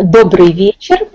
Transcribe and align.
Добрый 0.00 0.52
вечер. 0.52 1.06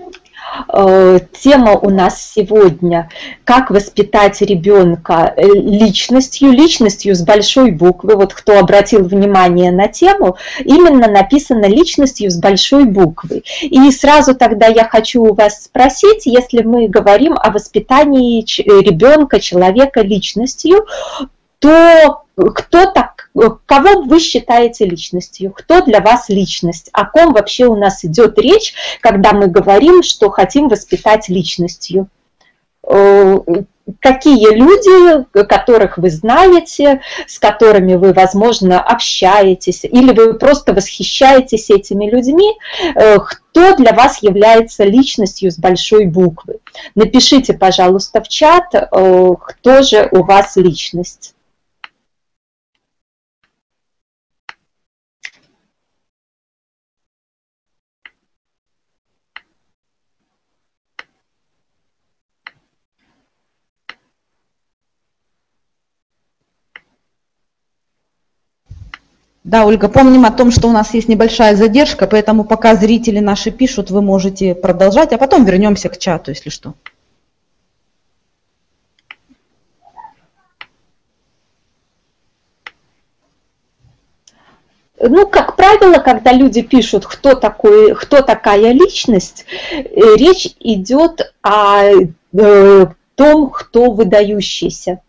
Э, 0.72 1.18
тема 1.40 1.72
у 1.72 1.90
нас 1.90 2.32
сегодня 2.34 3.08
«Как 3.44 3.70
воспитать 3.70 4.40
ребенка 4.40 5.34
личностью, 5.36 6.50
личностью 6.52 7.14
с 7.14 7.22
большой 7.22 7.72
буквы». 7.72 8.14
Вот 8.14 8.32
кто 8.34 8.58
обратил 8.58 9.04
внимание 9.04 9.72
на 9.72 9.88
тему, 9.88 10.36
именно 10.60 11.08
написано 11.08 11.66
личностью 11.66 12.30
с 12.30 12.36
большой 12.36 12.84
буквы. 12.84 13.42
И 13.62 13.90
сразу 13.90 14.34
тогда 14.34 14.66
я 14.68 14.84
хочу 14.84 15.22
у 15.22 15.34
вас 15.34 15.64
спросить, 15.64 16.26
если 16.26 16.62
мы 16.62 16.88
говорим 16.88 17.34
о 17.36 17.50
воспитании 17.50 18.42
ребенка, 18.42 19.40
человека 19.40 20.02
личностью, 20.02 20.86
то 21.58 22.22
кто 22.54 22.86
так, 22.86 23.30
кого 23.66 24.02
вы 24.02 24.20
считаете 24.20 24.84
личностью, 24.84 25.52
кто 25.52 25.82
для 25.82 26.00
вас 26.00 26.28
личность, 26.28 26.88
о 26.92 27.04
ком 27.04 27.32
вообще 27.32 27.66
у 27.66 27.76
нас 27.76 28.04
идет 28.04 28.38
речь, 28.38 28.74
когда 29.00 29.32
мы 29.32 29.48
говорим, 29.48 30.02
что 30.02 30.30
хотим 30.30 30.68
воспитать 30.68 31.28
личностью. 31.28 32.08
Э, 32.88 33.38
какие 34.00 34.54
люди, 34.54 35.24
которых 35.46 35.98
вы 35.98 36.10
знаете, 36.10 37.00
с 37.26 37.38
которыми 37.38 37.94
вы, 37.94 38.12
возможно, 38.12 38.80
общаетесь, 38.80 39.84
или 39.84 40.12
вы 40.12 40.34
просто 40.34 40.72
восхищаетесь 40.72 41.70
этими 41.70 42.08
людьми, 42.10 42.54
э, 42.94 43.18
кто 43.18 43.76
для 43.76 43.92
вас 43.92 44.22
является 44.22 44.84
личностью 44.84 45.50
с 45.50 45.58
большой 45.58 46.06
буквы. 46.06 46.60
Напишите, 46.94 47.54
пожалуйста, 47.54 48.22
в 48.22 48.28
чат, 48.28 48.74
э, 48.74 49.34
кто 49.40 49.82
же 49.82 50.08
у 50.12 50.22
вас 50.22 50.56
личность. 50.56 51.34
Да, 69.48 69.64
Ольга, 69.64 69.88
помним 69.88 70.26
о 70.26 70.30
том, 70.30 70.50
что 70.50 70.68
у 70.68 70.72
нас 70.72 70.92
есть 70.92 71.08
небольшая 71.08 71.56
задержка, 71.56 72.06
поэтому 72.06 72.44
пока 72.44 72.76
зрители 72.76 73.18
наши 73.18 73.50
пишут, 73.50 73.90
вы 73.90 74.02
можете 74.02 74.54
продолжать, 74.54 75.14
а 75.14 75.16
потом 75.16 75.46
вернемся 75.46 75.88
к 75.88 75.96
чату, 75.96 76.32
если 76.32 76.50
что. 76.50 76.74
Ну, 85.00 85.26
как 85.26 85.56
правило, 85.56 85.98
когда 85.98 86.34
люди 86.34 86.60
пишут, 86.60 87.06
кто, 87.06 87.34
такой, 87.34 87.94
кто 87.94 88.20
такая 88.20 88.72
личность, 88.72 89.46
э, 89.72 89.82
речь 90.16 90.56
идет 90.60 91.32
о 91.40 91.84
э, 91.84 92.86
том, 93.14 93.48
кто 93.48 93.92
выдающийся. 93.92 95.00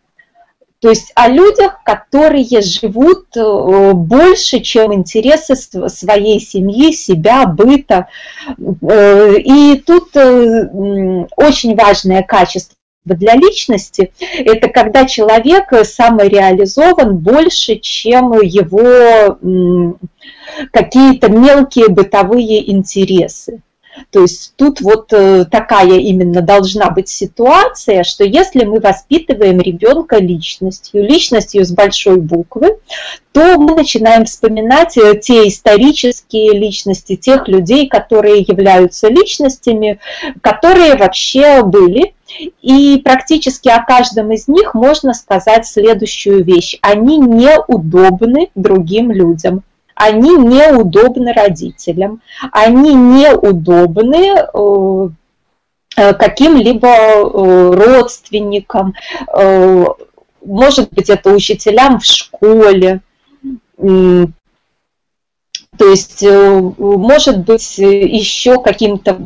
То 0.81 0.89
есть 0.89 1.11
о 1.15 1.27
людях, 1.27 1.83
которые 1.83 2.61
живут 2.61 3.35
э, 3.35 3.91
больше, 3.93 4.61
чем 4.61 4.93
интересы 4.93 5.55
своей 5.55 6.39
семьи, 6.39 6.93
себя, 6.93 7.45
быта. 7.47 8.07
Э, 8.47 9.35
и 9.37 9.75
тут 9.85 10.15
э, 10.15 11.27
очень 11.35 11.75
важное 11.75 12.23
качество 12.23 12.75
для 13.03 13.33
личности, 13.35 14.13
это 14.19 14.69
когда 14.69 15.05
человек 15.05 15.73
самореализован 15.83 17.17
больше, 17.17 17.77
чем 17.77 18.33
его 18.41 19.39
какие-то 20.71 21.29
мелкие 21.29 21.87
бытовые 21.87 22.69
интересы. 22.71 23.61
То 24.11 24.21
есть 24.21 24.53
тут 24.55 24.81
вот 24.81 25.11
э, 25.13 25.45
такая 25.45 25.99
именно 25.99 26.41
должна 26.41 26.89
быть 26.89 27.09
ситуация, 27.09 28.03
что 28.03 28.23
если 28.23 28.65
мы 28.65 28.79
воспитываем 28.79 29.59
ребенка 29.59 30.17
личностью, 30.17 31.03
личностью 31.03 31.65
с 31.65 31.71
большой 31.71 32.17
буквы, 32.17 32.77
то 33.31 33.57
мы 33.59 33.75
начинаем 33.75 34.25
вспоминать 34.25 34.97
э, 34.97 35.17
те 35.19 35.47
исторические 35.47 36.53
личности, 36.53 37.15
тех 37.15 37.47
людей, 37.47 37.87
которые 37.87 38.41
являются 38.41 39.07
личностями, 39.07 39.99
которые 40.41 40.95
вообще 40.95 41.63
были. 41.63 42.13
И 42.61 43.01
практически 43.03 43.69
о 43.69 43.83
каждом 43.83 44.31
из 44.31 44.47
них 44.47 44.75
можно 44.75 45.13
сказать 45.13 45.65
следующую 45.65 46.43
вещь. 46.43 46.77
Они 46.81 47.17
неудобны 47.17 48.49
другим 48.53 49.11
людям 49.11 49.63
они 49.99 50.37
неудобны 50.37 51.33
родителям, 51.33 52.21
они 52.53 52.93
неудобны 52.93 54.33
э, 54.33 55.09
э, 55.97 56.13
каким-либо 56.13 56.87
э, 56.87 57.71
родственникам, 57.73 58.95
может 60.45 60.89
быть, 60.91 61.09
это 61.09 61.33
учителям 61.33 61.99
в 61.99 62.05
школе, 62.05 63.01
то 65.79 65.87
есть, 65.87 66.23
э, 66.23 66.59
может 66.77 67.45
быть, 67.45 67.77
еще 67.77 68.61
каким-то 68.61 69.17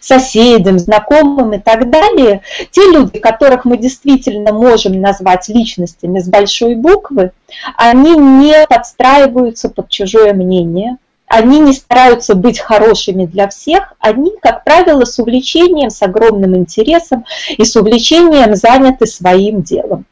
соседям, 0.00 0.80
знакомым 0.80 1.52
и 1.52 1.58
так 1.58 1.88
далее. 1.88 2.42
Те 2.72 2.90
люди, 2.90 3.20
которых 3.20 3.64
мы 3.64 3.78
действительно 3.78 4.52
можем 4.52 5.00
назвать 5.00 5.48
личностями 5.48 6.18
с 6.18 6.28
большой 6.28 6.74
буквы, 6.74 7.30
они 7.76 8.16
не 8.16 8.66
подстраиваются 8.68 9.68
под 9.68 9.88
чужое 9.88 10.34
мнение, 10.34 10.96
они 11.28 11.60
не 11.60 11.74
стараются 11.74 12.34
быть 12.34 12.58
хорошими 12.58 13.24
для 13.24 13.46
всех, 13.46 13.94
они, 14.00 14.32
как 14.42 14.64
правило, 14.64 15.04
с 15.04 15.16
увлечением, 15.20 15.90
с 15.90 16.02
огромным 16.02 16.56
интересом 16.56 17.24
и 17.56 17.64
с 17.64 17.76
увлечением 17.76 18.56
заняты 18.56 19.06
своим 19.06 19.62
делом. 19.62 20.06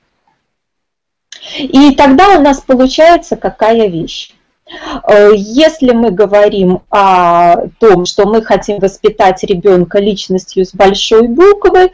И 1.59 1.91
тогда 1.97 2.39
у 2.39 2.41
нас 2.41 2.61
получается 2.61 3.35
какая 3.35 3.89
вещь? 3.89 4.31
Э, 5.07 5.31
если 5.35 5.93
мы 5.93 6.11
говорим 6.11 6.81
о 6.91 7.69
том, 7.79 8.07
что 8.07 8.27
мы 8.27 8.43
хотим 8.43 8.79
воспитать 8.79 9.43
ребенка 9.45 9.99
личностью 9.99 10.65
с 10.65 10.75
большой 10.75 11.29
буквы, 11.29 11.93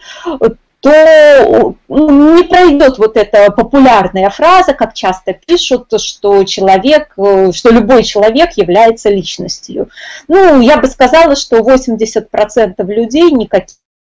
то 0.85 1.75
ну, 1.89 2.37
не 2.37 2.43
пройдет 2.43 2.99
вот 2.99 3.17
эта 3.17 3.51
популярная 3.51 4.29
фраза, 4.29 4.75
как 4.75 4.93
часто 4.93 5.33
пишут, 5.33 5.89
что 5.99 6.45
человек, 6.45 7.15
э, 7.17 7.53
что 7.53 7.71
любой 7.71 8.03
человек 8.03 8.53
является 8.59 9.09
личностью. 9.09 9.89
Ну, 10.29 10.61
я 10.61 10.77
бы 10.77 10.87
сказала, 10.87 11.37
что 11.37 11.61
80% 11.61 12.75
людей 12.85 13.31
никаких 13.31 13.77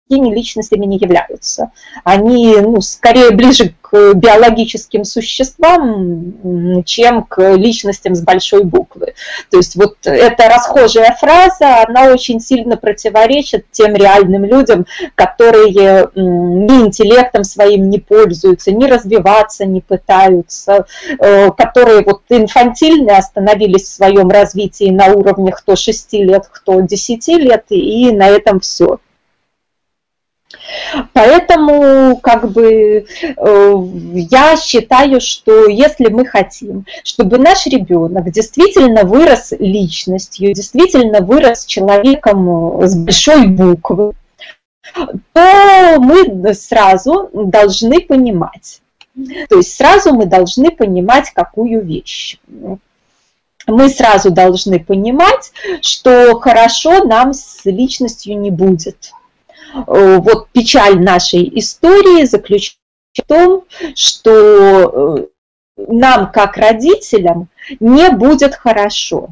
такими 0.08 0.34
личностями 0.34 0.86
не 0.86 0.98
являются. 0.98 1.70
Они 2.04 2.56
ну, 2.60 2.80
скорее 2.80 3.30
ближе 3.30 3.74
к 3.80 4.14
биологическим 4.14 5.04
существам, 5.04 6.82
чем 6.84 7.22
к 7.24 7.54
личностям 7.54 8.14
с 8.14 8.20
большой 8.20 8.64
буквы. 8.64 9.14
То 9.50 9.56
есть 9.58 9.76
вот 9.76 9.96
эта 10.04 10.48
расхожая 10.48 11.16
фраза, 11.18 11.84
она 11.86 12.12
очень 12.12 12.40
сильно 12.40 12.76
противоречит 12.76 13.66
тем 13.70 13.94
реальным 13.94 14.44
людям, 14.44 14.86
которые 15.14 16.08
ни 16.14 16.86
интеллектом 16.86 17.44
своим 17.44 17.90
не 17.90 17.98
пользуются, 17.98 18.72
ни 18.72 18.86
развиваться 18.86 19.64
не 19.66 19.80
пытаются, 19.80 20.86
э, 21.18 21.50
которые 21.52 22.02
вот 22.02 22.22
инфантильные 22.28 23.16
остановились 23.16 23.84
в 23.84 23.94
своем 23.94 24.28
развитии 24.30 24.90
на 24.90 25.06
уровне 25.06 25.52
кто 25.52 25.76
6 25.76 26.12
лет, 26.14 26.44
кто 26.50 26.80
10 26.80 27.28
лет, 27.28 27.64
и 27.70 28.10
на 28.12 28.28
этом 28.28 28.60
все. 28.60 28.98
Поэтому 31.12 32.16
как 32.22 32.50
бы 32.50 33.06
э, 33.20 33.74
я 34.14 34.56
считаю, 34.56 35.20
что 35.20 35.68
если 35.68 36.08
мы 36.08 36.24
хотим, 36.24 36.84
чтобы 37.04 37.38
наш 37.38 37.66
ребенок 37.66 38.30
действительно 38.30 39.04
вырос 39.04 39.52
личностью, 39.58 40.52
действительно 40.52 41.20
вырос 41.20 41.64
человеком 41.64 42.82
с 42.82 42.94
большой 42.96 43.46
буквы, 43.46 44.12
то 45.32 45.96
мы 45.98 46.54
сразу 46.54 47.30
должны 47.32 48.00
понимать, 48.00 48.80
то 49.48 49.56
есть 49.56 49.76
сразу 49.76 50.12
мы 50.12 50.26
должны 50.26 50.70
понимать 50.70 51.30
какую 51.30 51.84
вещь. 51.84 52.38
Мы 53.66 53.88
сразу 53.88 54.30
должны 54.30 54.78
понимать, 54.78 55.50
что 55.80 56.38
хорошо 56.38 57.02
нам 57.02 57.32
с 57.32 57.64
личностью 57.64 58.38
не 58.38 58.52
будет 58.52 59.10
вот 59.86 60.48
печаль 60.50 61.02
нашей 61.02 61.50
истории 61.58 62.24
заключается 62.24 62.78
в 63.12 63.22
том, 63.22 63.64
что 63.94 65.18
э, 65.18 65.26
нам, 65.76 66.32
как 66.32 66.56
родителям, 66.56 67.48
не 67.80 68.10
будет 68.10 68.54
хорошо. 68.54 69.30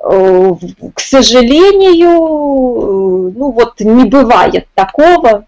Э, 0.00 0.52
к 0.94 1.00
сожалению, 1.00 3.32
ну 3.34 3.50
вот 3.50 3.80
не 3.80 4.04
бывает 4.04 4.68
такого, 4.74 5.46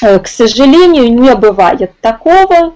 к 0.00 0.26
сожалению, 0.26 1.12
не 1.12 1.34
бывает 1.34 1.92
такого, 2.00 2.74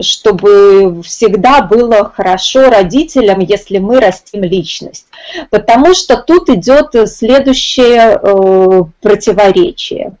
чтобы 0.00 1.02
всегда 1.02 1.62
было 1.62 2.10
хорошо 2.14 2.70
родителям, 2.70 3.40
если 3.40 3.78
мы 3.78 4.00
растим 4.00 4.42
личность. 4.42 5.06
Потому 5.50 5.94
что 5.94 6.16
тут 6.16 6.48
идет 6.48 6.94
следующее 7.08 8.18
э, 8.20 8.82
противоречие. 9.00 10.12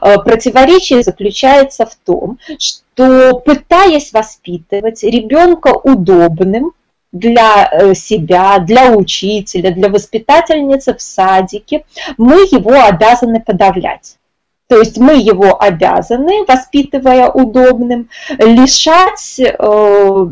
Э, 0.00 0.18
противоречие 0.18 1.02
заключается 1.02 1.86
в 1.86 1.94
том, 2.04 2.38
что 2.58 3.38
пытаясь 3.40 4.12
воспитывать 4.12 5.02
ребенка 5.02 5.68
удобным, 5.68 6.72
для 7.12 7.68
э, 7.72 7.94
себя, 7.94 8.58
для 8.58 8.92
учителя, 8.92 9.70
для 9.70 9.88
воспитательницы 9.88 10.94
в 10.94 11.00
садике, 11.00 11.84
мы 12.16 12.42
его 12.42 12.84
обязаны 12.84 13.40
подавлять. 13.40 14.17
То 14.68 14.78
есть 14.78 14.98
мы 14.98 15.16
его 15.16 15.60
обязаны, 15.60 16.44
воспитывая 16.46 17.30
удобным, 17.30 18.10
лишать 18.38 19.40
э, 19.40 20.26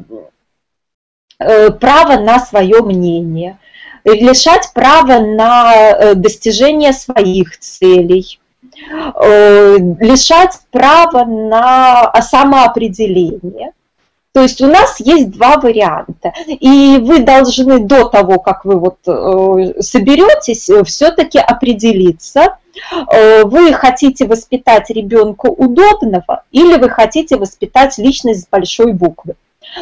э, 1.38 1.70
права 1.70 2.20
на 2.20 2.38
свое 2.40 2.82
мнение, 2.82 3.58
лишать 4.04 4.70
права 4.74 5.20
на 5.20 5.72
э, 5.72 6.14
достижение 6.14 6.92
своих 6.92 7.58
целей, 7.58 8.38
лишать 8.78 10.60
права 10.70 11.24
на 11.24 12.12
самоопределение. 12.20 13.72
То 14.36 14.42
есть 14.42 14.60
у 14.60 14.66
нас 14.66 15.00
есть 15.00 15.30
два 15.30 15.56
варианта. 15.56 16.34
И 16.46 16.98
вы 17.00 17.20
должны 17.20 17.78
до 17.78 18.04
того, 18.04 18.38
как 18.38 18.66
вы 18.66 18.78
вот 18.78 18.98
э, 19.06 19.80
соберетесь, 19.80 20.68
э, 20.68 20.84
все-таки 20.84 21.38
определиться, 21.38 22.58
э, 23.10 23.44
вы 23.44 23.72
хотите 23.72 24.26
воспитать 24.26 24.90
ребенка 24.90 25.46
удобного 25.46 26.42
или 26.52 26.76
вы 26.76 26.90
хотите 26.90 27.38
воспитать 27.38 27.96
личность 27.96 28.42
с 28.42 28.46
большой 28.46 28.92
буквы. 28.92 29.36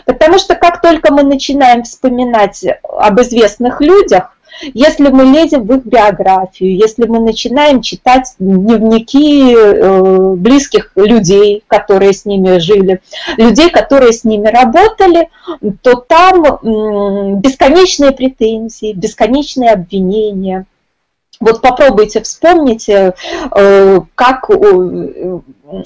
Потому 0.06 0.38
что 0.38 0.54
как 0.54 0.80
только 0.80 1.12
мы 1.12 1.24
начинаем 1.24 1.82
вспоминать 1.82 2.64
об 2.84 3.20
известных 3.22 3.80
людях, 3.80 4.33
если 4.62 5.08
мы 5.08 5.24
лезем 5.24 5.64
в 5.64 5.74
их 5.76 5.84
биографию, 5.84 6.76
если 6.76 7.06
мы 7.06 7.20
начинаем 7.20 7.82
читать 7.82 8.34
дневники 8.38 9.54
э, 9.54 10.34
близких 10.34 10.92
людей, 10.96 11.62
которые 11.66 12.12
с 12.12 12.24
ними 12.24 12.58
жили, 12.58 13.00
людей, 13.36 13.70
которые 13.70 14.12
с 14.12 14.24
ними 14.24 14.48
работали, 14.48 15.28
то 15.82 15.94
там 15.94 17.40
бесконечные 17.40 18.12
претензии, 18.12 18.92
бесконечные 18.92 19.72
обвинения. 19.72 20.66
Вот 21.40 21.60
попробуйте 21.60 22.22
вспомнить, 22.22 22.88
э, 22.88 23.12
как 24.14 24.50
э, 24.50 25.40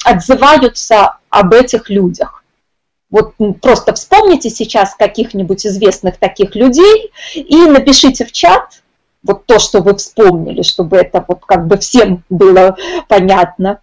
отзываются 0.05 1.17
об 1.31 1.53
этих 1.53 1.89
людях. 1.91 2.45
Вот 3.11 3.35
просто 3.63 3.95
вспомните 3.95 4.51
сейчас 4.51 4.95
каких-нибудь 4.95 5.67
известных 5.67 6.19
таких 6.19 6.55
людей 6.55 7.11
и 7.35 7.57
напишите 7.57 8.27
в 8.27 8.33
чат 8.33 8.83
вот 9.23 9.47
то, 9.47 9.59
что 9.59 9.81
вы 9.81 9.97
вспомнили, 9.97 10.63
чтобы 10.63 10.99
это 10.99 11.25
вот 11.27 11.45
как 11.45 11.67
бы 11.67 11.79
всем 11.79 12.23
было 12.29 12.77
понятно. 13.09 13.81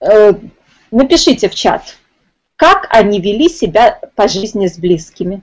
Э, 0.00 0.32
напишите 0.90 1.48
в 1.48 1.54
чат, 1.54 1.96
как 2.56 2.86
они 2.90 3.20
вели 3.20 3.48
себя 3.48 4.00
по 4.16 4.26
жизни 4.26 4.66
с 4.66 4.78
близкими. 4.78 5.42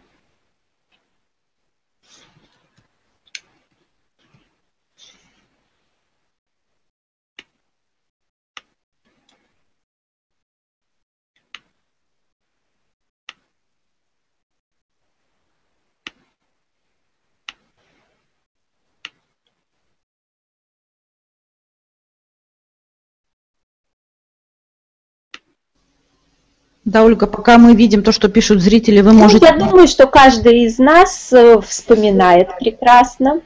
Да, 26.88 27.04
Ольга, 27.04 27.28
пока 27.28 27.57
мы 27.57 27.75
видим 27.75 28.01
то, 28.01 28.13
что 28.13 28.30
пишут 28.30 28.62
зрители, 28.62 29.01
вы 29.01 29.12
ну, 29.12 29.19
можете... 29.19 29.45
Я 29.45 29.57
думаю, 29.57 29.89
что 29.89 30.07
каждый 30.07 30.63
из 30.63 30.80
нас 30.80 31.34
э, 31.34 31.60
вспоминает 31.60 32.57
прекрасно. 32.57 33.42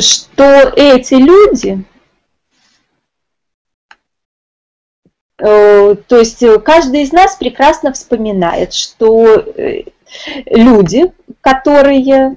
что 0.00 0.72
эти 0.74 1.14
люди, 1.14 1.84
э, 5.38 5.94
то 5.94 6.18
есть 6.18 6.42
каждый 6.64 7.02
из 7.02 7.12
нас 7.12 7.36
прекрасно 7.36 7.92
вспоминает, 7.92 8.74
что 8.74 9.26
э, 9.26 9.84
люди, 10.46 11.12
которые 11.40 12.36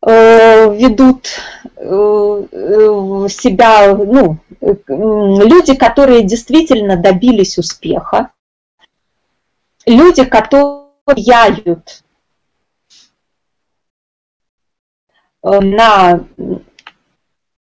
ведут 0.00 1.28
Э, 1.28 1.57
себя, 3.28 3.94
ну, 3.94 4.38
люди, 4.60 5.74
которые 5.74 6.22
действительно 6.22 6.96
добились 6.96 7.58
успеха, 7.58 8.30
люди, 9.86 10.24
которые 10.24 12.04
э, 15.42 15.60
на 15.60 16.20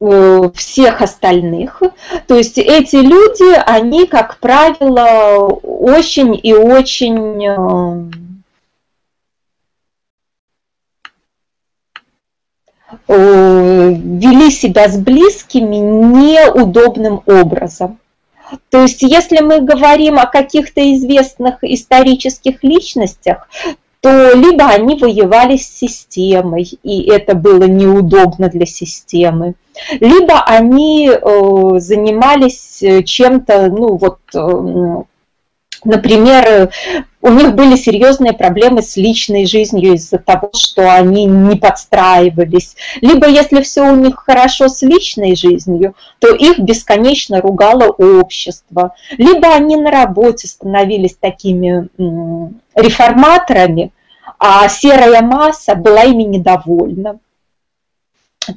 э, 0.01 0.51
всех 0.55 1.01
остальных. 1.01 1.83
То 2.27 2.35
есть 2.35 2.59
эти 2.59 2.97
люди, 2.97 3.55
они, 3.67 4.07
как 4.07 4.39
правило, 4.39 5.47
очень 5.63 6.39
и 6.43 6.53
очень 6.53 8.22
вели 13.09 14.51
себя 14.51 14.89
с 14.89 14.99
близкими 14.99 15.77
неудобным 15.77 17.23
образом. 17.27 17.99
То 18.71 18.83
есть 18.83 19.03
если 19.03 19.41
мы 19.41 19.61
говорим 19.61 20.19
о 20.19 20.27
каких-то 20.27 20.81
известных 20.95 21.63
исторических 21.63 22.63
личностях, 22.63 23.49
то 24.01 24.33
либо 24.35 24.67
они 24.67 24.97
воевали 24.97 25.57
с 25.57 25.69
системой, 25.69 26.69
и 26.83 27.09
это 27.09 27.37
было 27.37 27.65
неудобно 27.65 28.49
для 28.49 28.67
системы, 28.67 29.55
либо 30.01 30.43
они 30.43 31.09
э, 31.09 31.79
занимались 31.79 32.83
чем-то, 33.05 33.69
ну 33.69 33.97
вот, 33.97 34.19
э, 34.35 35.03
например, 35.85 36.71
у 37.21 37.29
них 37.29 37.55
были 37.55 37.77
серьезные 37.77 38.33
проблемы 38.33 38.83
с 38.83 38.97
личной 38.97 39.47
жизнью 39.47 39.95
из-за 39.95 40.19
того, 40.19 40.51
что 40.55 40.93
они 40.93 41.25
не 41.25 41.57
подстраивались. 41.57 42.75
Либо 43.01 43.29
если 43.29 43.63
все 43.63 43.83
у 43.83 43.95
них 43.95 44.17
хорошо 44.17 44.69
с 44.69 44.83
личной 44.83 45.37
жизнью, 45.37 45.95
то 46.19 46.35
их 46.35 46.59
бесконечно 46.59 47.41
ругало 47.41 47.89
общество. 47.91 48.95
Либо 49.17 49.55
они 49.55 49.77
на 49.77 49.91
работе 49.91 50.49
становились 50.49 51.15
такими 51.15 51.89
реформаторами, 52.75 53.93
а 54.39 54.69
серая 54.69 55.23
масса 55.23 55.77
была 55.77 56.03
ими 56.03 56.25
недовольна. 56.25 57.21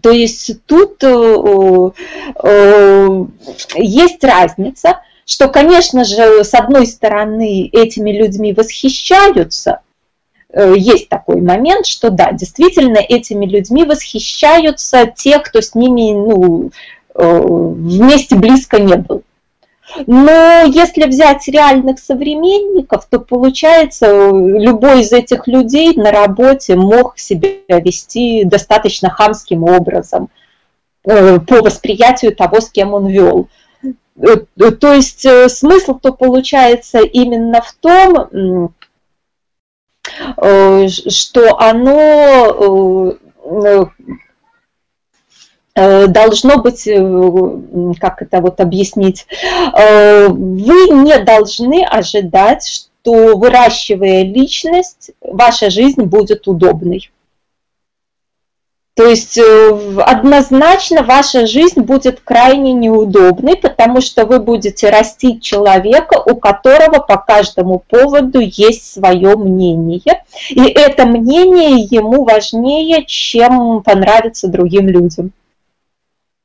То 0.02 0.10
есть 0.10 0.66
тут 0.66 1.04
э, 1.04 1.92
э, 2.44 3.26
есть 3.76 4.24
разница– 4.24 5.02
что, 5.26 5.48
конечно 5.50 6.04
же, 6.04 6.44
с 6.44 6.54
одной 6.54 6.86
стороны, 6.86 7.68
этими 7.72 8.12
людьми 8.12 8.54
восхищаются, 8.54 9.82
э, 10.54 10.76
есть 10.78 11.10
такой 11.10 11.42
момент, 11.42 11.88
что 11.88 12.12
да, 12.12 12.32
действительно 12.32 12.98
этими 12.98 13.46
людьми 13.46 13.86
восхищаются 13.86 15.12
те, 15.16 15.40
кто 15.40 15.62
с 15.62 15.74
ними 15.74 16.14
ну, 16.14 16.72
э, 17.16 17.42
вместе 17.42 18.36
близко 18.36 18.80
не 18.80 18.96
был. 18.96 19.24
Но 20.08 20.64
если 20.66 21.06
взять 21.06 21.48
реальных 21.48 22.00
современников, 22.00 23.06
то 23.10 23.20
получается, 23.20 24.08
любой 24.32 25.02
из 25.02 25.12
этих 25.12 25.48
людей 25.48 25.96
на 25.96 26.12
работе 26.12 26.76
мог 26.76 27.18
себя 27.18 27.50
вести 27.70 28.44
достаточно 28.44 29.10
хамским 29.10 29.64
образом 29.64 30.30
э, 31.06 31.40
по 31.40 31.62
восприятию 31.62 32.36
того, 32.36 32.62
с 32.62 32.70
кем 32.70 32.94
он 32.94 33.08
вел. 33.08 33.48
Э, 34.18 34.38
э, 34.60 34.72
то 34.72 34.94
есть 34.94 35.26
э, 35.26 35.50
смысл-то 35.50 36.14
получается 36.14 37.00
именно 37.00 37.62
в 37.62 37.74
том, 37.74 38.74
что 40.88 41.60
оно 41.60 43.16
должно 45.76 46.62
быть, 46.62 46.84
как 48.00 48.22
это 48.22 48.40
вот 48.40 48.60
объяснить, 48.62 49.26
вы 49.74 50.90
не 50.92 51.18
должны 51.20 51.84
ожидать, 51.84 52.68
что 52.68 53.36
выращивая 53.36 54.24
личность, 54.24 55.10
ваша 55.22 55.72
жизнь 55.72 56.04
будет 56.04 56.48
удобной. 56.48 57.10
То 58.96 59.06
есть 59.06 59.38
э, 59.38 60.00
однозначно 60.06 61.04
ваша 61.04 61.48
жизнь 61.48 61.82
будет 61.82 62.22
крайне 62.22 62.72
неудобной, 62.72 63.58
потому 63.58 64.00
что 64.00 64.26
вы 64.26 64.40
будете 64.40 64.90
растить 64.90 65.44
человека, 65.44 66.24
у 66.26 66.38
которого 66.38 67.00
по 67.00 67.18
каждому 67.18 67.80
поводу 67.80 68.40
есть 68.40 68.94
свое 68.94 69.36
мнение. 69.36 70.24
И 70.50 70.62
это 70.62 71.06
мнение 71.06 71.86
ему 71.92 72.24
важнее, 72.24 73.04
чем 73.06 73.84
понравится 73.84 74.48
другим 74.48 74.88
людям. 74.88 75.34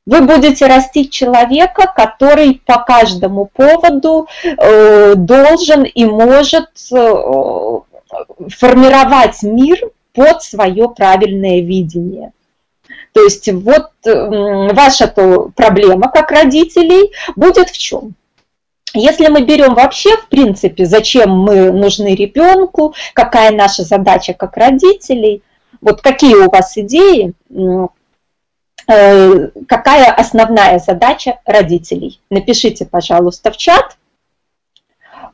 Вы 0.05 0.19
будете 0.19 0.65
растить 0.65 1.13
человека, 1.13 1.89
который 1.95 2.61
по 2.65 2.79
каждому 2.79 3.45
поводу 3.45 4.27
э, 4.43 5.15
должен 5.15 5.83
и 5.83 6.03
может 6.03 6.67
э, 6.91 7.79
формировать 8.49 9.41
мир 9.41 9.79
под 10.13 10.43
свое 10.43 10.89
правильное 10.89 11.61
видение. 11.61 12.33
То 13.13 13.23
есть 13.23 13.51
вот 13.51 13.89
ваша 14.03 15.05
-то 15.05 15.51
проблема 15.55 16.09
как 16.09 16.31
родителей 16.31 17.11
будет 17.35 17.69
в 17.69 17.77
чем? 17.77 18.15
Если 18.93 19.27
мы 19.27 19.43
берем 19.43 19.73
вообще, 19.73 20.17
в 20.17 20.27
принципе, 20.27 20.85
зачем 20.85 21.29
мы 21.29 21.71
нужны 21.71 22.13
ребенку, 22.13 22.93
какая 23.13 23.51
наша 23.51 23.83
задача 23.83 24.33
как 24.33 24.57
родителей, 24.57 25.43
вот 25.79 26.01
какие 26.01 26.35
у 26.35 26.49
вас 26.49 26.77
идеи, 26.77 27.33
э, 28.87 29.49
какая 29.67 30.11
основная 30.11 30.79
задача 30.79 31.39
родителей? 31.45 32.19
Напишите, 32.29 32.85
пожалуйста, 32.85 33.51
в 33.51 33.57
чат, 33.57 33.97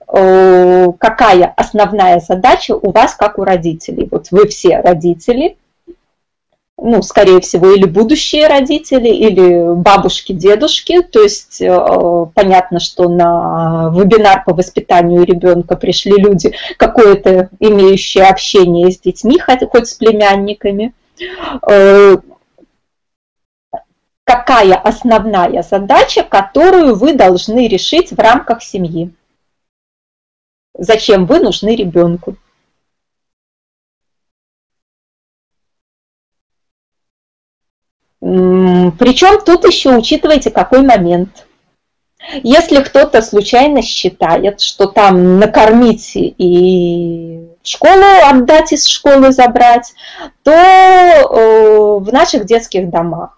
э, 0.07 0.87
какая 0.99 1.53
основная 1.57 2.19
задача 2.19 2.75
у 2.75 2.91
вас 2.91 3.15
как 3.15 3.39
у 3.39 3.43
родителей. 3.43 4.07
Вот 4.11 4.27
вы 4.29 4.47
все 4.47 4.81
родители, 4.81 5.57
ну, 6.79 7.01
скорее 7.01 7.41
всего, 7.41 7.71
или 7.71 7.85
будущие 7.85 8.47
родители, 8.47 9.09
или 9.09 9.73
бабушки, 9.73 10.31
дедушки. 10.31 11.01
То 11.01 11.23
есть 11.23 11.59
э, 11.59 12.25
понятно, 12.35 12.79
что 12.79 13.09
на 13.09 13.91
вебинар 13.93 14.43
по 14.45 14.53
воспитанию 14.53 15.23
ребенка 15.23 15.75
пришли 15.75 16.13
люди, 16.13 16.55
какое-то 16.77 17.49
имеющие 17.59 18.25
общение 18.25 18.91
с 18.91 18.99
детьми, 18.99 19.39
хоть, 19.39 19.67
хоть 19.69 19.87
с 19.87 19.95
племянниками. 19.95 20.93
Э, 21.67 22.17
какая 24.23 24.75
основная 24.75 25.63
задача, 25.63 26.21
которую 26.21 26.95
вы 26.95 27.13
должны 27.13 27.67
решить 27.67 28.11
в 28.11 28.19
рамках 28.19 28.61
семьи? 28.61 29.11
Зачем 30.77 31.25
вы 31.25 31.39
нужны 31.39 31.75
ребенку? 31.75 32.35
Причем 38.19 39.41
тут 39.45 39.65
еще 39.65 39.95
учитывайте 39.95 40.51
какой 40.51 40.81
момент. 40.81 41.45
Если 42.43 42.81
кто-то 42.81 43.21
случайно 43.21 43.81
считает, 43.81 44.59
что 44.59 44.87
там 44.87 45.39
накормить 45.39 46.11
и 46.15 47.47
школу 47.63 48.03
отдать 48.25 48.73
из 48.73 48.85
школы 48.85 49.31
забрать, 49.31 49.93
то 50.43 50.51
э, 50.51 51.99
в 51.99 52.11
наших 52.11 52.45
детских 52.45 52.89
домах 52.89 53.37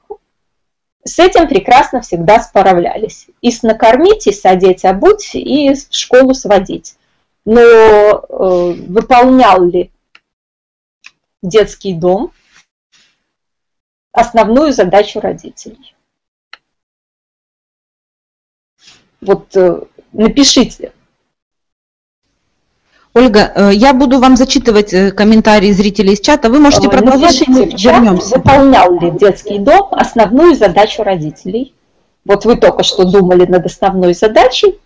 с 1.04 1.20
этим 1.20 1.48
прекрасно 1.48 2.02
всегда 2.02 2.40
справлялись. 2.40 3.28
И 3.42 3.52
с 3.52 3.64
накормить, 3.64 4.28
и 4.28 4.32
садить, 4.32 4.86
обуть, 4.86 5.32
и 5.34 5.74
в 5.74 5.88
школу 5.92 6.34
сводить. 6.34 6.96
Но 7.46 7.62
э, 7.62 8.74
выполнял 8.88 9.64
ли 9.66 9.92
детский 11.42 11.94
дом 11.94 12.32
основную 14.12 14.74
задачу 14.74 15.20
родителей. 15.20 15.96
Вот 19.22 19.56
э, 19.56 19.82
напишите. 20.14 20.94
Ольга, 23.14 23.52
э, 23.54 23.72
я 23.74 23.94
буду 23.94 24.20
вам 24.20 24.38
зачитывать 24.38 24.94
э, 24.94 25.12
комментарии 25.12 25.72
зрителей 25.72 26.14
из 26.14 26.22
чата. 26.22 26.50
Вы 26.50 26.60
можете 26.60 26.90
продолжать, 26.90 27.48
мы 27.48 27.66
вернемся. 27.66 28.38
Выполнял 28.38 28.98
ли 29.00 29.12
детский 29.12 29.58
дом 29.58 29.90
основную 29.92 30.56
задачу 30.56 31.04
родителей? 31.04 31.74
Вот 32.24 32.46
вы 32.46 32.56
только 32.56 32.84
что 32.84 33.06
думали 33.06 33.46
над 33.46 33.66
основной 33.66 34.14
задачей, 34.14 34.80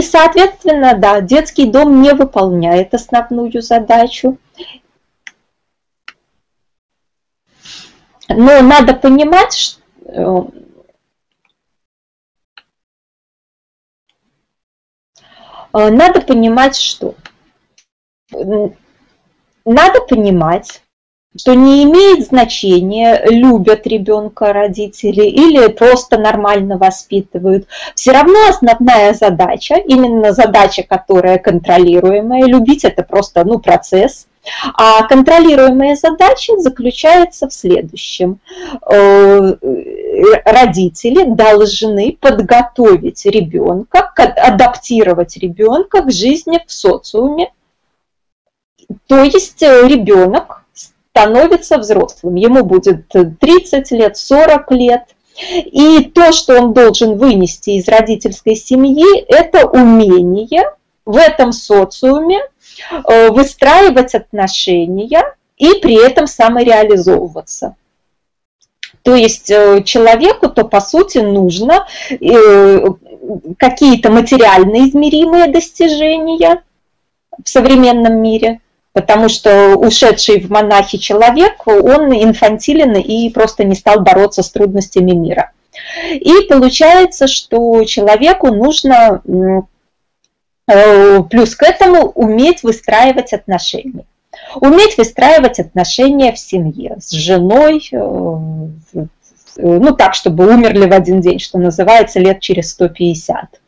И, 0.00 0.02
соответственно, 0.02 0.94
да, 0.94 1.20
детский 1.20 1.70
дом 1.70 2.00
не 2.00 2.14
выполняет 2.14 2.94
основную 2.94 3.60
задачу. 3.60 4.38
Но 8.26 8.62
надо 8.62 8.94
понимать, 8.94 9.52
что 9.52 10.50
э, 15.74 15.90
надо 15.90 16.22
понимать, 16.22 16.76
что 16.76 17.14
надо 18.30 20.00
понимать, 20.08 20.82
что 21.36 21.54
не 21.54 21.84
имеет 21.84 22.26
значения, 22.26 23.24
любят 23.26 23.86
ребенка 23.86 24.52
родители 24.52 25.22
или 25.22 25.68
просто 25.68 26.18
нормально 26.18 26.76
воспитывают. 26.76 27.68
Все 27.94 28.10
равно 28.12 28.48
основная 28.48 29.14
задача, 29.14 29.76
именно 29.76 30.32
задача, 30.32 30.82
которая 30.82 31.38
контролируемая, 31.38 32.46
любить 32.46 32.84
это 32.84 33.04
просто 33.04 33.44
ну, 33.44 33.60
процесс, 33.60 34.26
а 34.74 35.04
контролируемая 35.06 35.94
задача 35.94 36.58
заключается 36.58 37.48
в 37.48 37.52
следующем. 37.52 38.40
Э, 38.90 39.54
родители 40.44 41.24
должны 41.24 42.16
подготовить 42.18 43.24
ребенка, 43.26 44.12
адаптировать 44.16 45.36
ребенка 45.36 46.02
к 46.02 46.10
жизни 46.10 46.60
в 46.66 46.72
социуме. 46.72 47.52
То 49.06 49.22
есть 49.22 49.62
э, 49.62 49.86
ребенок 49.86 50.59
становится 51.10 51.78
взрослым. 51.78 52.36
Ему 52.36 52.64
будет 52.64 53.08
30 53.08 53.90
лет, 53.92 54.16
40 54.16 54.72
лет. 54.72 55.02
И 55.52 56.10
то, 56.14 56.32
что 56.32 56.60
он 56.60 56.72
должен 56.72 57.16
вынести 57.16 57.70
из 57.70 57.88
родительской 57.88 58.56
семьи, 58.56 59.20
это 59.26 59.66
умение 59.66 60.64
в 61.06 61.16
этом 61.16 61.52
социуме 61.52 62.40
э, 63.08 63.30
выстраивать 63.30 64.14
отношения 64.14 65.22
и 65.56 65.74
при 65.80 65.94
этом 65.94 66.26
самореализовываться. 66.26 67.74
То 69.02 69.14
есть 69.14 69.50
э, 69.50 69.82
человеку 69.84 70.50
то 70.50 70.64
по 70.64 70.80
сути 70.80 71.18
нужно 71.18 71.86
э, 72.10 72.84
какие-то 73.56 74.10
материально 74.10 74.88
измеримые 74.88 75.46
достижения 75.46 76.62
в 77.42 77.48
современном 77.48 78.20
мире– 78.20 78.60
потому 78.92 79.28
что 79.28 79.76
ушедший 79.76 80.40
в 80.40 80.50
монахи 80.50 80.98
человек, 80.98 81.66
он 81.66 82.12
инфантилен 82.12 82.96
и 82.96 83.30
просто 83.30 83.64
не 83.64 83.74
стал 83.74 84.00
бороться 84.00 84.42
с 84.42 84.50
трудностями 84.50 85.12
мира. 85.12 85.52
И 86.12 86.46
получается, 86.48 87.26
что 87.26 87.84
человеку 87.84 88.48
нужно 88.48 89.22
э, 90.66 91.22
плюс 91.30 91.54
к 91.54 91.62
этому 91.62 92.06
уметь 92.08 92.62
выстраивать 92.62 93.32
отношения. 93.32 94.04
Уметь 94.56 94.96
выстраивать 94.98 95.60
отношения 95.60 96.32
в 96.32 96.38
семье 96.38 96.96
с 97.00 97.10
женой, 97.10 97.88
э, 97.92 97.96
ну 99.56 99.94
так, 99.96 100.14
чтобы 100.14 100.48
умерли 100.52 100.88
в 100.88 100.92
один 100.92 101.20
день, 101.20 101.38
что 101.38 101.58
называется, 101.58 102.18
лет 102.18 102.40
через 102.40 102.70
150. 102.70 103.60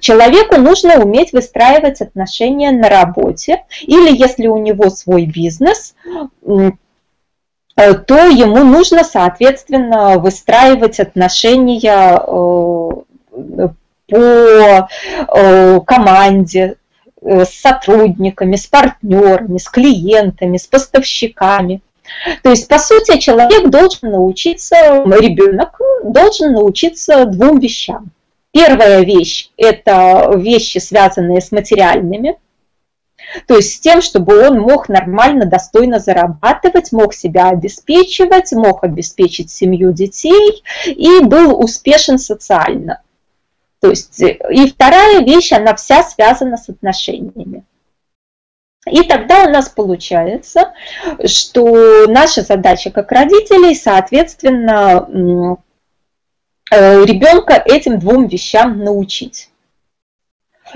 Человеку 0.00 0.56
нужно 0.60 1.00
уметь 1.00 1.32
выстраивать 1.32 2.00
отношения 2.00 2.70
на 2.70 2.88
работе, 2.88 3.64
или 3.82 4.16
если 4.16 4.46
у 4.46 4.58
него 4.58 4.90
свой 4.90 5.26
бизнес, 5.26 5.94
э, 6.44 7.94
то 7.94 8.16
ему 8.26 8.64
нужно, 8.64 9.04
соответственно, 9.04 10.18
выстраивать 10.18 11.00
отношения 11.00 12.18
э, 12.18 13.68
по 14.08 14.88
э, 15.36 15.80
команде, 15.86 16.76
с 17.20 17.60
сотрудниками, 17.60 18.56
с 18.56 18.66
партнерами, 18.66 19.58
с 19.58 19.68
клиентами, 19.68 20.56
с 20.56 20.66
поставщиками. 20.66 21.80
То 22.42 22.50
есть, 22.50 22.68
по 22.68 22.78
сути, 22.78 23.18
человек 23.18 23.68
должен 23.68 24.10
научиться, 24.12 24.76
ребенок 25.04 25.80
должен 26.04 26.52
научиться 26.52 27.26
двум 27.26 27.58
вещам. 27.58 28.10
Первая 28.58 29.04
вещь– 29.04 29.50
это 29.56 30.32
вещи, 30.34 30.78
связанные 30.78 31.40
с 31.40 31.52
материальными 31.52 32.38
То 33.46 33.54
есть 33.54 33.76
с 33.76 33.80
тем, 33.80 34.02
чтобы 34.02 34.44
он 34.44 34.58
мог 34.58 34.88
нормально, 34.88 35.46
достойно 35.46 36.00
зарабатывать, 36.00 36.90
мог 36.90 37.14
себя 37.14 37.50
обеспечивать, 37.50 38.50
мог 38.50 38.82
обеспечить 38.82 39.52
семью 39.52 39.92
детей 39.92 40.64
и 40.86 41.20
был 41.22 41.56
успешен 41.60 42.18
социально. 42.18 43.02
То 43.80 43.90
есть 43.90 44.20
и 44.20 44.68
вторая 44.68 45.20
вещь, 45.20 45.52
она 45.52 45.76
вся 45.76 46.02
связана 46.02 46.56
с 46.56 46.68
отношениями. 46.68 47.62
И 48.90 49.02
тогда 49.04 49.44
у 49.44 49.50
нас 49.50 49.68
получается, 49.68 50.72
что 51.24 52.08
наша 52.08 52.42
задача 52.42 52.90
как 52.90 53.12
родителей, 53.12 53.76
соответственно, 53.76 55.58
ребенка 56.70 57.62
этим 57.64 57.98
двум 57.98 58.26
вещам 58.26 58.82
научить. 58.82 59.50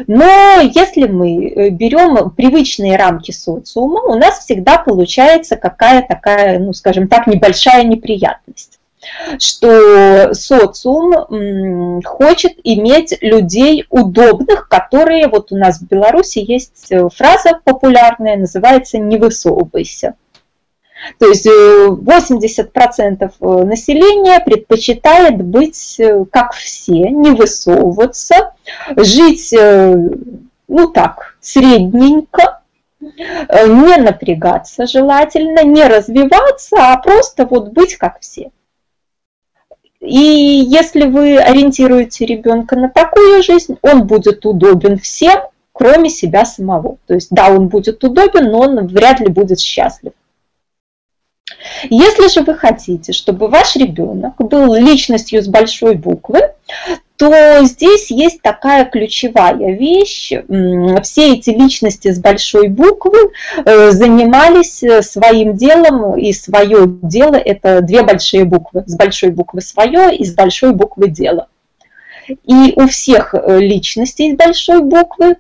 Но 0.06 0.60
если 0.74 1.06
мы 1.06 1.48
э, 1.48 1.68
берем 1.70 2.30
привычные 2.30 2.96
рамки 2.96 3.30
социума, 3.30 4.00
у 4.02 4.14
нас 4.14 4.38
всегда 4.38 4.78
получается 4.78 5.56
какая 5.56 6.06
такая, 6.06 6.58
ну 6.58 6.72
скажем 6.72 7.08
так, 7.08 7.26
небольшая 7.26 7.84
неприятность 7.84 8.78
что 9.38 10.32
социум 10.32 12.02
хочет 12.02 12.52
иметь 12.62 13.16
людей 13.20 13.84
удобных, 13.90 14.68
которые, 14.68 15.28
вот 15.28 15.52
у 15.52 15.56
нас 15.56 15.80
в 15.80 15.88
Беларуси 15.88 16.38
есть 16.38 16.90
э, 16.90 17.08
фраза 17.12 17.60
популярная, 17.64 18.36
называется 18.36 18.98
«не 18.98 19.16
высовывайся». 19.16 20.14
То 21.18 21.26
есть 21.26 21.46
80% 21.46 23.16
э, 23.20 23.28
э, 23.40 23.64
населения 23.64 24.40
предпочитает 24.40 25.42
быть 25.42 26.00
как 26.30 26.52
все, 26.52 27.10
не 27.10 27.30
высовываться, 27.30 28.52
жить, 28.96 29.52
ну 29.52 30.88
так, 30.88 31.36
средненько, 31.40 32.60
не 33.00 33.96
напрягаться 33.96 34.86
желательно, 34.86 35.64
не 35.64 35.84
развиваться, 35.84 36.76
а 36.78 36.96
просто 36.98 37.46
вот 37.46 37.72
быть 37.72 37.96
как 37.96 38.20
все. 38.20 38.50
И 40.00 40.18
если 40.68 41.04
вы 41.04 41.38
ориентируете 41.38 42.26
ребенка 42.26 42.76
на 42.76 42.90
такую 42.90 43.42
жизнь, 43.42 43.76
он 43.82 44.06
будет 44.06 44.44
удобен 44.44 44.98
всем, 44.98 45.40
кроме 45.72 46.10
себя 46.10 46.44
самого. 46.44 46.98
То 47.06 47.14
есть 47.14 47.28
да, 47.30 47.50
он 47.50 47.68
будет 47.68 48.02
удобен, 48.02 48.50
но 48.50 48.60
он 48.60 48.86
вряд 48.88 49.20
ли 49.20 49.28
будет 49.28 49.60
счастлив. 49.60 50.12
Если 51.90 52.28
же 52.28 52.42
вы 52.42 52.54
хотите, 52.54 53.12
чтобы 53.12 53.48
ваш 53.48 53.76
ребенок 53.76 54.36
был 54.38 54.74
личностью 54.74 55.42
с 55.42 55.48
большой 55.48 55.94
буквы, 55.96 56.40
то 57.16 57.62
здесь 57.62 58.10
есть 58.10 58.42
такая 58.42 58.84
ключевая 58.84 59.76
вещь. 59.76 60.32
Все 61.02 61.34
эти 61.34 61.50
личности 61.50 62.10
с 62.10 62.18
большой 62.18 62.68
буквы 62.68 63.30
э, 63.64 63.90
занимались 63.92 64.82
э, 64.82 65.02
своим 65.02 65.56
делом, 65.56 66.18
и 66.18 66.32
свое 66.32 66.84
дело– 66.86 67.36
это 67.36 67.80
две 67.80 68.02
большие 68.02 68.44
буквы. 68.44 68.82
С 68.86 68.96
большой 68.96 69.30
буквы 69.30 69.60
свое 69.60 70.16
и 70.16 70.24
с 70.24 70.34
большой 70.34 70.72
буквы 70.72 71.08
дело. 71.08 71.48
И 72.44 72.72
у 72.74 72.88
всех 72.88 73.34
э, 73.34 73.60
личностей 73.60 74.32
с 74.32 74.36
большой 74.36 74.82
буквы 74.82 75.36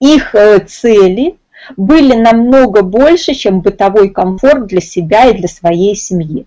их 0.00 0.34
цели 0.66 1.36
были 1.76 2.14
намного 2.14 2.82
больше, 2.82 3.34
чем 3.34 3.60
бытовой 3.60 4.10
комфорт 4.10 4.66
для 4.66 4.80
себя 4.80 5.28
и 5.28 5.34
для 5.34 5.48
своей 5.48 5.96
семьи. 5.96 6.46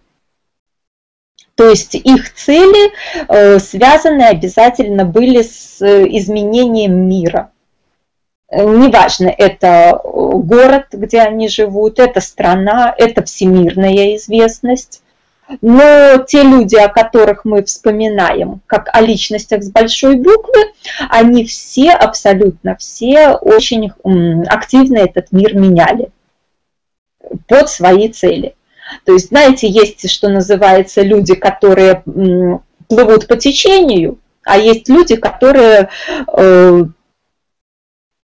То 1.55 1.69
есть 1.69 1.95
их 1.95 2.33
цели 2.33 2.91
э, 3.29 3.59
связаны 3.59 4.23
обязательно 4.23 5.05
были 5.05 5.41
с 5.41 5.81
изменением 5.81 7.07
мира. 7.07 7.51
Неважно, 8.51 9.27
это 9.29 9.99
город, 10.03 10.87
где 10.91 11.21
они 11.21 11.47
живут, 11.47 11.99
это 11.99 12.21
страна, 12.21 12.93
это 12.97 13.23
всемирная 13.23 14.15
известность. 14.17 15.01
Но 15.61 16.23
те 16.27 16.43
люди, 16.43 16.75
о 16.75 16.89
которых 16.89 17.45
мы 17.45 17.63
вспоминаем, 17.63 18.61
как 18.65 18.89
о 18.93 19.01
личностях 19.01 19.63
с 19.63 19.69
большой 19.69 20.15
буквы, 20.15 20.73
они 21.09 21.45
все, 21.45 21.91
абсолютно 21.91 22.75
все, 22.77 23.31
очень 23.33 23.91
активно 24.47 24.97
этот 24.97 25.31
мир 25.31 25.55
меняли 25.55 26.09
под 27.47 27.69
свои 27.69 28.09
цели. 28.09 28.55
То 29.03 29.13
есть, 29.13 29.29
знаете, 29.29 29.67
есть, 29.67 30.09
что 30.09 30.29
называется, 30.29 31.01
люди, 31.01 31.35
которые 31.35 32.03
плывут 32.87 33.27
по 33.27 33.35
течению, 33.35 34.19
а 34.43 34.57
есть 34.57 34.87
люди, 34.89 35.15
которые 35.15 35.89
э, 36.37 36.83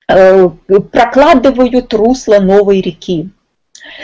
э, 0.08 0.48
прокладывают 0.90 1.92
русло 1.92 2.38
новой 2.38 2.80
реки. 2.80 3.30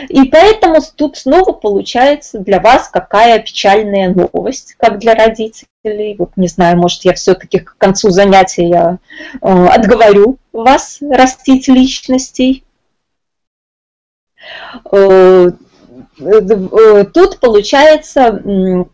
И 0.08 0.24
поэтому 0.24 0.80
тут 0.96 1.16
снова 1.16 1.52
получается 1.52 2.38
для 2.38 2.60
вас 2.60 2.88
какая 2.88 3.38
печальная 3.40 4.14
новость, 4.14 4.74
как 4.78 4.98
для 4.98 5.14
родителей. 5.14 6.16
Вот 6.18 6.36
не 6.36 6.48
знаю, 6.48 6.76
может, 6.76 7.04
я 7.04 7.14
все-таки 7.14 7.58
к 7.58 7.76
концу 7.78 8.10
занятия 8.10 8.98
э, 9.40 9.66
отговорю 9.66 10.38
вас 10.52 10.98
растить 11.00 11.68
личностей. 11.68 12.64
Э, 14.90 15.50
э, 16.20 17.04
тут 17.12 17.40
получается 17.40 18.86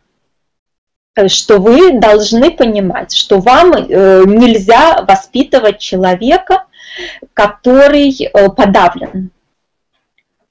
что 1.27 1.59
вы 1.59 1.99
должны 1.99 2.51
понимать, 2.51 3.13
что 3.13 3.41
вам 3.41 3.73
нельзя 3.73 5.03
воспитывать 5.03 5.79
человека, 5.79 6.65
который 7.35 8.31
подавлен. 8.57 9.31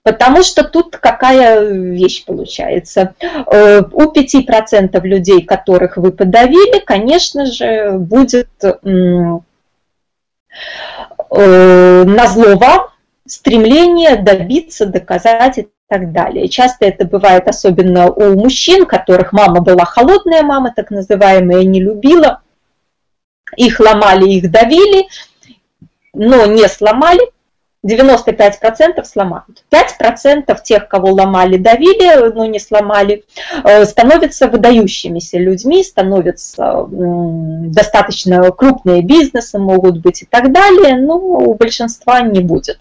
Потому 0.04 0.44
что 0.44 0.64
тут 0.64 0.98
какая 0.98 1.66
вещь 1.66 2.26
получается. 2.26 3.16
Э, 3.22 3.82
у 3.92 4.12
5% 4.12 5.02
людей, 5.04 5.42
которых 5.42 5.98
вы 5.98 6.12
подавили, 6.12 6.80
конечно 6.80 7.46
же, 7.46 7.98
будет 8.00 8.50
э, 8.64 8.74
на 11.30 12.28
зло 12.28 12.58
вам 12.58 12.88
стремление 13.26 14.16
добиться, 14.16 14.86
доказать 14.86 15.60
и 15.60 15.68
так 15.88 16.12
далее. 16.12 16.48
Часто 16.48 16.86
это 16.86 17.06
бывает 17.06 17.48
особенно 17.48 18.10
у 18.10 18.40
мужчин, 18.40 18.86
которых 18.86 19.34
мама 19.34 19.62
была 19.62 19.86
холодная 19.86 20.44
мама, 20.44 20.72
так 20.76 20.92
называемая, 20.92 21.64
не 21.64 21.82
любила. 21.82 22.42
Их 23.58 23.80
ломали, 23.80 24.30
их 24.30 24.50
давили, 24.52 25.08
но 26.14 26.46
не 26.46 26.68
сломали, 26.68 27.22
95% 27.86 29.04
сломают. 29.06 29.64
5% 29.72 30.58
тех, 30.64 30.88
кого 30.88 31.12
ломали, 31.12 31.58
давили, 31.58 32.32
но 32.34 32.46
не 32.46 32.60
сломали, 32.60 33.24
э, 33.64 33.86
становятся 33.86 34.48
выдающимися 34.48 35.38
людьми, 35.38 35.84
становятся 35.84 36.88
достаточно 36.90 38.52
крупные 38.52 39.02
бизнесы 39.02 39.60
могут 39.60 40.00
быть 40.00 40.24
и 40.24 40.26
так 40.26 40.52
далее, 40.52 40.98
но 40.98 41.16
у 41.16 41.54
большинства 41.56 42.22
не 42.22 42.42
будет. 42.42 42.80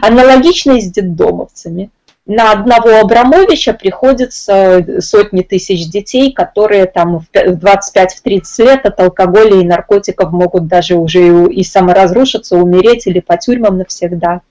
Аналогично 0.00 0.72
и 0.72 0.80
с 0.80 0.90
детдомовцами 0.90 1.90
на 2.24 2.52
одного 2.52 3.00
Абрамовича 3.00 3.72
приходится 3.72 5.00
сотни 5.00 5.42
тысяч 5.42 5.88
детей, 5.88 6.32
которые 6.32 6.86
там 6.86 7.18
в 7.18 7.26
25-30 7.34 8.42
лет 8.58 8.86
от 8.86 9.00
алкоголя 9.00 9.60
и 9.60 9.64
наркотиков 9.64 10.30
могут 10.30 10.68
даже 10.68 10.94
уже 10.94 11.46
и 11.46 11.64
саморазрушиться, 11.64 12.56
умереть 12.56 13.06
или 13.06 13.20
по 13.20 13.36
тюрьмам 13.36 13.78
навсегда. 13.78 14.42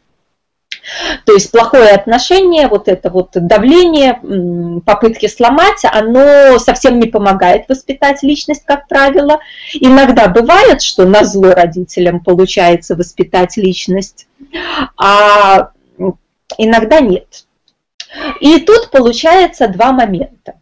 То 1.26 1.34
есть 1.34 1.52
плохое 1.52 1.92
отношение, 1.92 2.68
вот 2.68 2.88
это 2.88 3.10
вот 3.10 3.30
давление, 3.34 4.20
попытки 4.86 5.28
сломать, 5.28 5.84
оно 5.84 6.58
совсем 6.60 7.00
не 7.00 7.08
помогает 7.08 7.70
воспитать 7.70 8.24
личность, 8.24 8.64
как 8.66 8.88
правило. 8.88 9.40
Иногда 9.74 10.28
бывает, 10.28 10.82
что 10.82 11.06
на 11.06 11.24
зло 11.24 11.54
родителям 11.54 12.20
получается 12.20 12.96
воспитать 12.96 13.58
личность, 13.58 14.28
а 14.98 15.70
иногда 16.58 17.00
нет. 17.00 17.46
И 18.40 18.60
тут 18.60 18.92
получается 18.92 19.68
два 19.68 19.92
момента. 19.92 20.56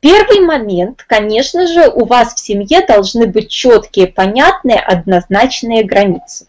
Первый 0.00 0.40
момент, 0.40 1.04
конечно 1.06 1.66
же, 1.66 1.88
у 1.88 2.04
вас 2.04 2.34
в 2.34 2.38
семье 2.38 2.84
должны 2.86 3.26
быть 3.26 3.48
четкие, 3.48 4.06
понятные, 4.06 4.78
однозначные 4.78 5.84
границы. 5.84 6.46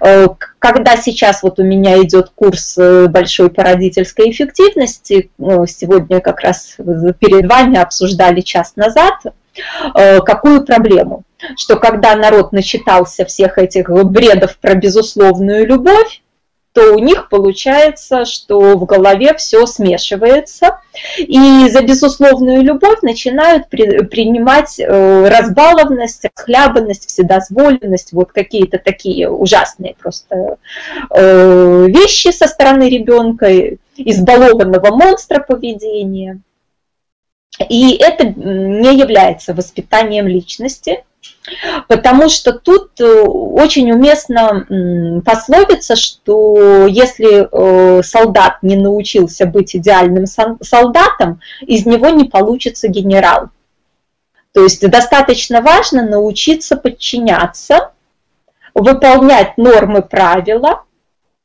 Э, 0.00 0.28
когда 0.58 0.96
сейчас 0.96 1.42
вот 1.42 1.58
у 1.58 1.62
меня 1.62 2.00
идет 2.02 2.30
курс 2.34 2.76
э, 2.78 3.06
большой 3.08 3.50
по 3.50 3.62
родительской 3.62 4.30
эффективности, 4.30 5.30
э, 5.38 5.66
сегодня 5.66 6.20
как 6.20 6.40
раз 6.40 6.76
перед 7.18 7.50
вами 7.50 7.78
обсуждали 7.78 8.40
час 8.40 8.74
назад, 8.76 9.14
какую 9.92 10.64
проблему? 10.64 11.24
Что 11.58 11.76
когда 11.76 12.16
народ 12.16 12.52
начитался 12.52 13.26
всех 13.26 13.58
этих 13.58 13.90
бредов 13.90 14.56
про 14.56 14.74
безусловную 14.74 15.66
любовь, 15.66 16.21
то 16.72 16.94
у 16.94 16.98
них 16.98 17.28
получается, 17.28 18.24
что 18.24 18.76
в 18.76 18.86
голове 18.86 19.34
все 19.34 19.66
смешивается, 19.66 20.80
и 21.18 21.68
за 21.68 21.82
безусловную 21.82 22.62
любовь 22.62 23.02
начинают 23.02 23.68
при, 23.68 24.04
принимать 24.04 24.80
э, 24.80 25.28
разбалованность, 25.28 26.24
расхлябанность, 26.24 27.08
вседозволенность, 27.08 28.12
вот 28.12 28.32
какие-то 28.32 28.78
такие 28.78 29.30
ужасные 29.30 29.96
просто 29.98 30.56
э, 31.10 31.86
вещи 31.88 32.32
со 32.32 32.46
стороны 32.46 32.88
ребенка, 32.88 33.48
избалованного 33.96 34.94
монстра 34.96 35.40
поведения. 35.40 36.40
И 37.68 37.96
это 37.96 38.24
не 38.24 38.96
является 38.96 39.52
воспитанием 39.52 40.26
личности, 40.26 41.04
Потому 41.88 42.28
что 42.28 42.52
тут 42.52 43.00
э, 43.00 43.04
очень 43.04 43.90
уместно 43.90 45.22
пословица, 45.24 45.96
что 45.96 46.86
если 46.86 47.48
э, 47.50 48.02
солдат 48.02 48.62
не 48.62 48.76
научился 48.76 49.46
быть 49.46 49.74
идеальным 49.74 50.26
солдатом, 50.26 51.40
из 51.62 51.84
него 51.84 52.10
не 52.10 52.24
получится 52.24 52.88
генерал. 52.88 53.50
То 54.52 54.62
есть 54.62 54.88
достаточно 54.88 55.62
важно 55.62 56.06
научиться 56.06 56.76
подчиняться, 56.76 57.90
выполнять 58.74 59.56
нормы 59.56 60.02
правила 60.02 60.84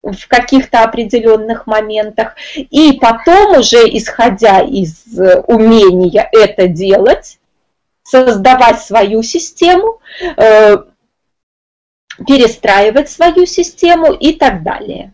в 0.03 0.27
каких-то 0.27 0.83
определенных 0.83 1.67
моментах, 1.67 2.35
и 2.55 2.93
потом 2.93 3.59
уже, 3.59 3.83
исходя 3.97 4.61
из 4.61 5.17
э, 5.17 5.41
умения 5.41 6.29
это 6.31 6.67
делать, 6.67 7.36
создавать 8.07 8.81
свою 8.81 9.21
систему, 9.21 9.99
э, 10.37 10.77
перестраивать 12.25 13.09
свою 13.09 13.45
систему 13.45 14.13
и 14.13 14.33
так 14.33 14.63
далее. 14.63 15.13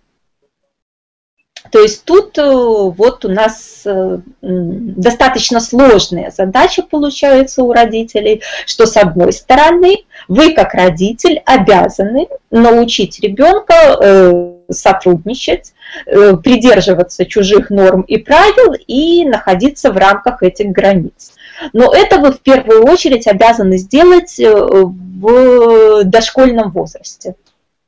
То 1.71 1.79
есть 1.79 2.03
тут 2.03 2.37
э, 2.37 2.43
вот 2.43 3.25
у 3.25 3.29
нас 3.29 3.81
э, 3.85 4.19
достаточно 4.41 5.59
сложная 5.59 6.29
задача 6.29 6.83
получается 6.83 7.63
у 7.63 7.73
родителей, 7.73 8.43
что 8.67 8.85
с 8.85 8.95
одной 8.95 9.33
стороны 9.33 10.03
вы 10.27 10.53
как 10.53 10.75
родитель 10.75 11.41
обязаны 11.45 12.27
научить 12.51 13.19
ребенка 13.21 14.53
сотрудничать, 14.69 15.72
придерживаться 16.05 17.25
чужих 17.25 17.69
норм 17.69 18.01
и 18.01 18.17
правил 18.17 18.73
и 18.87 19.25
находиться 19.25 19.91
в 19.91 19.97
рамках 19.97 20.43
этих 20.43 20.71
границ. 20.71 21.33
Но 21.71 21.93
это 21.93 22.19
вы 22.19 22.31
в 22.31 22.39
первую 22.41 22.83
очередь 22.83 23.27
обязаны 23.27 23.77
сделать 23.77 24.39
э, 24.39 24.51
в 24.51 26.03
дошкольном 26.03 26.71
возрасте. 26.71 27.35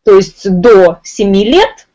То 0.04 0.16
есть 0.16 0.50
до 0.50 1.00
7 1.04 1.36
лет 1.36 1.88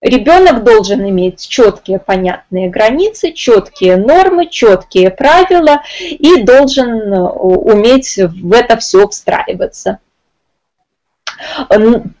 ребенок 0.00 0.62
должен 0.62 1.06
иметь 1.08 1.46
четкие 1.46 1.98
понятные 1.98 2.70
границы, 2.70 3.32
четкие 3.32 3.96
нормы, 3.96 4.46
четкие 4.48 5.10
правила 5.10 5.82
и 6.00 6.42
должен 6.42 7.12
э, 7.12 7.20
уметь 7.20 8.16
в 8.16 8.52
это 8.52 8.76
все 8.76 9.08
встраиваться. 9.08 9.98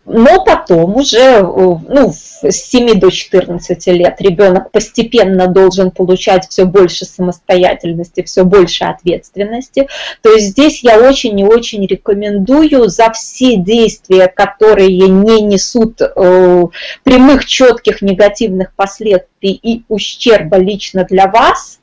Но 0.06 0.44
потом 0.44 0.96
уже 0.96 1.18
э, 1.18 1.42
ну, 1.42 2.12
с 2.12 2.50
7 2.50 2.98
до 2.98 3.10
14 3.10 3.86
лет 3.88 4.20
ребенок 4.20 4.70
постепенно 4.70 5.46
должен 5.46 5.90
получать 5.90 6.48
все 6.48 6.64
больше 6.64 7.04
самостоятельности, 7.04 8.22
все 8.22 8.44
больше 8.44 8.84
ответственности. 8.84 9.88
То 10.22 10.32
есть 10.32 10.48
здесь 10.48 10.82
я 10.82 10.98
очень 10.98 11.38
и 11.38 11.44
очень 11.44 11.86
рекомендую 11.86 12.88
за 12.88 13.10
все 13.12 13.56
действия, 13.56 14.28
которые 14.28 15.08
не 15.08 15.42
несут 15.42 16.00
э, 16.00 16.64
прямых, 17.02 17.46
четких 17.46 18.02
негативных 18.02 18.74
последствий 18.74 19.52
и 19.52 19.84
ущерба 19.88 20.56
лично 20.56 21.04
для 21.04 21.28
вас, 21.28 21.80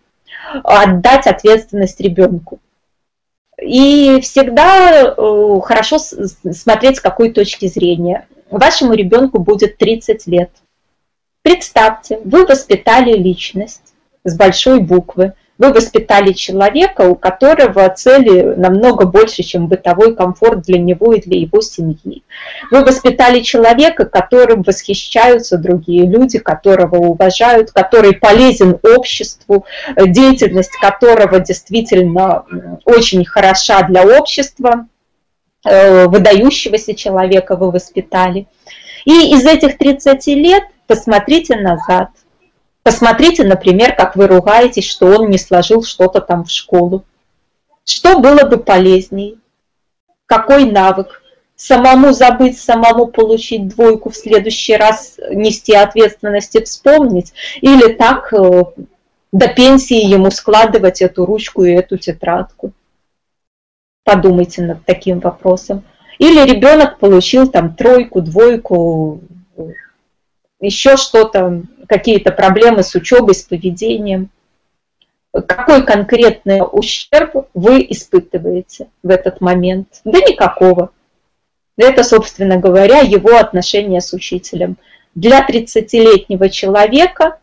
отдать 0.64 1.28
ответственность 1.28 2.00
ребенку. 2.02 2.60
И 3.62 4.20
всегда 4.22 5.14
э, 5.16 5.60
хорошо 5.64 6.00
смотреть 6.00 6.98
с 6.98 7.02
какой 7.02 7.32
точки 7.32 7.68
зрения. 7.68 8.28
Вашему 8.50 8.94
ребенку 8.94 9.40
будет 9.40 9.78
30 9.78 10.28
лет. 10.28 10.50
Представьте, 11.44 12.20
вы 12.26 12.46
воспитали 12.46 13.14
личность 13.14 13.94
с 14.24 14.36
большой 14.36 14.80
буквы, 14.80 15.34
вы 15.62 15.72
воспитали 15.74 16.34
человека, 16.34 17.02
у 17.02 17.14
которого 17.14 17.88
цели 17.90 18.56
намного 18.56 19.06
больше, 19.06 19.44
чем 19.44 19.68
бытовой 19.68 20.16
комфорт 20.16 20.64
для 20.64 20.80
него 20.80 21.14
и 21.14 21.22
для 21.22 21.38
его 21.38 21.62
семьи. 21.62 22.24
Вы 22.72 22.84
воспитали 22.84 23.42
человека, 23.42 24.06
которым 24.06 24.64
восхищаются 24.64 25.60
другие 25.60 26.08
люди, 26.08 26.40
которого 26.40 26.96
уважают, 26.96 27.70
который 27.70 28.14
полезен 28.14 28.80
обществу, 28.82 29.66
деятельность 29.96 30.76
которого 30.82 31.40
действительно 31.40 32.44
очень 32.86 33.24
хороша 33.24 33.84
для 33.84 34.04
общества, 34.04 34.88
э, 35.64 36.08
выдающегося 36.08 36.96
человека 36.96 37.56
вы 37.56 37.70
воспитали. 37.70 38.48
И 39.06 39.36
из 39.36 39.46
этих 39.46 39.78
30 39.78 40.26
лет 40.34 40.64
посмотрите 40.88 41.56
назад– 41.56 42.10
Посмотрите, 42.84 43.44
например, 43.44 43.96
как 43.96 44.16
вы 44.16 44.28
ругаетесь, 44.28 44.90
что 44.90 45.08
он 45.08 45.30
не 45.30 45.38
сложил 45.38 45.84
что-то 45.84 46.20
там 46.20 46.46
в 46.46 46.52
школу. 46.52 47.06
Что 47.86 48.20
было 48.20 48.44
бы 48.46 48.58
полезнее? 48.58 49.36
Какой 50.26 50.66
навык? 50.66 51.22
Самому 51.56 52.12
забыть, 52.12 52.60
самому 52.60 53.06
получить 53.06 53.68
двойку, 53.68 54.10
в 54.10 54.16
следующий 54.16 54.76
раз 54.76 55.20
нести 55.30 55.76
ответственность 55.76 56.56
и 56.56 56.64
вспомнить? 56.64 57.34
Или 57.62 57.94
так 57.94 58.34
э, 58.34 58.64
до 59.32 59.48
пенсии 59.48 60.04
ему 60.04 60.32
складывать 60.32 61.04
эту 61.04 61.26
ручку 61.26 61.64
и 61.64 61.72
эту 61.72 61.98
тетрадку? 61.98 62.74
Подумайте 64.04 64.64
над 64.64 64.84
таким 64.86 65.20
вопросом. 65.20 65.84
Или 66.18 66.50
ребенок 66.50 66.98
получил 66.98 67.48
там 67.48 67.76
тройку, 67.76 68.22
двойку, 68.22 69.22
еще 70.62 70.96
что-то, 70.96 71.64
какие-то 71.88 72.32
проблемы 72.32 72.84
с 72.84 72.96
учебой, 72.96 73.36
с 73.36 73.42
поведением. 73.42 74.30
Какой 75.34 75.86
конкретный 75.86 76.62
ущерб 76.62 77.48
вы 77.54 77.86
испытываете 77.90 78.88
в 79.02 79.10
этот 79.10 79.42
момент? 79.42 79.88
Да 80.06 80.20
никакого. 80.20 80.92
Это, 81.78 82.04
собственно 82.04 82.58
говоря, 82.58 83.00
его 83.00 83.38
отношения 83.38 84.02
с 84.02 84.14
учителем. 84.14 84.78
Для 85.16 85.46
30-летнего 85.46 86.50
человека 86.50 87.40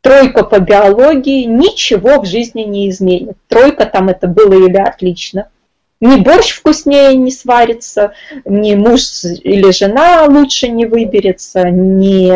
тройка 0.00 0.42
по 0.42 0.58
биологии 0.58 1.44
ничего 1.44 2.20
в 2.20 2.26
жизни 2.26 2.62
не 2.62 2.90
изменит. 2.90 3.36
Тройка 3.46 3.86
там 3.86 4.08
это 4.08 4.26
было 4.26 4.52
или 4.54 4.76
отлично– 4.76 5.48
ни 6.00 6.16
борщ 6.20 6.52
вкуснее 6.52 7.16
не 7.16 7.30
сварится, 7.30 8.12
ни 8.44 8.74
муж 8.74 9.24
или 9.24 9.70
жена 9.72 10.24
лучше 10.24 10.68
не 10.68 10.86
выберется, 10.86 11.70
ни, 11.70 12.30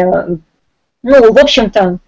ну, 1.03 1.33
в 1.33 1.39
общем-то, 1.39 1.99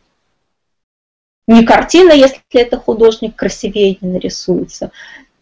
ни 1.47 1.64
картина, 1.64 2.12
если 2.12 2.40
это 2.53 2.79
художник, 2.79 3.37
красивее 3.37 3.99
не 4.01 4.14
нарисуется. 4.14 4.90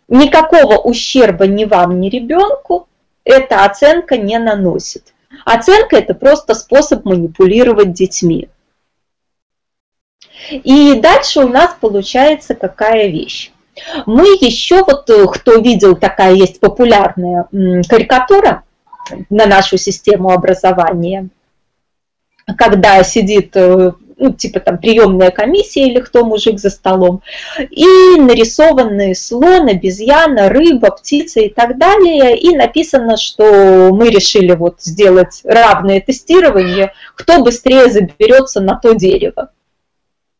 Никакого 0.08 0.78
ущерба 0.78 1.46
ни 1.46 1.64
вам, 1.64 2.00
ни 2.00 2.08
ребенку 2.10 2.88
эта 3.24 3.64
оценка 3.64 4.16
не 4.16 4.38
наносит. 4.38 5.14
Оценка– 5.44 5.96
это 5.98 6.14
просто 6.14 6.54
способ 6.54 7.04
манипулировать 7.04 7.92
детьми. 7.92 8.48
И 10.50 10.94
дальше 11.00 11.40
у 11.40 11.48
нас 11.48 11.76
получается 11.80 12.54
какая 12.54 13.08
вещь. 13.08 13.51
Мы 14.06 14.36
еще, 14.40 14.84
вот 14.84 15.08
э, 15.10 15.26
кто 15.26 15.58
видел, 15.60 15.96
такая 15.96 16.34
есть 16.34 16.60
популярная 16.60 17.48
карикатура 17.88 18.64
на 19.30 19.46
нашу 19.46 19.78
систему 19.78 20.30
образования, 20.30 21.28
когда 22.56 23.02
сидит 23.02 23.56
э, 23.56 23.92
ну, 24.22 24.32
типа 24.32 24.60
там 24.60 24.78
приемная 24.78 25.30
комиссия 25.30 25.88
или 25.88 26.00
кто 26.00 26.24
мужик 26.24 26.58
за 26.60 26.70
столом, 26.70 27.22
и 27.70 27.86
нарисованы 28.20 29.14
слон, 29.14 29.68
обезьяна, 29.68 30.48
рыба, 30.48 30.90
птица 30.92 31.40
и 31.40 31.48
так 31.48 31.76
далее, 31.76 32.38
и 32.38 32.56
написано, 32.56 33.16
что 33.16 33.90
мы 33.92 34.10
решили 34.10 34.52
вот 34.52 34.80
сделать 34.80 35.40
равное 35.44 36.00
тестирование, 36.00 36.92
кто 37.16 37.42
быстрее 37.42 37.90
заберется 37.90 38.60
на 38.60 38.76
то 38.76 38.94
дерево. 38.94 39.50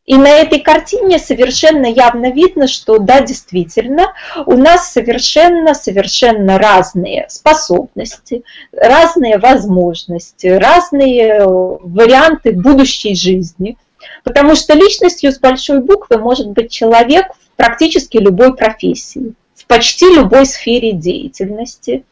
И 0.05 0.17
на 0.17 0.29
этой 0.29 0.59
картине 0.59 1.21
совершенно 1.21 1.87
явно 1.87 2.33
видно, 2.33 2.67
что 2.67 2.99
да, 2.99 3.21
действительно, 3.21 4.13
у 4.47 4.57
нас 4.57 4.93
совершенно-совершенно 4.93 6.59
разные 6.59 7.27
способности, 7.29 8.43
разные 8.73 9.39
возможности, 9.39 10.49
разные 10.49 11.45
варианты 11.47 12.53
будущей 12.53 13.15
жизни. 13.15 13.77
Потому 14.25 14.57
что 14.57 14.75
личностью 14.75 15.31
с 15.31 15.39
большой 15.39 15.81
буквы 15.81 16.19
может 16.19 16.49
быть 16.49 16.73
человек 16.73 17.27
в 17.35 17.57
практически 17.57 18.17
любой 18.17 18.57
профессии, 18.57 19.35
в 19.55 19.67
почти 19.67 20.07
любой 20.07 20.47
сфере 20.47 20.93
деятельности, 20.93 22.03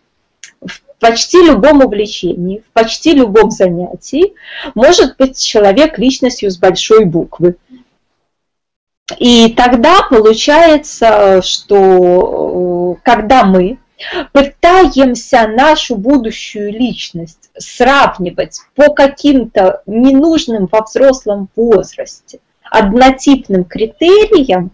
в 0.61 0.81
почти 1.01 1.43
любом 1.43 1.85
увлечении, 1.85 2.63
в 2.69 2.73
почти 2.73 3.13
любом 3.13 3.51
занятии 3.51 4.35
может 4.77 5.17
быть 5.17 5.43
человек 5.43 5.99
личностью 5.99 6.51
с 6.51 6.57
большой 6.57 7.05
буквы. 7.05 7.57
И 9.19 9.53
тогда 9.55 10.03
получается, 10.03 11.43
что 11.43 12.97
э, 12.97 13.01
когда 13.03 13.45
мы 13.45 13.79
пытаемся 14.33 15.47
нашу 15.49 15.97
будущую 15.97 16.73
личность 16.73 17.51
сравнивать 17.59 18.61
по 18.75 18.93
каким-то 18.93 19.83
ненужным 19.87 20.69
во 20.71 20.83
взрослом 20.83 21.49
возрасте, 21.57 22.41
однотипным 22.71 23.65
критериям, 23.65 24.71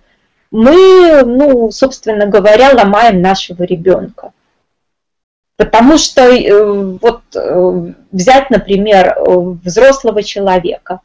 мы, 0.51 1.23
ну, 1.25 1.71
собственно 1.71 2.27
говоря, 2.27 2.73
ломаем 2.73 3.21
нашего 3.21 3.65
ребенка. 3.65 4.33
Потому 5.57 5.97
что 5.97 6.23
э, 6.23 6.99
вот 7.01 7.23
э, 7.35 7.93
взять, 8.13 8.51
например, 8.51 9.17
взрослого 9.65 10.23
человека. 10.23 11.01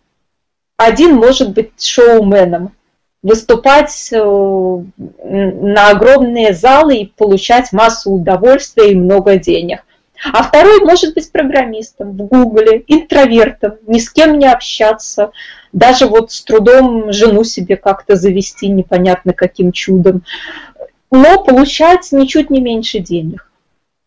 Один 0.77 1.15
может 1.15 1.53
быть 1.53 1.81
шоуменом, 1.81 2.73
выступать 3.23 4.09
э, 4.11 4.17
на 4.17 5.89
огромные 5.89 6.53
залы 6.53 6.97
и 6.97 7.05
получать 7.05 7.71
массу 7.71 8.11
удовольствия 8.11 8.91
и 8.91 8.95
много 8.95 9.37
денег. 9.37 9.83
А 10.33 10.43
второй 10.43 10.81
может 10.81 11.15
быть 11.15 11.31
программистом 11.31 12.11
в 12.11 12.27
Гугле, 12.27 12.83
интровертом, 12.87 13.73
ни 13.87 13.99
с 13.99 14.09
кем 14.09 14.37
не 14.37 14.47
общаться, 14.47 15.31
даже 15.71 16.05
вот 16.05 16.31
с 16.31 16.43
трудом 16.43 17.11
жену 17.11 17.43
себе 17.43 17.75
как-то 17.75 18.15
завести, 18.15 18.67
непонятно 18.67 19.33
каким 19.33 19.71
чудом, 19.71 20.23
но 21.09 21.43
получать 21.43 22.11
ничуть 22.11 22.49
не 22.49 22.61
меньше 22.61 22.99
денег. 22.99 23.47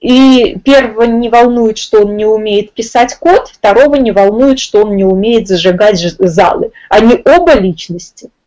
И 0.00 0.59
первого 0.64 1.05
не 1.05 1.31
волнует, 1.31 1.79
что 1.79 2.03
он 2.03 2.16
не 2.16 2.27
умеет 2.27 2.72
писать 2.72 3.16
код, 3.18 3.48
второго 3.48 3.96
не 3.96 4.12
волнует, 4.12 4.61
что 4.61 4.85
он 4.85 4.96
не 4.96 5.05
умеет 5.05 5.48
зажигать 5.48 5.98
залы. 5.98 6.72
Они 6.90 7.20
оба 7.24 7.55
личности– 7.55 8.31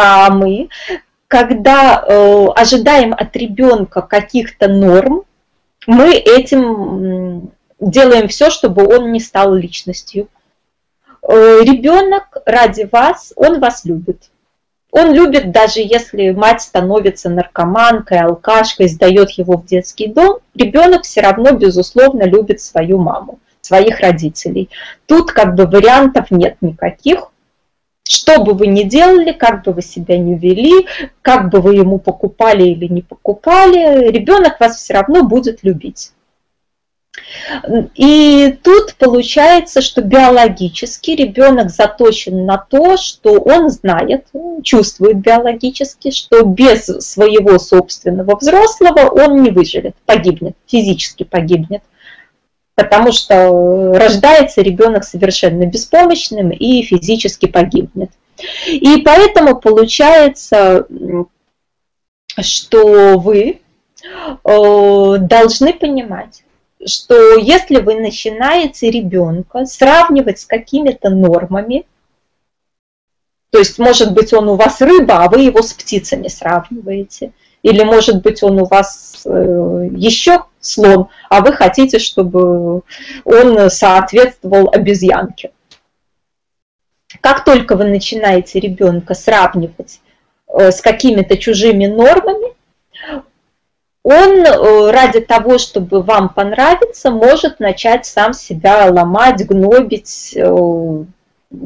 а 0.00 0.30
мы, 0.30 0.68
когда 1.26 2.04
э, 2.06 2.46
ожидаем 2.54 3.12
от 3.12 3.34
ребенка 3.36 4.00
каких-то 4.00 4.68
норм, 4.68 5.24
мы 5.88 6.12
этим 6.12 7.50
делаем 7.80 8.28
все, 8.28 8.48
чтобы 8.50 8.86
он 8.86 9.10
не 9.10 9.18
стал 9.18 9.54
личностью. 9.54 10.28
Э, 11.20 11.58
ребенок 11.62 12.36
ради 12.46 12.88
вас, 12.92 13.32
он 13.34 13.58
вас 13.58 13.84
любит. 13.84 14.30
Он 14.92 15.12
любит, 15.12 15.50
даже 15.50 15.80
если 15.80 16.30
мать 16.30 16.62
становится 16.62 17.28
наркоманкой, 17.28 18.20
алкашкой, 18.20 18.88
сдает 18.88 19.30
его 19.32 19.56
в 19.56 19.66
детский 19.66 20.06
дом, 20.06 20.38
ребенок 20.54 21.02
все 21.02 21.22
равно, 21.22 21.50
безусловно, 21.50 22.22
любит 22.22 22.60
свою 22.60 22.98
маму, 22.98 23.40
своих 23.60 23.98
родителей. 23.98 24.70
Тут 25.06 25.32
как 25.32 25.56
бы 25.56 25.66
вариантов 25.66 26.30
нет 26.30 26.56
никаких. 26.60 27.32
Что 28.08 28.42
бы 28.42 28.54
вы 28.54 28.68
ни 28.68 28.84
делали, 28.84 29.32
как 29.32 29.64
бы 29.64 29.72
вы 29.72 29.82
себя 29.82 30.16
ни 30.16 30.34
вели, 30.34 30.86
как 31.20 31.50
бы 31.50 31.60
вы 31.60 31.74
ему 31.74 31.98
покупали 31.98 32.66
или 32.66 32.86
не 32.86 33.02
покупали, 33.02 34.08
ребенок 34.08 34.58
вас 34.58 34.78
все 34.78 34.94
равно 34.94 35.24
будет 35.24 35.62
любить. 35.62 36.12
И 37.94 38.58
тут 38.62 38.94
получается, 38.94 39.82
что 39.82 40.00
биологически 40.00 41.10
ребенок 41.10 41.68
заточен 41.68 42.46
на 42.46 42.56
то, 42.56 42.96
что 42.96 43.32
он 43.32 43.68
знает, 43.68 44.26
чувствует 44.62 45.18
биологически, 45.18 46.10
что 46.10 46.44
без 46.44 46.86
своего 46.86 47.58
собственного 47.58 48.36
взрослого 48.36 49.10
он 49.10 49.42
не 49.42 49.50
выживет, 49.50 49.96
погибнет, 50.06 50.56
физически 50.66 51.24
погибнет 51.24 51.82
потому 52.78 53.10
что 53.10 53.92
рождается 53.92 54.62
ребенок 54.62 55.02
совершенно 55.02 55.66
беспомощным 55.66 56.50
и 56.50 56.82
физически 56.82 57.46
погибнет. 57.46 58.12
И 58.68 58.98
поэтому 58.98 59.60
получается, 59.60 60.86
что 62.40 63.18
вы 63.18 63.58
э, 64.04 65.16
должны 65.18 65.72
понимать, 65.72 66.44
что 66.86 67.36
если 67.36 67.80
вы 67.80 67.96
начинаете 67.96 68.92
ребенка 68.92 69.66
сравнивать 69.66 70.38
с 70.38 70.44
какими-то 70.44 71.10
нормами, 71.10 71.84
то 73.50 73.58
есть, 73.58 73.80
может 73.80 74.12
быть, 74.14 74.32
он 74.32 74.50
у 74.50 74.54
вас 74.54 74.80
рыба, 74.80 75.24
а 75.24 75.28
вы 75.28 75.40
его 75.40 75.62
с 75.62 75.72
птицами 75.72 76.28
сравниваете– 76.28 77.32
или, 77.62 77.82
может 77.82 78.22
быть, 78.22 78.42
он 78.42 78.60
у 78.60 78.64
вас 78.66 79.22
э, 79.24 79.88
еще 79.92 80.44
слон, 80.60 81.08
а 81.28 81.40
вы 81.40 81.52
хотите, 81.52 81.98
чтобы 81.98 82.82
он 83.24 83.70
соответствовал 83.70 84.70
обезьянке. 84.72 85.50
Как 87.20 87.44
только 87.44 87.74
вы 87.76 87.84
начинаете 87.84 88.60
ребенка 88.60 89.14
сравнивать 89.14 90.00
э, 90.48 90.70
с 90.70 90.80
какими-то 90.80 91.36
чужими 91.36 91.86
нормами, 91.86 92.54
он 94.04 94.38
э, 94.38 94.90
ради 94.90 95.20
того, 95.20 95.58
чтобы 95.58 96.02
вам 96.02 96.28
понравиться, 96.28 97.10
может 97.10 97.58
начать 97.58 98.06
сам 98.06 98.32
себя 98.32 98.86
ломать, 98.90 99.44
гнобить, 99.46 100.38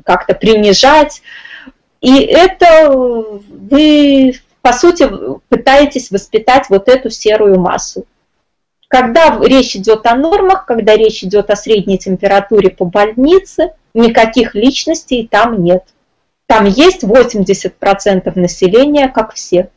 как-то 0.05 0.35
принижать. 0.35 1.23
И 2.01 2.21
это 2.21 2.89
вы 2.89 4.35
по 4.63 4.73
сути, 4.73 5.09
пытаетесь 5.49 6.11
воспитать 6.11 6.71
вот 6.71 6.89
эту 6.89 7.11
серую 7.11 7.61
массу. 7.61 8.07
Когда 8.89 9.39
речь 9.43 9.75
идет 9.75 10.07
о 10.07 10.15
нормах, 10.15 10.67
когда 10.67 10.97
речь 10.97 11.25
идет 11.25 11.51
о 11.51 11.57
средней 11.57 11.99
температуре 11.99 12.71
по 12.71 12.85
больнице, 12.85 13.73
никаких 13.95 14.55
личностей 14.55 15.27
там 15.29 15.63
нет. 15.63 15.85
Там 16.47 16.67
есть 16.67 17.03
80% 17.03 18.39
населения, 18.39 19.09
как 19.09 19.35
все. 19.35 19.71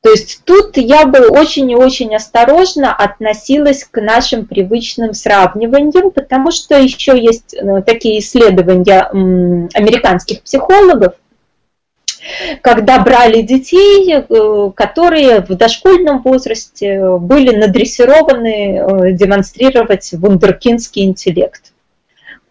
То 0.00 0.10
есть 0.10 0.42
тут 0.44 0.76
я 0.76 1.06
бы 1.06 1.28
очень 1.28 1.70
и 1.70 1.74
очень 1.74 2.14
осторожно 2.14 2.94
относилась 2.94 3.84
к 3.84 4.00
нашим 4.02 4.46
привычным 4.46 5.14
сравниваниям, 5.14 6.10
потому 6.10 6.50
что 6.50 6.78
еще 6.78 7.18
есть 7.18 7.54
э, 7.54 7.82
такие 7.82 8.18
исследования 8.18 9.00
американских 9.72 10.42
психологов, 10.42 11.14
когда 12.62 12.98
брали 13.00 13.42
детей, 13.42 14.14
э, 14.14 14.70
которые 14.74 15.40
в 15.40 15.48
дошкольном 15.54 16.22
возрасте 16.22 17.18
были 17.18 17.54
надрессированы 17.54 18.78
э, 18.78 19.12
демонстрировать 19.12 20.12
вундеркинский 20.12 21.04
интеллект. 21.04 21.72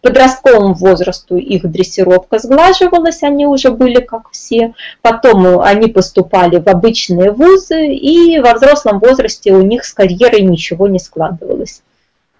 К 0.00 0.08
подростковому 0.08 0.74
возрасту 0.74 1.36
их 1.36 1.70
дрессировка 1.70 2.38
сглаживалась, 2.38 3.22
они 3.22 3.46
уже 3.46 3.70
были 3.70 4.00
как 4.00 4.30
все. 4.32 4.74
Потом 5.00 5.60
они 5.60 5.88
поступали 5.88 6.58
в 6.58 6.68
обычные 6.68 7.30
вузы, 7.32 7.86
и 7.86 8.38
во 8.38 8.52
взрослом 8.54 8.98
возрасте 8.98 9.52
у 9.52 9.62
них 9.62 9.84
с 9.84 9.94
карьерой 9.94 10.42
ничего 10.42 10.88
не 10.88 10.98
складывалось 10.98 11.82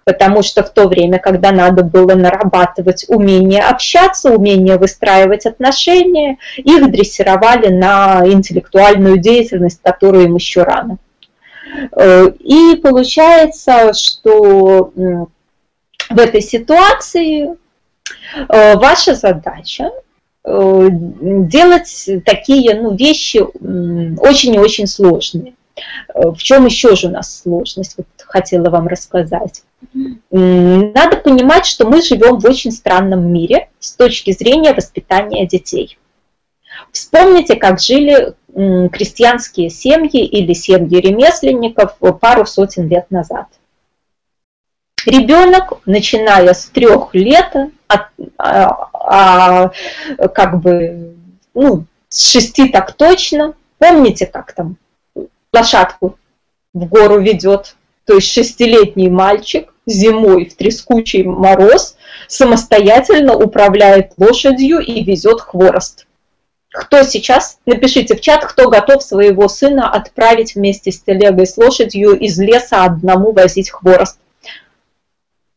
потому 0.05 0.43
что 0.43 0.63
в 0.63 0.69
то 0.69 0.87
время, 0.87 1.19
когда 1.19 1.51
надо 1.51 1.83
было 1.83 2.13
нарабатывать 2.13 3.05
умение 3.07 3.63
общаться, 3.63 4.31
умение 4.31 4.77
выстраивать 4.77 5.47
отношения, 5.47 6.37
их 6.57 6.89
дрессировали 6.91 7.69
на 7.69 8.21
интеллектуальную 8.25 9.17
деятельность, 9.17 9.81
которую 9.83 10.25
им 10.25 10.35
еще 10.35 10.63
рано. 10.63 10.99
Э, 11.91 12.27
и 12.39 12.75
получается, 12.75 13.93
что 13.93 14.91
в 14.95 16.19
этой 16.19 16.41
ситуации 16.41 17.47
э, 17.47 18.75
ваша 18.75 19.15
задача 19.15 19.89
э, 20.43 20.87
делать 20.91 22.09
такие 22.23 22.79
ну, 22.79 22.95
вещи 22.95 23.39
очень 23.39 24.53
и 24.53 24.59
очень 24.59 24.85
сложные. 24.85 25.55
В 26.13 26.37
чем 26.37 26.67
еще 26.67 26.95
же 26.95 27.07
у 27.07 27.11
нас 27.11 27.41
сложность? 27.41 27.95
Вот 27.97 28.07
хотела 28.35 28.69
вам 28.69 28.87
рассказать. 28.87 29.63
Надо 30.29 31.17
понимать, 31.23 31.65
что 31.65 31.87
мы 31.87 32.01
живем 32.01 32.39
в 32.39 32.45
очень 32.45 32.71
странном 32.71 33.31
мире 33.31 33.69
с 33.79 33.93
точки 33.93 34.33
зрения 34.33 34.73
воспитания 34.73 35.47
детей. 35.47 35.97
Вспомните, 36.91 37.55
как 37.55 37.79
жили 37.79 38.33
крестьянские 38.89 39.69
семьи 39.69 40.25
или 40.25 40.51
семьи 40.51 40.99
ремесленников 40.99 41.97
пару 42.19 42.45
сотен 42.45 42.89
лет 42.89 43.09
назад. 43.09 43.47
Ребенок, 45.05 45.79
начиная 45.85 46.53
с 46.53 46.65
трех 46.65 47.13
лет, 47.13 47.55
от, 47.87 48.07
а, 48.37 48.89
а, 48.93 49.69
как 50.33 50.59
бы, 50.61 51.15
ну, 51.53 51.85
с 52.09 52.31
шести 52.31 52.69
так 52.69 52.93
точно, 52.93 53.53
помните, 53.77 54.25
как 54.25 54.51
там 54.53 54.77
лошадку 55.53 56.17
в 56.73 56.85
гору 56.85 57.19
ведет, 57.19 57.75
то 58.05 58.15
есть 58.15 58.31
шестилетний 58.31 59.09
мальчик 59.09 59.73
зимой 59.85 60.45
в 60.45 60.55
трескучий 60.55 61.23
мороз 61.23 61.97
самостоятельно 62.27 63.35
управляет 63.35 64.13
лошадью 64.17 64.79
и 64.79 65.03
везет 65.03 65.41
хворост. 65.41 66.07
Кто 66.71 67.03
сейчас, 67.03 67.59
напишите 67.65 68.15
в 68.15 68.21
чат, 68.21 68.45
кто 68.45 68.69
готов 68.69 69.01
своего 69.01 69.47
сына 69.47 69.89
отправить 69.89 70.55
вместе 70.55 70.91
с 70.91 71.01
телегой 71.01 71.47
с 71.47 71.57
лошадью 71.57 72.19
из 72.19 72.37
леса 72.37 72.83
одному 72.83 73.31
возить 73.31 73.69
хворост. 73.69 74.19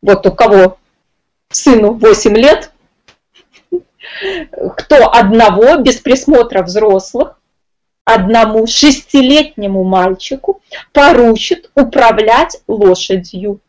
Вот 0.00 0.24
у 0.26 0.32
кого 0.32 0.78
сыну 1.50 1.94
8 1.94 2.36
лет, 2.36 2.70
кто 4.76 5.12
одного 5.12 5.78
без 5.78 5.96
присмотра 5.96 6.62
взрослых, 6.62 7.37
одному 8.08 8.66
шестилетнему 8.66 9.84
мальчику 9.84 10.62
поручит 10.92 11.70
управлять 11.74 12.62
лошадью 12.66 13.60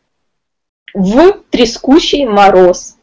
в 0.94 1.42
трескучий 1.50 2.24
мороз. 2.24 2.96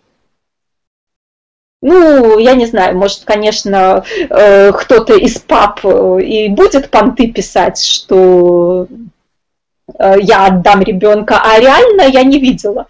Ну, 1.81 2.39
я 2.39 2.55
не 2.55 2.65
знаю, 2.65 2.97
может, 2.97 3.23
конечно, 3.23 4.03
э, 4.29 4.71
кто-то 4.71 5.13
из 5.13 5.37
пап 5.37 5.81
э, 5.83 6.21
и 6.23 6.49
будет 6.49 6.89
понты 6.89 7.27
писать, 7.31 7.83
что 7.83 8.87
э, 9.99 10.15
я 10.19 10.47
отдам 10.47 10.81
ребенка, 10.81 11.39
а 11.39 11.59
реально 11.59 12.01
я 12.01 12.23
не 12.23 12.39
видела. 12.39 12.87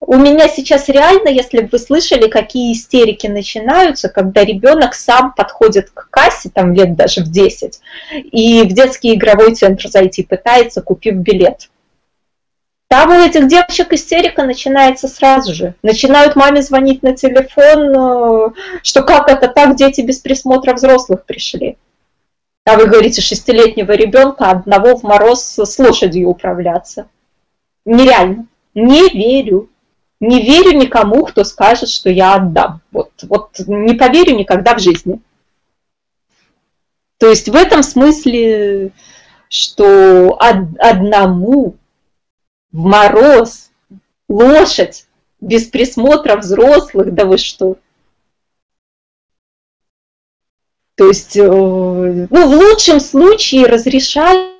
У 0.00 0.16
меня 0.16 0.48
сейчас 0.48 0.88
реально, 0.88 1.28
если 1.28 1.60
бы 1.60 1.68
вы 1.72 1.78
слышали, 1.78 2.28
какие 2.28 2.72
истерики 2.72 3.26
начинаются, 3.26 4.08
когда 4.08 4.44
ребенок 4.44 4.94
сам 4.94 5.34
подходит 5.34 5.90
к 5.90 6.08
кассе, 6.08 6.48
там 6.48 6.72
лет 6.72 6.96
даже 6.96 7.22
в 7.22 7.30
10, 7.30 7.80
и 8.32 8.62
в 8.62 8.72
детский 8.72 9.14
игровой 9.14 9.54
центр 9.54 9.88
зайти 9.88 10.22
пытается, 10.22 10.80
купив 10.80 11.16
билет. 11.16 11.68
Там 12.88 13.10
у 13.10 13.12
этих 13.12 13.46
девочек 13.46 13.92
истерика 13.92 14.42
начинается 14.42 15.06
сразу 15.06 15.54
же. 15.54 15.74
Начинают 15.82 16.34
маме 16.34 16.60
звонить 16.60 17.04
на 17.04 17.14
телефон, 17.14 17.94
э, 17.94 18.80
что 18.82 19.02
как 19.02 19.28
это 19.30 19.46
так, 19.46 19.76
дети 19.76 20.00
без 20.00 20.18
присмотра 20.18 20.74
взрослых 20.74 21.24
пришли. 21.24 21.76
А 22.64 22.76
вы 22.76 22.86
говорите, 22.86 23.22
шестилетнего 23.22 23.92
ребенка 23.92 24.50
одного 24.50 24.96
в 24.96 25.04
мороз 25.04 25.56
с 25.56 25.78
лошадью 25.78 26.30
управляться. 26.30 27.06
Нереально. 27.84 28.46
Не 28.74 29.08
верю. 29.08 29.69
Не 30.20 30.42
верю 30.42 30.76
никому, 30.76 31.24
кто 31.24 31.44
скажет, 31.44 31.88
что 31.88 32.10
я 32.10 32.34
отдам. 32.34 32.82
Вот, 32.92 33.10
вот 33.22 33.58
не 33.66 33.94
поверю 33.94 34.36
никогда 34.36 34.74
в 34.74 34.80
жизни. 34.80 35.20
То 37.16 37.28
есть 37.28 37.48
в 37.48 37.54
этом 37.54 37.82
смысле, 37.82 38.92
что 39.48 40.38
одному 40.38 41.76
в 42.70 42.78
мороз, 42.78 43.70
лошадь, 44.28 45.06
без 45.40 45.66
присмотра 45.66 46.36
взрослых, 46.36 47.14
да 47.14 47.24
вы 47.24 47.38
что? 47.38 47.78
То 50.96 51.08
есть, 51.08 51.34
э, 51.36 51.46
ну, 51.46 52.48
в 52.48 52.52
лучшем 52.52 53.00
случае 53.00 53.66
разрешают 53.66 54.54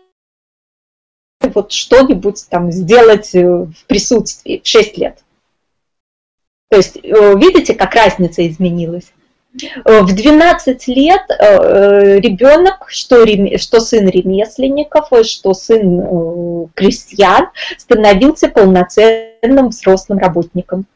вот 1.42 1.72
что-нибудь 1.72 2.46
там 2.48 2.72
сделать 2.72 3.34
э, 3.34 3.46
в 3.46 3.84
присутствии 3.86 4.60
в 4.64 4.66
6 4.66 4.96
лет. 4.96 5.22
То 6.70 6.76
есть, 6.76 6.96
э, 6.96 7.34
видите, 7.36 7.74
как 7.74 7.94
разница 7.94 8.46
изменилась? 8.46 9.12
Э, 9.84 10.02
в 10.02 10.14
12 10.14 10.86
лет 10.86 11.22
э, 11.28 12.20
ребенок, 12.20 12.84
что, 12.86 13.26
что 13.58 13.80
сын 13.80 14.08
ремесленников, 14.08 15.08
что 15.24 15.52
сын 15.52 16.70
крестьян, 16.74 17.48
становился 17.76 18.48
полноценным 18.48 19.70
взрослым 19.70 20.20
работником. 20.20 20.86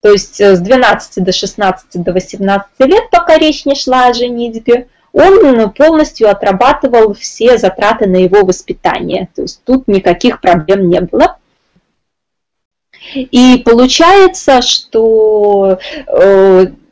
То 0.00 0.10
есть 0.10 0.40
с 0.40 0.58
12 0.58 1.22
до 1.22 1.30
16 1.30 2.02
до 2.02 2.12
18 2.12 2.66
лет, 2.80 3.10
пока 3.10 3.36
речь 3.36 3.66
не 3.66 3.74
шла 3.74 4.06
о 4.06 4.14
женитьбе, 4.14 4.88
он 5.12 5.70
полностью 5.72 6.30
отрабатывал 6.30 7.12
все 7.12 7.58
затраты 7.58 8.06
на 8.06 8.16
его 8.16 8.46
воспитание. 8.46 9.28
То 9.34 9.42
есть 9.42 9.62
тут 9.64 9.88
никаких 9.88 10.40
проблем 10.40 10.88
не 10.88 11.02
было. 11.02 11.36
И 13.14 13.62
получается, 13.64 14.62
что 14.62 15.78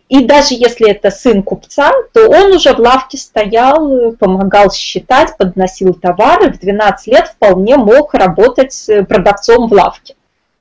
и 0.09 0.25
даже 0.25 0.55
если 0.55 0.91
это 0.91 1.11
сын 1.11 1.43
купца, 1.43 1.93
то 2.13 2.29
он 2.29 2.53
уже 2.53 2.75
в 2.75 2.79
лавке 2.81 3.17
стоял, 3.17 4.13
помогал 4.19 4.73
считать, 4.73 5.37
подносил 5.37 5.95
товары, 5.95 6.53
в 6.53 6.59
12 6.59 7.07
лет 7.07 7.29
вполне 7.29 7.77
мог 7.77 8.13
работать 8.15 8.91
продавцом 9.09 9.69
в 9.69 9.73
лавке. 9.73 10.17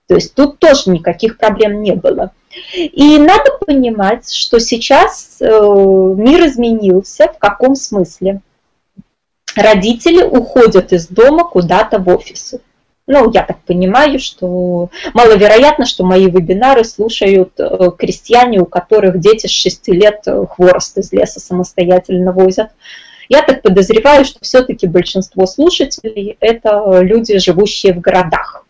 То 0.10 0.16
есть 0.16 0.34
тут 0.34 0.60
тоже 0.60 0.90
никаких 0.90 1.38
проблем 1.38 1.82
не 1.82 1.94
было. 1.94 2.32
И 2.74 3.20
надо 3.20 3.52
понимать, 3.64 4.32
что 4.32 4.60
сейчас 4.60 5.38
э, 5.40 5.46
мир 5.46 6.48
изменился. 6.48 7.28
В 7.28 7.38
каком 7.38 7.76
смысле? 7.76 8.42
Родители 9.56 10.24
уходят 10.24 10.94
из 10.94 11.08
дома 11.08 11.44
куда-то 11.44 12.00
в 12.00 12.10
офисы. 12.10 12.60
Ну, 13.12 13.32
я 13.34 13.42
так 13.42 13.58
понимаю, 13.66 14.20
что 14.20 14.92
маловероятно, 15.16 15.88
что 15.88 16.06
мои 16.06 16.30
вебинары 16.30 16.84
слушают 16.84 17.54
э, 17.58 17.90
крестьяне, 17.98 18.60
у 18.60 18.66
которых 18.66 19.20
дети 19.20 19.48
с 19.48 19.50
6 19.50 19.88
лет 19.88 20.22
э, 20.28 20.46
хворост 20.48 20.96
из 21.00 21.12
леса 21.12 21.40
самостоятельно 21.40 22.32
возят. 22.32 22.70
Я 23.28 23.42
так 23.42 23.64
подозреваю, 23.64 24.26
что 24.26 24.38
все-таки 24.44 24.86
большинство 24.86 25.48
слушателей– 25.48 26.38
это 26.40 27.00
люди, 27.02 27.40
живущие 27.40 27.96
в 27.96 28.00
городах. 28.00 28.64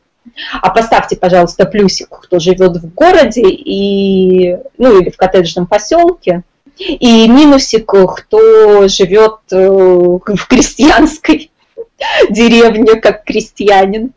А 0.61 0.69
поставьте, 0.69 1.17
пожалуйста, 1.17 1.65
плюсик, 1.65 2.07
кто 2.09 2.39
живет 2.39 2.77
в 2.77 2.93
городе 2.93 3.43
и, 3.45 4.57
ну, 4.77 5.01
или 5.01 5.09
в 5.09 5.17
коттеджном 5.17 5.67
поселке, 5.67 6.43
и 6.77 7.27
минусик, 7.27 7.87
кто 7.87 8.87
живет 8.87 9.39
э, 9.51 9.67
в 9.67 10.47
крестьянской 10.47 11.51
деревне, 12.29 12.95
как 13.01 13.25
крестьянин. 13.25 14.13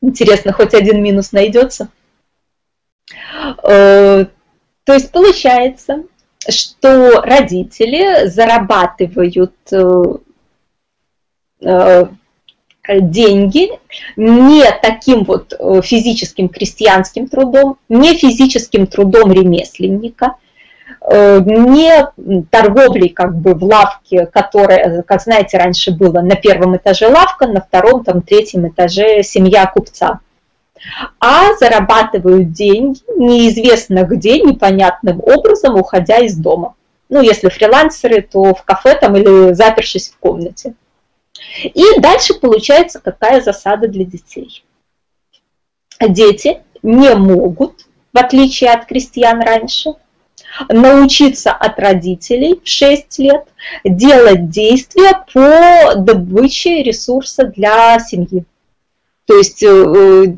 Интересно, 0.00 0.52
хоть 0.52 0.74
один 0.74 1.02
минус 1.02 1.32
найдется. 1.32 1.88
Э, 3.62 4.26
то 4.84 4.92
есть 4.92 5.10
получается, 5.10 6.04
что 6.48 7.20
родители 7.20 8.26
зарабатывают 8.26 9.54
э, 9.72 10.02
э, 11.62 12.04
деньги 12.88 13.68
не 14.16 14.64
таким 14.80 15.24
вот 15.24 15.52
физическим 15.84 16.48
крестьянским 16.48 17.28
трудом, 17.28 17.76
не 17.88 18.16
физическим 18.16 18.86
трудом 18.86 19.30
ремесленника, 19.32 20.36
не 21.10 22.44
торговлей 22.50 23.08
как 23.08 23.36
бы 23.36 23.54
в 23.54 23.64
лавке, 23.64 24.26
которая, 24.26 25.02
как 25.02 25.22
знаете, 25.22 25.56
раньше 25.56 25.92
было 25.92 26.20
на 26.20 26.36
первом 26.36 26.76
этаже 26.76 27.08
лавка, 27.08 27.46
на 27.46 27.60
втором, 27.60 28.04
там, 28.04 28.20
третьем 28.22 28.68
этаже 28.68 29.22
семья 29.22 29.66
купца. 29.66 30.20
А 31.18 31.54
зарабатывают 31.56 32.52
деньги 32.52 33.00
неизвестно 33.16 34.04
где, 34.04 34.40
непонятным 34.40 35.20
образом, 35.20 35.76
уходя 35.76 36.18
из 36.18 36.36
дома. 36.36 36.74
Ну, 37.08 37.22
если 37.22 37.48
фрилансеры, 37.48 38.20
то 38.20 38.54
в 38.54 38.62
кафе 38.64 38.94
там 38.94 39.16
или 39.16 39.54
запершись 39.54 40.10
в 40.10 40.18
комнате. 40.18 40.74
И 41.62 42.00
дальше 42.00 42.34
получается 42.34 43.00
какая 43.00 43.40
засада 43.40 43.88
для 43.88 44.04
детей. 44.04 44.64
Дети 46.00 46.60
не 46.82 47.14
могут, 47.14 47.86
в 48.12 48.18
отличие 48.18 48.70
от 48.70 48.86
крестьян 48.86 49.40
раньше, 49.40 49.94
научиться 50.68 51.52
от 51.52 51.78
родителей 51.78 52.60
в 52.62 52.68
6 52.68 53.18
лет 53.18 53.44
делать 53.84 54.50
действия 54.50 55.24
по 55.32 55.94
добыче 55.96 56.82
ресурса 56.82 57.44
для 57.44 57.98
семьи. 58.00 58.44
То 59.28 59.36
есть 59.36 59.62
э, 59.62 59.66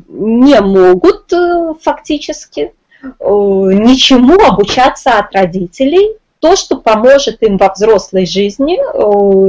не 0.09 0.59
могут 0.59 1.31
э, 1.31 1.73
фактически 1.81 2.73
э, 3.01 3.07
ничему 3.19 4.37
обучаться 4.45 5.17
от 5.17 5.33
родителей, 5.33 6.17
то, 6.39 6.57
что 6.57 6.75
поможет 6.75 7.41
им 7.41 7.57
во 7.57 7.71
взрослой 7.71 8.25
жизни 8.25 8.77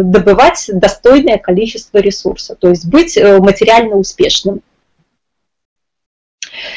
добывать 0.05 0.71
достойное 0.75 1.39
количество 1.39 1.99
ресурса, 1.99 2.55
то 2.55 2.69
есть 2.69 2.87
быть 2.87 3.17
материально 3.17 3.97
успешным. 3.97 4.61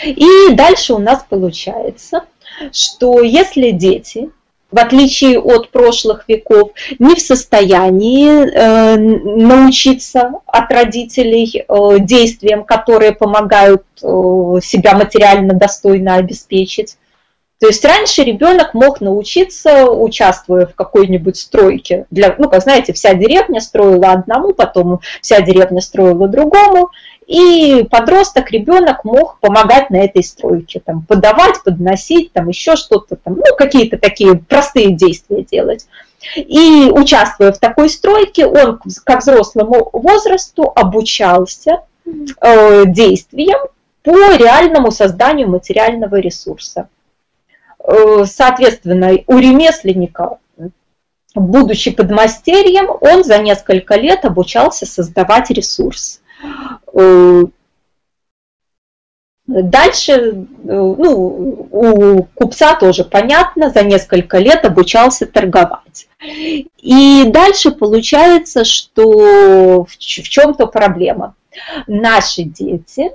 И 0.06 0.54
дальше 0.54 0.94
у 0.94 1.00
нас 1.00 1.26
получается, 1.30 2.24
что 2.72 3.22
если 3.22 3.72
дети, 3.72 4.30
в 4.72 4.80
отличие 4.80 5.40
от 5.40 5.70
прошлых 5.70 6.26
веков, 6.28 6.72
не 7.00 7.16
в 7.16 7.20
состоянии 7.20 8.30
э, 8.30 8.98
научиться 8.98 10.34
от 10.46 10.72
родителей 10.72 11.64
э, 11.68 12.00
действиям, 12.00 12.64
которые 12.64 13.14
помогают 13.14 13.84
э, 14.02 14.06
себя 14.62 14.96
материально 14.96 15.54
достойно 15.54 16.16
обеспечить, 16.16 16.98
то 17.60 17.68
есть 17.68 17.86
раньше 17.86 18.24
ребенок 18.24 18.74
мог 18.74 19.00
научиться, 19.00 19.90
участвуя 19.90 20.66
в 20.66 20.76
какой-нибудь 20.76 21.38
стройке. 21.38 22.06
Для, 22.12 22.36
ну, 22.38 22.50
как 22.50 22.62
знаете, 22.62 22.92
вся 22.92 23.14
деревня 23.14 23.62
строила 23.62 24.12
одному, 24.12 24.54
потом 24.54 25.00
вся 25.22 25.40
деревня 25.40 25.80
строила 25.80 26.28
другому, 26.28 26.90
и 27.28 27.88
подросток, 27.90 28.52
ребенок 28.52 29.04
мог 29.04 29.40
помогать 29.40 29.90
на 29.90 29.98
этой 29.98 30.24
стройке, 30.24 30.80
там, 30.80 31.02
подавать, 31.02 31.64
подносить, 31.64 32.32
там, 32.34 32.48
еще 32.48 32.76
что-то, 32.76 33.16
там, 33.16 33.36
ну, 33.36 33.56
какие-то 33.58 33.98
такие 33.98 34.36
простые 34.36 34.92
действия 34.92 35.44
делать. 35.44 35.88
И 36.36 36.90
участвуя 36.92 37.52
в 37.52 37.60
такой 37.60 37.90
стройке, 37.90 38.46
он 38.46 38.78
к 38.80 39.18
взрослому 39.18 39.90
возрасту 39.94 40.72
обучался 40.76 41.82
э, 42.06 42.86
действиям 42.86 43.60
по 44.04 44.36
реальному 44.36 44.92
созданию 44.92 45.50
материального 45.50 46.18
ресурса. 46.18 46.90
Э, 47.84 48.26
соответственно, 48.26 49.12
у 49.28 49.38
ремесленника, 49.38 50.38
будучи 51.34 51.92
подмастерьем, 51.92 52.88
он 53.02 53.24
за 53.24 53.40
несколько 53.40 53.96
лет 53.96 54.26
обучался 54.26 54.86
создавать 54.86 55.50
ресурс. 55.50 56.22
Э, 56.96 57.44
дальше, 59.48 60.12
э, 60.14 60.44
ну, 60.64 61.68
у 61.72 62.24
купца 62.34 62.76
тоже 62.76 63.04
понятно, 63.04 63.70
за 63.70 63.84
несколько 63.84 64.38
лет 64.38 64.66
обучался 64.66 65.26
торговать. 65.26 66.08
И 66.78 67.26
дальше 67.28 67.72
получается, 67.72 68.64
что 68.64 69.86
в 69.86 69.98
чем-то 69.98 70.68
проблема. 70.68 71.36
Наши 71.88 72.44
дети 72.44 73.12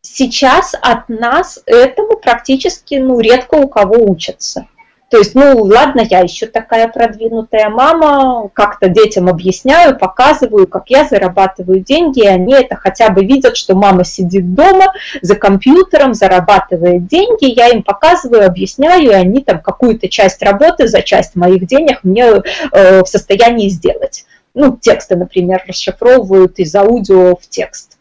сейчас 0.00 0.74
от 0.80 1.08
нас 1.08 1.60
этому 1.66 2.16
практически 2.16 2.94
ну, 2.94 3.20
редко 3.20 3.56
у 3.56 3.68
кого 3.68 3.96
учатся. 4.10 4.66
То 5.14 5.18
есть, 5.18 5.36
ну 5.36 5.62
ладно, 5.62 6.00
я 6.10 6.18
еще 6.22 6.46
такая 6.46 6.88
продвинутая 6.88 7.68
мама, 7.68 8.50
как-то 8.52 8.88
детям 8.88 9.28
объясняю, 9.28 9.96
показываю, 9.96 10.66
как 10.66 10.90
я 10.90 11.04
зарабатываю 11.04 11.78
деньги, 11.78 12.24
и 12.24 12.26
они 12.26 12.52
это 12.52 12.74
хотя 12.74 13.10
бы 13.10 13.24
видят, 13.24 13.56
что 13.56 13.76
мама 13.76 14.02
сидит 14.02 14.54
дома 14.56 14.92
за 15.22 15.36
компьютером, 15.36 16.14
зарабатывает 16.14 17.06
деньги, 17.06 17.44
я 17.44 17.68
им 17.68 17.84
показываю, 17.84 18.44
объясняю, 18.44 19.04
и 19.04 19.14
они 19.14 19.40
там 19.40 19.60
какую-то 19.60 20.08
часть 20.08 20.42
работы 20.42 20.88
за 20.88 21.00
часть 21.00 21.36
моих 21.36 21.64
денег 21.68 22.00
мне 22.02 22.24
э, 22.72 23.04
в 23.04 23.06
состоянии 23.06 23.68
сделать. 23.68 24.24
Ну, 24.52 24.76
тексты, 24.76 25.14
например, 25.14 25.62
расшифровывают 25.68 26.58
из 26.58 26.74
аудио 26.74 27.36
в 27.36 27.48
текст 27.48 27.98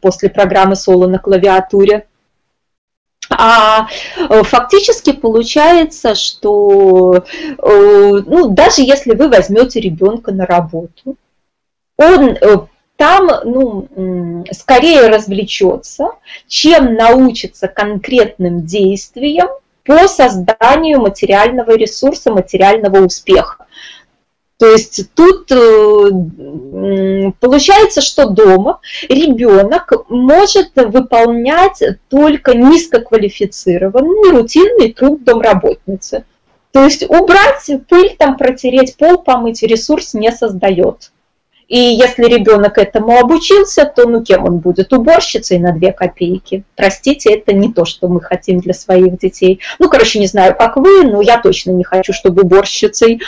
после 0.00 0.30
программы 0.30 0.74
соло 0.74 1.06
на 1.06 1.20
клавиатуре. 1.20 2.06
А 3.38 3.88
э, 4.16 4.42
фактически 4.42 5.12
получается, 5.12 6.14
что 6.14 7.16
э, 7.16 8.22
ну, 8.26 8.48
даже 8.48 8.80
если 8.80 9.14
вы 9.14 9.28
возьмете 9.28 9.78
ребенка 9.80 10.32
на 10.32 10.46
работу, 10.46 11.16
он 11.98 12.30
э, 12.30 12.58
там 12.96 13.28
ну, 13.44 14.44
скорее 14.50 15.08
развлечется, 15.08 16.12
чем 16.46 16.94
научится 16.94 17.68
конкретным 17.68 18.64
действиям 18.64 19.48
по 19.84 20.08
созданию 20.08 21.00
материального 21.00 21.76
ресурса, 21.76 22.30
материального 22.30 23.04
успеха. 23.04 23.65
То 24.58 24.70
есть 24.70 25.12
тут 25.14 25.52
э, 25.52 26.10
получается, 27.40 28.00
что 28.00 28.30
дома 28.30 28.80
ребенок 29.08 29.92
может 30.08 30.70
выполнять 30.76 31.82
только 32.08 32.56
низкоквалифицированный 32.56 34.30
рутинный 34.30 34.94
труд 34.94 35.24
домработницы. 35.24 36.24
То 36.72 36.84
есть 36.84 37.02
убрать 37.08 37.70
пыль, 37.88 38.16
там 38.18 38.38
протереть 38.38 38.96
пол, 38.96 39.18
помыть 39.18 39.62
ресурс 39.62 40.14
не 40.14 40.32
создает. 40.32 41.12
И 41.68 41.78
если 41.78 42.24
ребенок 42.24 42.78
этому 42.78 43.18
обучился, 43.18 43.84
то 43.84 44.08
ну 44.08 44.22
кем 44.22 44.44
он 44.44 44.58
будет? 44.58 44.92
Уборщицей 44.92 45.58
на 45.58 45.72
2 45.72 45.92
копейки. 45.92 46.62
Простите, 46.76 47.34
это 47.34 47.52
не 47.52 47.72
то, 47.72 47.84
что 47.84 48.08
мы 48.08 48.20
хотим 48.20 48.60
для 48.60 48.72
своих 48.72 49.18
детей. 49.18 49.60
Ну, 49.80 49.88
короче, 49.88 50.20
не 50.20 50.28
знаю, 50.28 50.54
как 50.56 50.76
вы, 50.76 51.02
но 51.02 51.20
я 51.20 51.40
точно 51.40 51.72
не 51.72 51.82
хочу, 51.82 52.12
чтобы 52.12 52.42
уборщицей 52.42 53.20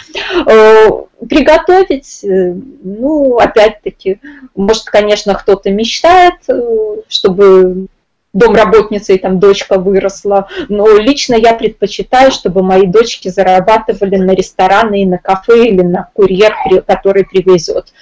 э, 0.47 0.91
приготовить. 1.29 2.23
Э, 2.23 2.55
ну, 2.85 3.39
опять-таки, 3.39 4.21
может, 4.55 4.85
конечно, 4.85 5.35
кто-то 5.35 5.71
мечтает, 5.71 6.35
э, 6.49 6.61
чтобы 7.09 7.89
домработницей 8.35 9.19
там 9.19 9.41
дочка 9.41 9.79
выросла, 9.79 10.49
но 10.69 10.87
лично 10.97 11.35
я 11.35 11.55
предпочитаю, 11.55 12.31
чтобы 12.31 12.63
мои 12.63 12.87
дочки 12.87 13.29
зарабатывали 13.29 14.17
на 14.17 14.33
рестораны 14.33 15.03
и 15.03 15.07
на 15.07 15.19
кафе 15.19 15.67
или 15.67 15.83
на 15.83 16.09
курьер, 16.15 16.55
который 16.87 17.25
привезет. 17.25 17.93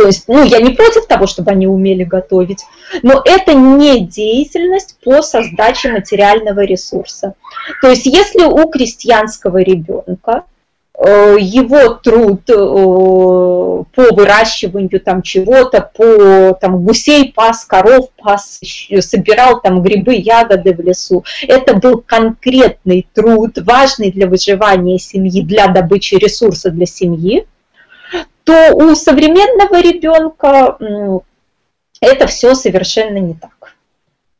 То 0.00 0.06
есть, 0.06 0.28
ну, 0.28 0.42
я 0.42 0.60
не 0.60 0.70
против 0.70 1.04
того, 1.04 1.26
чтобы 1.26 1.50
они 1.50 1.66
умели 1.66 2.04
готовить, 2.04 2.64
но 3.02 3.20
это 3.22 3.52
не 3.52 4.00
деятельность 4.00 4.96
по 5.04 5.20
создаче 5.20 5.90
материального 5.90 6.64
ресурса. 6.64 7.34
То 7.82 7.90
есть, 7.90 8.06
если 8.06 8.44
у 8.44 8.66
крестьянского 8.70 9.58
ребенка 9.58 10.44
э, 10.98 11.36
его 11.38 11.90
труд 12.02 12.48
э, 12.48 12.54
по 12.54 14.14
выращиванию 14.14 15.00
там 15.00 15.20
чего-то, 15.20 15.82
по 15.94 16.54
там 16.54 16.82
гусей 16.82 17.34
пас, 17.34 17.66
коров 17.66 18.08
пас, 18.16 18.58
собирал 19.00 19.60
там 19.60 19.82
грибы, 19.82 20.14
ягоды 20.14 20.72
в 20.72 20.80
лесу. 20.80 21.26
Это 21.46 21.74
был 21.74 21.98
конкретный 21.98 23.06
труд, 23.12 23.58
важный 23.58 24.10
для 24.10 24.26
выживания 24.26 24.98
семьи, 24.98 25.42
для 25.42 25.68
добычи 25.68 26.14
ресурса 26.14 26.70
для 26.70 26.86
семьи 26.86 27.44
то 28.50 28.74
у 28.74 28.94
современного 28.96 29.80
ребенка 29.80 30.76
это 32.00 32.26
все 32.26 32.54
совершенно 32.54 33.18
не 33.18 33.34
так. 33.34 33.76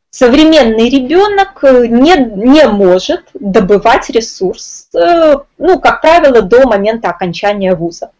Современный 0.09 0.89
ребенок 0.89 1.63
э, 1.63 1.87
не, 1.87 2.17
не 2.17 2.67
может 2.67 3.29
добывать 3.33 4.09
ресурс, 4.09 4.89
э, 4.93 5.35
ну, 5.57 5.79
как 5.79 6.01
правило, 6.01 6.41
до 6.41 6.67
момента 6.67 7.09
окончания 7.09 7.73
вуза. 7.75 8.11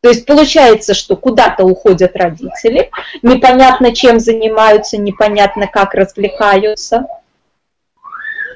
То 0.00 0.08
есть 0.08 0.26
получается, 0.26 0.94
что 0.94 1.14
куда-то 1.14 1.64
уходят 1.64 2.16
родители, 2.16 2.90
непонятно 3.22 3.94
чем 3.94 4.18
занимаются, 4.18 4.96
непонятно 4.96 5.68
как 5.68 5.94
развлекаются– 5.94 7.06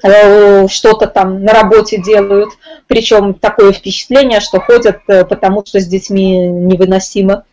что-то 0.00 1.06
там 1.06 1.44
на 1.44 1.52
работе 1.52 2.00
делают, 2.00 2.50
причем 2.86 3.34
такое 3.34 3.72
впечатление, 3.72 4.40
что 4.40 4.60
ходят 4.60 5.00
э, 5.08 5.24
потому, 5.24 5.64
что 5.64 5.80
с 5.80 5.86
детьми 5.86 6.48
невыносимо. 6.48 7.44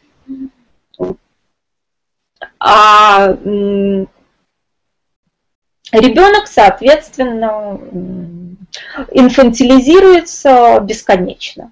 А 2.60 3.28
ребенок, 5.92 6.48
соответственно, 6.48 7.80
инфантилизируется 9.12 10.80
бесконечно. 10.82 11.72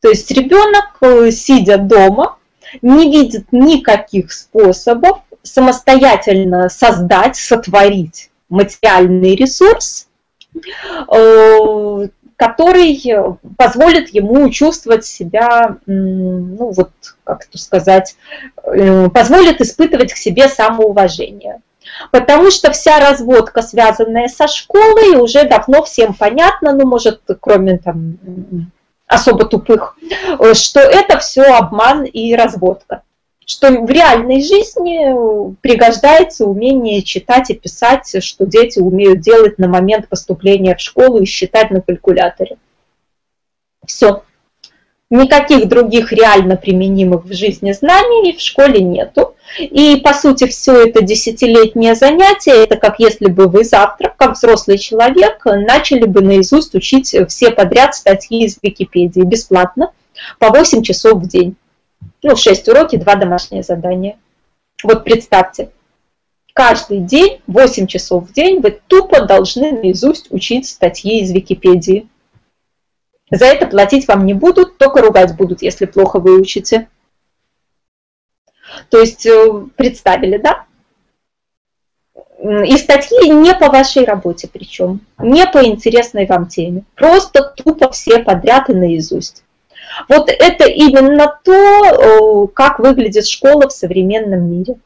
То 0.00 0.08
есть 0.08 0.30
ребенок, 0.32 0.96
э, 1.00 1.30
сидя 1.30 1.78
дома, 1.78 2.38
не 2.80 3.10
видит 3.10 3.52
никаких 3.52 4.32
способов 4.32 5.20
самостоятельно 5.42 6.68
создать, 6.68 7.36
сотворить 7.36 8.31
материальный 8.52 9.34
ресурс, 9.34 10.08
э, 10.54 12.08
который 12.36 13.00
позволит 13.56 14.08
ему 14.10 14.50
чувствовать 14.50 15.06
себя, 15.06 15.76
ну 15.86 16.72
вот, 16.72 16.90
как 17.24 17.46
это 17.48 17.58
сказать, 17.58 18.16
э, 18.64 19.08
позволит 19.10 19.60
испытывать 19.60 20.12
к 20.12 20.16
себе 20.16 20.48
самоуважение. 20.48 21.60
Потому 22.10 22.50
что 22.50 22.72
вся 22.72 22.98
разводка, 22.98 23.62
связанная 23.62 24.28
со 24.28 24.48
школой, 24.48 25.16
уже 25.16 25.44
давно 25.44 25.82
всем 25.82 26.14
понятно, 26.14 26.72
ну, 26.72 26.86
может, 26.86 27.20
кроме 27.40 27.78
там 27.78 28.18
особо 29.06 29.44
тупых, 29.44 29.96
э, 30.38 30.54
что 30.54 30.80
это 30.80 31.18
все 31.18 31.42
обман 31.42 32.04
и 32.04 32.34
разводка 32.34 33.02
что 33.52 33.70
в 33.70 33.90
реальной 33.90 34.42
жизни 34.42 35.54
пригождается 35.60 36.46
умение 36.46 37.02
читать 37.02 37.50
и 37.50 37.54
писать, 37.54 38.24
что 38.24 38.46
дети 38.46 38.78
умеют 38.78 39.20
делать 39.20 39.58
на 39.58 39.68
момент 39.68 40.08
поступления 40.08 40.74
в 40.74 40.80
школу 40.80 41.20
и 41.20 41.26
считать 41.26 41.70
на 41.70 41.82
калькуляторе. 41.82 42.56
Все. 43.86 44.22
Никаких 45.10 45.68
других 45.68 46.12
реально 46.12 46.56
применимых 46.56 47.26
в 47.26 47.34
жизни 47.34 47.72
знаний 47.72 48.34
в 48.34 48.40
школе 48.40 48.80
нету. 48.80 49.34
И, 49.58 50.00
по 50.02 50.14
сути, 50.14 50.46
все 50.46 50.86
это 50.86 51.02
десятилетнее 51.02 51.94
занятие, 51.94 52.64
это 52.64 52.76
как 52.76 53.00
если 53.00 53.26
бы 53.26 53.48
вы 53.48 53.64
завтра, 53.64 54.14
как 54.16 54.32
взрослый 54.32 54.78
человек, 54.78 55.44
начали 55.44 56.06
бы 56.06 56.22
наизусть 56.22 56.74
учить 56.74 57.14
все 57.28 57.50
подряд 57.50 57.94
статьи 57.94 58.46
из 58.46 58.56
Википедии 58.62 59.20
бесплатно 59.20 59.92
по 60.38 60.48
8 60.48 60.82
часов 60.82 61.20
в 61.20 61.28
день 61.28 61.56
ну, 62.22 62.36
6 62.36 62.68
уроки, 62.68 62.96
2 62.96 63.14
домашние 63.16 63.62
задания. 63.62 64.18
Вот 64.82 65.04
представьте, 65.04 65.70
каждый 66.54 66.98
день, 66.98 67.40
8 67.46 67.86
часов 67.86 68.28
в 68.28 68.32
день, 68.32 68.60
вы 68.60 68.80
тупо 68.86 69.24
должны 69.24 69.72
наизусть 69.72 70.30
учить 70.30 70.68
статьи 70.68 71.20
из 71.20 71.30
Википедии. 71.32 72.08
За 73.30 73.46
это 73.46 73.66
платить 73.66 74.06
вам 74.08 74.26
не 74.26 74.34
будут, 74.34 74.78
только 74.78 75.00
ругать 75.00 75.36
будут, 75.36 75.62
если 75.62 75.86
плохо 75.86 76.18
выучите. 76.18 76.88
То 78.90 79.00
есть 79.00 79.26
э, 79.26 79.66
представили, 79.76 80.38
да? 80.38 80.66
И 82.42 82.76
статьи 82.76 83.30
не 83.30 83.54
по 83.54 83.68
вашей 83.68 84.04
работе 84.04 84.48
причем, 84.52 85.00
не 85.18 85.46
по 85.46 85.64
интересной 85.64 86.26
вам 86.26 86.48
теме. 86.48 86.82
Просто 86.96 87.54
тупо 87.56 87.90
все 87.90 88.18
подряд 88.18 88.68
и 88.68 88.74
наизусть. 88.74 89.44
Вот 90.08 90.28
это 90.28 90.64
именно 90.64 91.38
то, 91.44 92.46
как 92.48 92.78
выглядит 92.78 93.26
школа 93.26 93.68
в 93.68 93.72
современном 93.72 94.50
мире. 94.50 94.76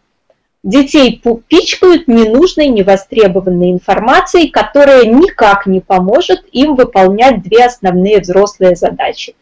Детей 0.62 1.22
пичкают 1.46 2.08
ненужной, 2.08 2.66
невостребованной 2.68 3.70
информацией, 3.70 4.48
которая 4.48 5.04
никак 5.04 5.66
не 5.66 5.80
поможет 5.80 6.44
им 6.50 6.74
выполнять 6.74 7.42
две 7.42 7.66
основные 7.66 8.20
взрослые 8.20 8.74
задачи. 8.74 9.36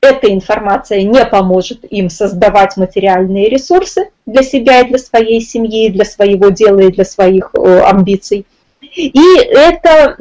Эта 0.00 0.32
информация 0.32 1.02
не 1.02 1.24
поможет 1.26 1.84
им 1.84 2.08
создавать 2.08 2.76
материальные 2.76 3.50
ресурсы 3.50 4.08
для 4.24 4.42
себя 4.42 4.80
и 4.80 4.88
для 4.88 4.98
своей 4.98 5.40
семьи, 5.40 5.90
для 5.90 6.04
своего 6.04 6.48
дела 6.48 6.80
и 6.80 6.90
для 6.90 7.04
своих 7.04 7.50
э, 7.54 7.80
амбиций. 7.82 8.46
И 8.80 9.38
это 9.38 10.16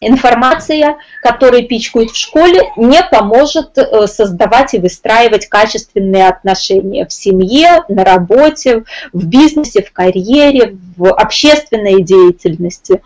информация, 0.00 0.98
которую 1.22 1.66
пичкают 1.66 2.10
в 2.10 2.16
школе, 2.16 2.62
не 2.76 3.02
поможет 3.02 3.76
э, 3.78 4.06
создавать 4.06 4.74
и 4.74 4.78
выстраивать 4.78 5.46
качественные 5.48 6.28
отношения 6.28 7.06
в 7.06 7.12
семье, 7.12 7.84
на 7.88 8.04
работе, 8.04 8.84
в 9.12 9.26
бизнесе, 9.26 9.82
в 9.82 9.92
карьере, 9.92 10.76
в 10.96 11.12
общественной 11.12 12.02
деятельности. 12.02 13.02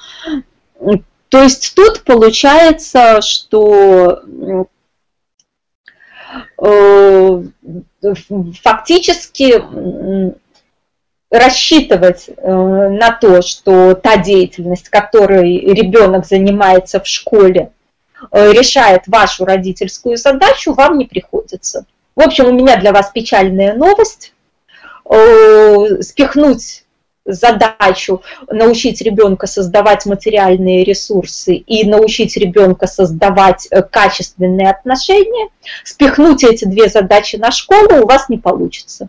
То 1.29 1.43
есть 1.43 1.75
тут 1.75 2.03
получается, 2.05 3.23
что 3.23 4.21
э, 6.59 7.43
фактически 8.63 9.63
рассчитывать 11.33 12.29
э, 12.29 12.53
на 12.53 13.11
то, 13.11 13.41
что 13.41 13.95
та 13.95 14.19
деятельность, 14.19 14.91
которой 14.91 15.61
ребенок 15.61 16.27
занимается 16.27 17.01
в 17.01 17.07
школе, 17.07 17.71
э, 18.31 18.53
решает 18.53 19.05
вашу 19.07 19.47
родительскую 19.47 20.19
задачу, 20.19 20.75
вам 20.75 20.99
не 20.99 21.07
приходится. 21.07 21.87
В 22.15 22.21
общем, 22.21 22.47
у 22.47 22.53
меня 22.53 22.77
для 22.77 22.93
вас 22.93 23.11
печальная 23.11 23.75
новость. 23.75 24.35
Э, 25.09 26.03
спихнуть 26.03 26.85
задачу 27.25 28.23
научить 28.49 29.01
ребенка 29.01 29.47
создавать 29.47 30.05
материальные 30.05 30.85
ресурсы 30.85 31.55
и 31.55 31.89
научить 31.89 32.37
ребенка 32.37 32.87
создавать 32.87 33.69
качественные 33.91 34.71
отношения, 34.71 35.49
спихнуть 35.85 36.45
эти 36.45 36.67
две 36.67 36.89
задачи 36.89 37.37
на 37.37 37.53
школу 37.53 38.03
у 38.03 38.07
вас 38.07 38.29
не 38.29 38.39
получится. 38.39 39.09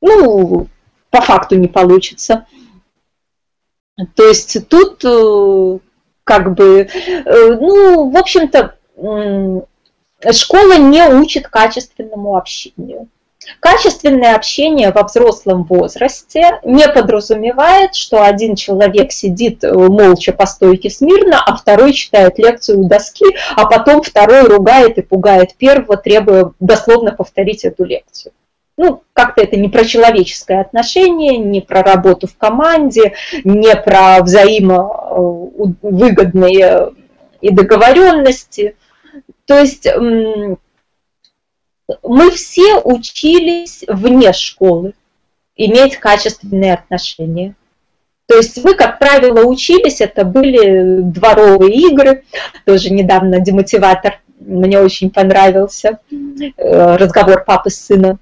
Ну, 0.00 0.68
по 1.14 1.20
факту 1.20 1.54
не 1.54 1.68
получится. 1.68 2.46
То 4.16 4.24
есть 4.24 4.68
тут 4.68 5.04
э, 5.04 5.78
как 6.24 6.54
бы, 6.54 6.88
э, 6.88 7.54
ну, 7.60 8.10
в 8.10 8.16
общем-то, 8.16 8.76
школа 10.32 10.76
не 10.76 11.06
учит 11.06 11.46
качественному 11.46 12.36
общению. 12.36 13.06
Качественное 13.60 14.34
общение 14.34 14.90
во 14.90 15.04
взрослом 15.04 15.62
возрасте 15.64 16.58
не 16.64 16.88
подразумевает, 16.88 17.94
что 17.94 18.24
один 18.24 18.56
человек 18.56 19.12
сидит 19.12 19.62
э, 19.62 19.72
молча 19.72 20.32
по 20.32 20.46
стойке 20.46 20.90
смирно, 20.90 21.40
а 21.46 21.54
второй 21.54 21.92
читает 21.92 22.40
лекцию 22.40 22.80
у 22.80 22.88
доски, 22.88 23.26
а 23.54 23.66
потом 23.66 24.02
второй 24.02 24.42
ругает 24.48 24.98
и 24.98 25.02
пугает 25.02 25.54
первого, 25.54 25.96
требуя 25.96 26.50
дословно 26.58 27.12
повторить 27.12 27.64
эту 27.64 27.84
лекцию 27.84 28.32
ну, 28.76 29.02
как-то 29.12 29.42
это 29.42 29.56
не 29.56 29.68
про 29.68 29.84
человеческое 29.84 30.60
отношение, 30.60 31.38
не 31.38 31.60
про 31.60 31.82
работу 31.82 32.26
в 32.26 32.36
команде, 32.36 33.14
не 33.44 33.76
про 33.76 34.20
взаимовыгодные 34.20 36.92
и 37.40 37.50
договоренности. 37.50 38.74
То 39.46 39.56
есть 39.58 39.86
мы 42.02 42.30
все 42.30 42.80
учились 42.80 43.84
вне 43.86 44.32
школы 44.32 44.94
иметь 45.56 45.96
качественные 45.96 46.74
отношения. 46.74 47.54
То 48.26 48.36
есть 48.36 48.64
мы, 48.64 48.74
как 48.74 48.98
правило, 48.98 49.44
учились, 49.44 50.00
это 50.00 50.24
были 50.24 51.02
дворовые 51.02 51.90
игры, 51.90 52.24
тоже 52.64 52.90
недавно 52.90 53.38
демотиватор, 53.38 54.20
мне 54.40 54.80
очень 54.80 55.10
понравился, 55.10 56.00
э, 56.10 56.96
разговор 56.96 57.44
папы 57.44 57.70
с 57.70 57.80
сыном 57.80 58.18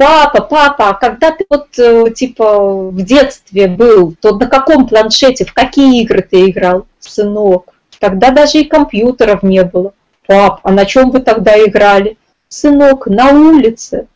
папа, 0.00 0.40
папа, 0.40 0.88
а 0.88 0.94
когда 0.94 1.30
ты 1.30 1.44
вот 1.50 1.78
э, 1.78 2.10
типа 2.14 2.88
в 2.88 3.02
детстве 3.02 3.68
был, 3.68 4.14
то 4.18 4.34
на 4.34 4.46
каком 4.46 4.88
планшете, 4.88 5.44
в 5.44 5.52
какие 5.52 6.00
игры 6.00 6.22
ты 6.22 6.48
играл, 6.48 6.86
сынок? 7.00 7.74
Тогда 7.98 8.30
даже 8.30 8.60
и 8.60 8.64
компьютеров 8.64 9.42
не 9.42 9.62
было. 9.62 9.92
Пап, 10.26 10.60
а 10.62 10.72
на 10.72 10.86
чем 10.86 11.10
вы 11.10 11.20
тогда 11.20 11.52
играли? 11.62 12.16
Сынок, 12.48 13.08
на 13.08 13.28
улице. 13.32 14.06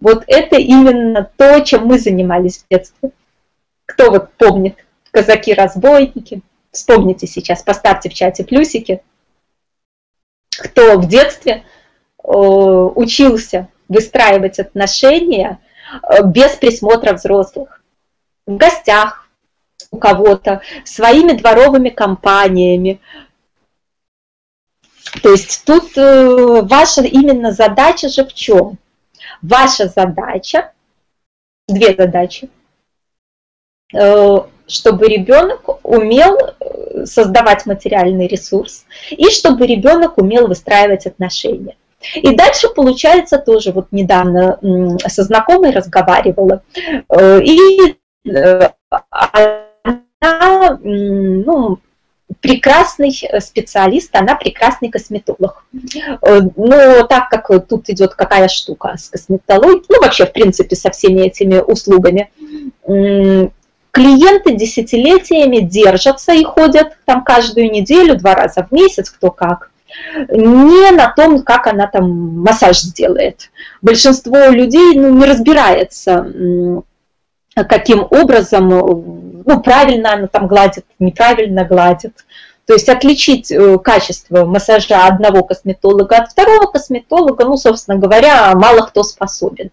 Вот 0.00 0.24
это 0.28 0.56
именно 0.56 1.30
то, 1.36 1.60
чем 1.60 1.84
мы 1.84 1.98
занимались 1.98 2.58
в 2.58 2.64
детстве. 2.70 3.10
Кто 3.84 4.10
вот 4.10 4.32
помнит? 4.32 4.76
Казаки-разбойники. 5.10 6.40
Вспомните 6.70 7.26
сейчас, 7.26 7.62
поставьте 7.62 8.08
в 8.08 8.14
чате 8.14 8.44
плюсики. 8.44 9.02
Кто 10.58 10.98
в 10.98 11.06
детстве 11.06 11.64
э, 12.24 12.30
учился 12.30 13.68
выстраивать 13.88 14.58
отношения 14.58 15.58
э, 16.02 16.22
без 16.24 16.52
присмотра 16.52 17.14
взрослых. 17.14 17.82
В 18.46 18.56
гостях 18.56 19.28
у 19.90 19.98
кого-то, 19.98 20.62
своими 20.84 21.32
дворовыми 21.32 21.88
компаниями. 21.88 23.00
То 25.22 25.30
есть 25.30 25.64
тут 25.64 25.96
э, 25.96 26.62
ваша 26.62 27.02
именно 27.02 27.52
задача 27.52 28.08
же 28.08 28.24
в 28.24 28.34
чем? 28.34 28.78
Ваша 29.40 29.88
задача, 29.88 30.72
две 31.66 31.94
задачи, 31.94 32.50
э, 33.94 34.36
чтобы 34.66 35.08
ребенок 35.08 35.84
умел 35.86 36.36
создавать 37.04 37.64
материальный 37.64 38.26
ресурс 38.26 38.84
и 39.10 39.30
чтобы 39.30 39.66
ребенок 39.66 40.18
умел 40.18 40.46
выстраивать 40.46 41.06
отношения. 41.06 41.76
И 42.14 42.34
дальше 42.34 42.68
получается 42.68 43.38
тоже, 43.38 43.72
вот 43.72 43.88
недавно 43.90 44.58
со 45.06 45.24
знакомой 45.24 45.72
разговаривала, 45.72 46.62
э, 47.08 47.40
и 47.42 47.96
э, 48.28 48.68
она, 50.20 50.78
ну, 50.82 51.78
прекрасный 52.40 53.10
специалист, 53.40 54.14
она 54.14 54.36
прекрасный 54.36 54.90
косметолог. 54.90 55.64
Э, 56.22 56.40
но 56.56 57.04
так 57.06 57.30
как 57.30 57.50
тут 57.66 57.88
идет 57.88 58.14
какая 58.14 58.48
штука 58.48 58.94
с 58.96 59.08
косметологией, 59.08 59.84
ну 59.88 60.00
вообще 60.00 60.26
в 60.26 60.32
принципе 60.32 60.76
со 60.76 60.90
всеми 60.90 61.22
этими 61.22 61.58
услугами, 61.58 62.30
клиенты 63.90 64.54
десятилетиями 64.54 65.58
держатся 65.58 66.32
и 66.32 66.44
ходят 66.44 66.96
там 67.06 67.24
каждую 67.24 67.72
неделю, 67.72 68.16
два 68.16 68.34
раза 68.34 68.64
в 68.64 68.72
месяц, 68.72 69.10
кто 69.10 69.32
как 69.32 69.70
не 70.28 70.90
на 70.90 71.12
том, 71.12 71.42
как 71.42 71.66
она 71.66 71.86
там 71.86 72.40
массаж 72.40 72.80
сделает. 72.80 73.50
Большинство 73.82 74.36
людей 74.48 74.94
ну, 74.94 75.14
не 75.14 75.24
разбирается, 75.24 76.26
каким 77.54 78.06
образом, 78.10 78.68
ну, 78.68 79.60
правильно 79.62 80.14
она 80.14 80.26
там 80.26 80.46
гладит, 80.46 80.84
неправильно 80.98 81.64
гладит. 81.64 82.24
То 82.66 82.74
есть 82.74 82.88
отличить 82.90 83.50
э, 83.50 83.78
качество 83.78 84.44
массажа 84.44 85.06
одного 85.06 85.42
косметолога 85.42 86.18
от 86.18 86.30
второго 86.30 86.70
косметолога, 86.70 87.46
ну, 87.46 87.56
собственно 87.56 87.96
говоря, 87.96 88.54
мало 88.54 88.82
кто 88.82 89.02
способен. 89.02 89.70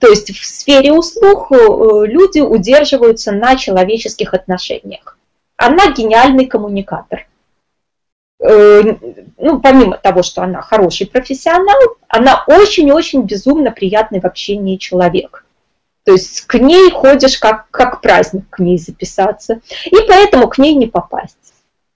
То 0.00 0.08
есть 0.08 0.30
в 0.30 0.46
сфере 0.46 0.94
услуг 0.94 1.52
э, 1.52 2.06
люди 2.06 2.40
удерживаются 2.40 3.32
на 3.32 3.56
человеческих 3.56 4.32
отношениях. 4.32 5.18
Она 5.58 5.92
гениальный 5.92 6.46
коммуникатор– 6.46 7.26
ну, 8.38 9.60
помимо 9.62 9.96
того, 9.96 10.22
что 10.22 10.42
она 10.42 10.60
хороший 10.60 11.06
профессионал, 11.06 11.78
она 12.08 12.44
очень-очень 12.46 13.22
безумно 13.22 13.70
приятный 13.70 14.20
в 14.20 14.24
общении 14.24 14.76
человек. 14.76 15.44
То 16.04 16.12
есть 16.12 16.42
к 16.42 16.54
ней 16.54 16.90
ходишь 16.90 17.38
как, 17.38 17.68
как 17.70 18.00
праздник 18.00 18.48
к 18.50 18.60
ней 18.60 18.78
записаться, 18.78 19.60
и 19.86 19.96
поэтому 20.06 20.48
к 20.48 20.58
ней 20.58 20.74
не 20.74 20.86
попасть. 20.86 21.36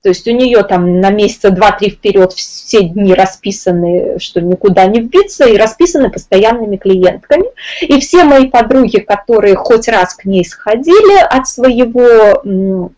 То 0.03 0.09
есть 0.09 0.27
у 0.27 0.33
нее 0.33 0.63
там 0.65 1.01
на 1.01 1.11
месяца 1.11 1.51
два-три 1.51 1.91
вперед 1.91 2.33
все 2.33 2.83
дни 2.85 3.13
расписаны, 3.13 4.19
что 4.19 4.41
никуда 4.41 4.87
не 4.87 5.01
вбиться, 5.01 5.47
и 5.47 5.59
расписаны 5.59 6.11
постоянными 6.11 6.79
клиентками. 6.79 7.45
И 7.83 8.01
все 8.01 8.25
мои 8.25 8.47
подруги, 8.47 8.97
которые 8.97 9.57
хоть 9.57 9.89
раз 9.89 10.15
к 10.15 10.25
ней 10.25 10.45
сходили 10.45 11.21
от 11.21 11.47
своего 11.47 12.91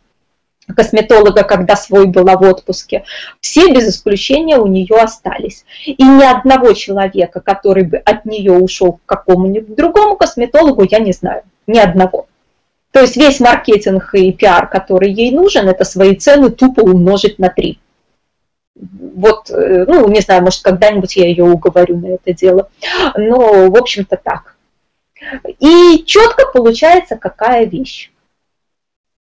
косметолога, 0.75 1.43
когда 1.43 1.77
свой 1.77 2.07
была 2.07 2.37
в 2.37 2.43
отпуске, 2.43 3.05
все 3.41 3.73
без 3.73 3.89
исключения 3.89 4.59
у 4.59 4.67
нее 4.67 4.97
остались. 4.97 5.65
И 5.85 6.03
ни 6.03 6.25
одного 6.25 6.73
человека, 6.73 7.41
который 7.41 7.85
бы 7.85 7.97
от 7.99 8.25
нее 8.25 8.53
ушел 8.53 8.95
к 8.95 9.01
какому-нибудь 9.07 9.75
другому 9.75 10.17
косметологу, 10.17 10.85
я 10.89 10.99
не 10.99 11.13
знаю. 11.13 11.43
Ни 11.67 11.79
одного. 11.79 12.27
То 12.93 13.01
есть 13.01 13.17
весь 13.17 13.41
маркетинг 13.41 14.15
и 14.15 14.33
пиар, 14.33 14.69
который 14.69 15.11
ей 15.11 15.31
нужен, 15.33 15.69
это 15.69 15.85
свои 15.85 16.15
цены 16.15 16.51
тупо 16.51 16.81
умножить 16.81 17.39
на 17.39 17.49
три. 17.49 17.79
Вот, 18.75 19.51
э, 19.51 19.85
ну, 19.87 20.09
не 20.09 20.21
знаю, 20.21 20.43
может, 20.43 20.63
когда-нибудь 20.63 21.17
я 21.17 21.27
ее 21.27 21.45
уговорю 21.45 21.99
на 21.99 22.07
это 22.15 22.33
дело. 22.33 22.69
Но, 23.17 23.71
в 23.71 23.77
общем-то, 23.77 24.19
так. 24.23 24.57
И 25.59 26.03
четко 26.05 26.47
получается 26.53 27.17
какая 27.17 27.65
вещь. 27.65 28.12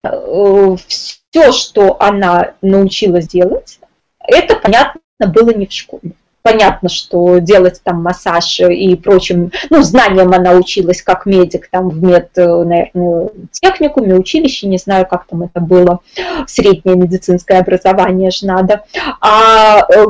Э, 0.03 0.75
Все, 0.87 1.51
что 1.51 2.01
она 2.01 2.53
научилась 2.61 3.27
делать, 3.27 3.79
это, 4.19 4.55
понятно, 4.55 5.01
было 5.27 5.51
не 5.51 5.65
в 5.65 5.73
школе 5.73 6.13
понятно, 6.41 6.89
что 6.89 7.37
делать 7.39 7.81
там 7.83 8.01
массаж 8.01 8.59
и 8.59 8.95
прочим, 8.95 9.51
ну, 9.69 9.81
знаниям 9.81 10.31
она 10.33 10.53
училась 10.53 11.01
как 11.01 11.25
медик 11.25 11.69
там 11.69 11.89
в 11.89 12.03
мед, 12.03 12.31
наверное, 12.35 13.29
техникуме, 13.51 14.15
училище, 14.15 14.67
не 14.67 14.77
знаю, 14.77 15.05
как 15.05 15.27
там 15.27 15.43
это 15.43 15.59
было, 15.59 15.99
среднее 16.47 16.95
медицинское 16.95 17.59
образование 17.59 18.31
же 18.31 18.47
надо. 18.47 18.83
А 19.21 19.85
э, 19.89 20.05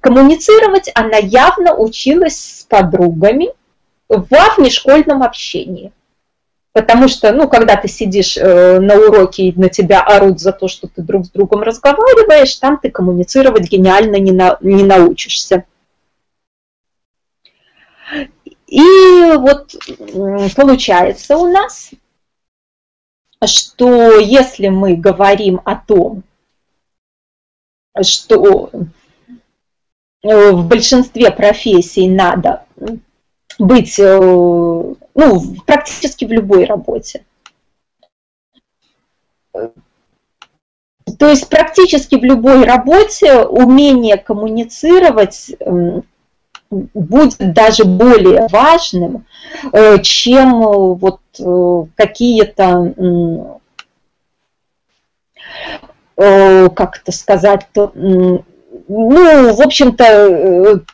коммуницировать 0.00 0.90
она 0.94 1.18
явно 1.18 1.74
училась 1.74 2.60
с 2.60 2.64
подругами 2.64 3.50
в 4.08 4.26
внешкольном 4.56 5.22
общении. 5.22 5.92
Потому 6.74 7.06
что, 7.06 7.32
ну, 7.32 7.48
когда 7.48 7.76
ты 7.76 7.86
сидишь 7.86 8.36
э, 8.36 8.80
на 8.80 8.96
уроке 8.96 9.44
и 9.44 9.58
на 9.58 9.68
тебя 9.68 10.02
орут 10.02 10.40
за 10.40 10.50
то, 10.50 10.66
что 10.66 10.88
ты 10.88 11.02
друг 11.02 11.24
с 11.24 11.30
другом 11.30 11.62
разговариваешь, 11.62 12.56
там 12.56 12.78
ты 12.78 12.90
коммуницировать 12.90 13.70
гениально 13.70 14.16
не, 14.16 14.32
на, 14.32 14.58
не 14.60 14.82
научишься. 14.82 15.66
И 18.66 19.36
вот 19.36 19.76
получается 20.56 21.36
у 21.36 21.46
нас, 21.46 21.92
что 23.46 24.18
если 24.18 24.66
мы 24.66 24.96
говорим 24.96 25.60
о 25.64 25.76
том, 25.76 26.24
что 28.02 28.70
э, 30.24 30.50
в 30.50 30.66
большинстве 30.66 31.30
профессий 31.30 32.08
надо 32.08 32.64
быть 33.60 33.96
э, 34.00 34.94
ну, 35.14 35.40
практически 35.66 36.24
в 36.24 36.32
любой 36.32 36.64
работе. 36.64 37.24
То 41.18 41.28
есть 41.28 41.48
практически 41.48 42.16
в 42.16 42.24
любой 42.24 42.64
работе 42.64 43.44
умение 43.44 44.16
коммуницировать 44.16 45.54
будет 46.70 47.52
даже 47.52 47.84
более 47.84 48.48
важным, 48.48 49.26
э, 49.72 50.02
чем 50.02 50.62
э, 50.62 50.94
вот 50.94 51.20
какие-то, 51.94 53.60
как 56.16 56.98
это 56.98 57.12
сказать, 57.12 57.66
ну, 57.74 58.44
в 58.88 59.60
общем-то, 59.60 60.84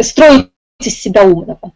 строить 0.00 0.50
из 0.80 0.98
себя 0.98 1.24
умного. 1.24 1.72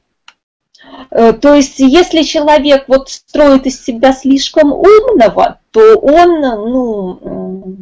Э, 1.11 1.33
то 1.33 1.55
есть, 1.55 1.79
если 1.79 2.23
человек 2.23 2.85
вот 2.89 3.11
строит 3.11 3.67
из 3.67 3.85
себя 3.85 4.13
слишком 4.13 4.73
умного, 4.73 5.59
то 5.71 5.97
он 5.99 6.41
ну, 6.41 7.77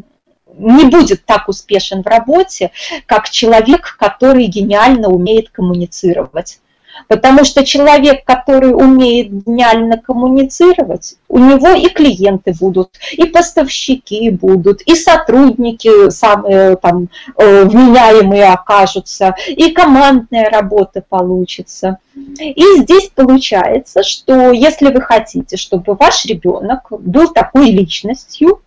не 0.59 0.85
будет 0.85 1.25
так 1.25 1.49
успешен 1.49 2.03
в 2.03 2.07
работе, 2.07 2.71
как 3.07 3.31
человек, 3.31 3.97
который 3.99 4.47
гениально 4.47 5.09
умеет 5.09 5.51
коммуницировать. 5.51 6.61
Потому 7.07 7.45
что 7.45 7.65
человек, 7.65 8.25
который 8.25 8.73
умеет 8.75 9.31
гениально 9.31 9.99
коммуницировать, 9.99 11.17
у 11.29 11.39
него 11.39 11.71
и 11.71 11.89
клиенты 11.89 12.55
будут, 12.59 12.91
и 13.13 13.25
поставщики 13.25 14.31
будут, 14.31 14.83
и 14.83 14.95
сотрудники 14.95 16.11
самые 16.11 16.77
там 16.77 17.09
э, 17.37 17.65
вменяемые 17.65 18.47
окажутся, 18.53 19.35
и 19.47 19.71
командная 19.71 20.51
работа 20.51 21.03
получится. 21.09 21.99
И 22.39 22.65
здесь 22.79 23.11
получается, 23.15 24.03
что 24.03 24.51
если 24.51 24.93
вы 24.93 25.01
хотите, 25.01 25.57
чтобы 25.57 25.95
ваш 25.95 26.25
ребенок 26.25 26.87
был 26.91 27.29
такой 27.33 27.71
личностью, 27.71 28.61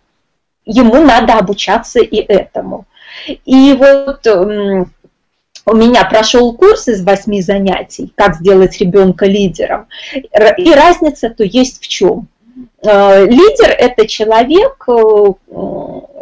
ему 0.64 1.04
надо 1.04 1.34
обучаться 1.34 2.00
и 2.00 2.16
этому. 2.16 2.86
И 3.44 3.74
вот 3.74 4.26
у 5.64 5.76
меня 5.76 6.04
прошел 6.04 6.52
курс 6.54 6.88
из 6.88 7.04
восьми 7.04 7.40
занятий, 7.40 8.12
как 8.16 8.36
сделать 8.36 8.78
ребенка 8.78 9.26
лидером. 9.26 9.86
И 10.56 10.72
разница 10.72 11.30
то 11.30 11.44
есть 11.44 11.82
в 11.82 11.88
чем. 11.88 12.28
Э, 12.82 13.24
лидер– 13.26 13.70
это 13.78 14.06
человек, 14.06 14.84
э, 14.88 15.32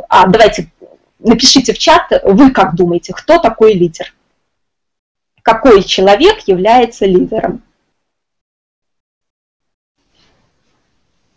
а 0.09 0.27
давайте 0.27 0.71
напишите 1.19 1.73
в 1.73 1.79
чат, 1.79 2.13
вы 2.25 2.51
как 2.51 2.75
думаете, 2.75 3.13
кто 3.13 3.39
такой 3.39 3.73
лидер? 3.73 4.15
Какой 5.43 5.83
человек 5.83 6.41
является 6.47 7.07
лидером? 7.07 7.63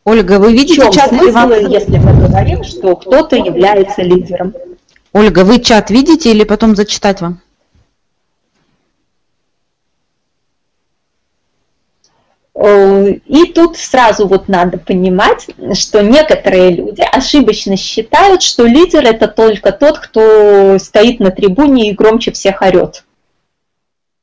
Ольга, 0.03 0.37
вы 0.39 0.51
видите 0.51 0.73
в 0.73 0.83
чем 0.83 0.91
чат? 0.91 1.09
Смысл, 1.09 1.31
вам... 1.31 1.51
если 1.51 1.97
мы 1.97 2.27
говорим, 2.27 2.63
что 2.63 2.95
кто-то 2.97 3.37
является 3.37 4.01
лидером? 4.01 4.53
Ольга, 5.13 5.45
вы 5.45 5.59
чат 5.59 5.89
видите 5.89 6.31
или 6.31 6.43
потом 6.43 6.75
зачитать 6.75 7.21
вам? 7.21 7.41
И 12.65 13.51
тут 13.53 13.77
сразу 13.77 14.25
вот 14.25 14.47
надо 14.47 14.77
понимать, 14.77 15.47
что 15.73 16.01
некоторые 16.01 16.71
люди 16.71 17.01
ошибочно 17.01 17.75
считают, 17.75 18.41
что 18.41 18.65
лидер 18.65 19.03
это 19.03 19.27
только 19.27 19.73
тот, 19.73 19.99
кто 19.99 20.77
стоит 20.79 21.19
на 21.19 21.31
трибуне 21.31 21.89
и 21.89 21.93
громче 21.93 22.31
всех 22.31 22.61
орет. 22.61 23.03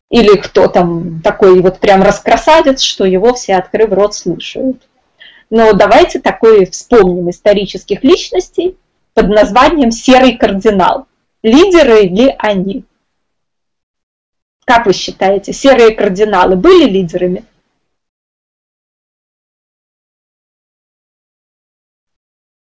Или 0.09 0.37
кто 0.37 0.69
там 0.69 1.21
такой 1.21 1.61
вот 1.61 1.81
прям 1.81 2.03
раскрасавец, 2.03 2.81
что 2.81 3.05
его 3.05 3.35
все 3.35 3.57
открыв 3.57 3.93
рот 3.93 4.15
слушают. 4.15 4.89
Но 5.51 5.75
давайте 5.75 6.19
такой 6.19 6.65
вспомним 6.65 7.29
исторических 7.29 8.03
личностей 8.03 8.77
под 9.13 9.29
названием 9.29 9.91
«Серый 9.91 10.39
кардинал». 10.39 11.07
Лидеры 11.43 12.03
ли 12.03 12.35
они? 12.39 12.85
Как 14.65 14.87
вы 14.87 14.93
считаете, 14.93 15.53
серые 15.53 15.95
кардиналы 15.95 16.57
были 16.57 16.89
лидерами? 16.89 17.45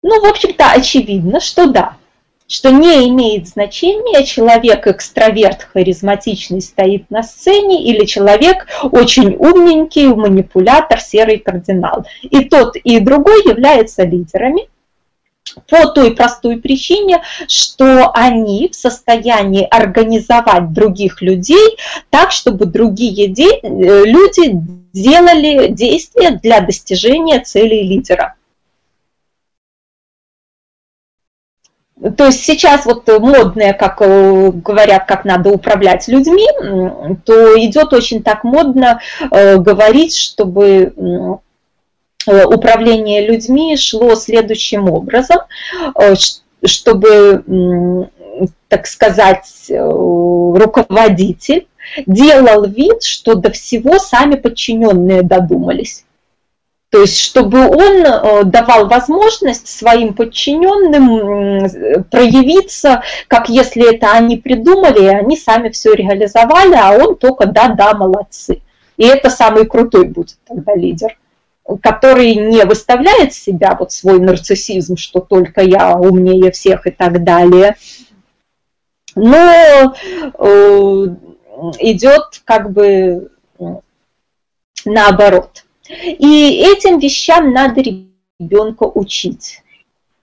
Ну, 0.04 0.22
в 0.22 0.26
общем-то, 0.26 0.72
очевидно, 0.72 1.40
что 1.40 1.68
да, 1.68 1.98
что 2.48 2.72
не 2.72 3.10
имеет 3.10 3.48
значения, 3.48 4.24
человек 4.26 4.88
экстраверт, 4.88 5.64
харизматичный 5.74 6.62
стоит 6.62 7.10
на 7.10 7.24
сцене 7.24 7.84
или 7.84 8.06
человек 8.06 8.68
очень 8.84 9.36
умненький, 9.36 10.08
манипулятор, 10.08 11.00
серый 11.02 11.40
кардинал. 11.40 12.06
И 12.22 12.46
тот, 12.46 12.76
и 12.78 13.00
другой 13.00 13.44
являются 13.44 14.04
лидерами 14.04 14.70
по 15.70 15.88
той 15.88 16.16
простой 16.16 16.58
причине, 16.58 17.22
что 17.48 18.12
они 18.14 18.70
в 18.70 18.76
состоянии 18.76 19.68
организовать 19.70 20.72
других 20.74 21.22
людей 21.22 21.78
так, 22.10 22.32
чтобы 22.32 22.66
другие 22.66 23.28
э, 23.28 24.04
люди 24.06 24.52
делали 24.94 25.68
действия 25.70 26.32
для 26.32 26.62
достижения 26.62 27.40
целей 27.40 27.84
лидера. 27.84 28.37
То 32.16 32.26
есть 32.26 32.46
сейчас 32.46 32.86
вот 32.86 33.08
модное, 33.08 33.74
как 33.74 34.02
э, 34.02 34.52
говорят, 34.52 35.08
как 35.08 35.26
надо 35.26 35.50
управлять 35.50 36.08
людьми, 36.08 36.48
то 37.26 37.58
идет 37.60 37.92
очень 37.94 38.22
так 38.22 38.44
модно 38.44 39.00
э, 39.32 39.58
говорить, 39.58 40.16
чтобы 40.16 40.94
э, 42.28 42.46
управление 42.46 43.28
людьми 43.28 43.76
шло 43.78 44.14
следующим 44.16 44.92
образом, 44.92 45.40
чтобы, 46.64 48.10
так 48.68 48.86
сказать, 48.86 49.72
руководитель 49.72 51.68
делал 52.06 52.66
вид, 52.66 53.02
что 53.04 53.36
до 53.36 53.52
всего 53.52 53.98
сами 53.98 54.36
подчиненные 54.36 55.22
додумались. 55.22 56.04
То 56.90 57.02
есть, 57.02 57.20
чтобы 57.20 57.68
он 57.68 58.06
э, 58.06 58.44
давал 58.46 58.88
возможность 58.88 59.68
своим 59.68 60.14
подчиненным 60.14 62.04
проявиться, 62.10 63.04
как 63.28 63.50
если 63.50 63.94
это 63.94 64.14
они 64.14 64.38
придумали, 64.38 65.04
и 65.04 65.08
они 65.08 65.36
сами 65.36 65.68
все 65.70 65.94
реализовали, 65.94 66.76
а 66.76 66.92
он 66.94 67.18
только 67.18 67.46
да-да, 67.46 67.94
молодцы. 67.94 68.62
И 68.96 69.06
это 69.06 69.30
самый 69.30 69.66
крутой 69.66 70.06
будет 70.06 70.38
тогда 70.48 70.76
лидер, 70.76 71.18
который 71.82 72.36
не 72.36 72.64
выставляет 72.64 73.34
себя, 73.34 73.76
вот 73.78 73.92
свой 73.92 74.20
нарциссизм, 74.20 74.96
что 74.96 75.20
только 75.20 75.62
я 75.62 75.98
умнее 75.98 76.52
всех 76.52 76.88
и 76.88 76.92
так 76.92 77.26
далее, 77.26 77.76
но 79.14 79.94
э, 80.40 81.08
идет 81.80 82.42
как 82.46 82.72
бы 82.72 83.30
наоборот– 84.86 85.66
и 85.90 86.64
этим 86.64 87.00
вещам 87.00 87.52
надо 87.54 87.82
ребенка 87.82 88.84
учить. 88.84 89.62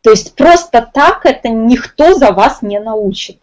То 0.03 0.11
есть 0.11 0.35
просто 0.35 0.89
так 0.93 1.25
это 1.25 1.49
никто 1.49 2.15
за 2.15 2.33
вас 2.33 2.63
не 2.63 2.79
научит. 2.79 3.39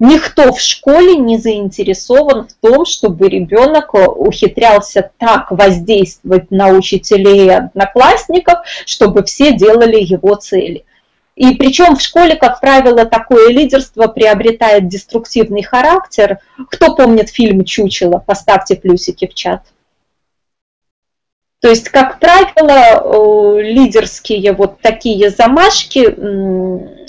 Никто 0.00 0.52
в 0.52 0.60
школе 0.60 1.16
не 1.16 1.38
заинтересован 1.38 2.48
в 2.48 2.52
том, 2.54 2.84
чтобы 2.84 3.28
ребенок 3.28 3.94
ухитрялся 3.94 5.10
так 5.18 5.50
воздействовать 5.50 6.50
на 6.50 6.68
учителей 6.68 7.46
и 7.46 7.50
одноклассников, 7.50 8.58
чтобы 8.84 9.24
все 9.24 9.56
делали 9.56 10.00
его 10.00 10.34
цели. 10.34 10.84
И 11.36 11.54
причем 11.54 11.96
в 11.96 12.02
школе, 12.02 12.36
как 12.36 12.60
правило, 12.60 13.06
такое 13.06 13.48
лидерство 13.48 14.06
приобретает 14.08 14.88
деструктивный 14.88 15.62
характер. 15.62 16.38
Кто 16.70 16.94
помнит 16.94 17.28
фильм 17.28 17.64
«Чучело»? 17.64 18.18
Поставьте 18.18 18.76
плюсики 18.76 19.26
в 19.26 19.34
чат. 19.34 19.62
То 21.64 21.70
есть, 21.70 21.88
как 21.88 22.20
правило, 22.20 23.58
лидерские 23.58 24.52
вот 24.52 24.82
такие 24.82 25.30
замашки 25.30 26.10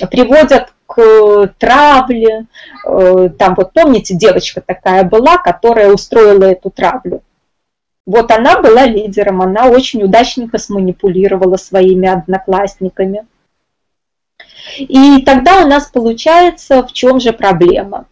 приводят 0.08 0.74
к 0.88 1.54
травле. 1.60 2.46
Э, 2.88 3.30
там 3.38 3.56
вот 3.56 3.74
помните, 3.74 4.16
девочка 4.16 4.62
такая 4.62 5.04
была, 5.04 5.36
которая 5.36 5.92
устроила 5.92 6.46
эту 6.46 6.70
травлю. 6.70 7.22
Вот 8.06 8.32
она 8.32 8.62
была 8.62 8.86
лидером, 8.86 9.42
она 9.42 9.68
очень 9.68 10.02
удачненько 10.04 10.58
сманипулировала 10.58 11.58
своими 11.58 12.08
одноклассниками. 12.08 13.28
И 14.78 15.22
тогда 15.24 15.66
у 15.66 15.68
нас 15.68 15.88
получается, 15.88 16.82
в 16.82 16.94
чем 16.94 17.20
же 17.20 17.34
проблема? 17.34 18.06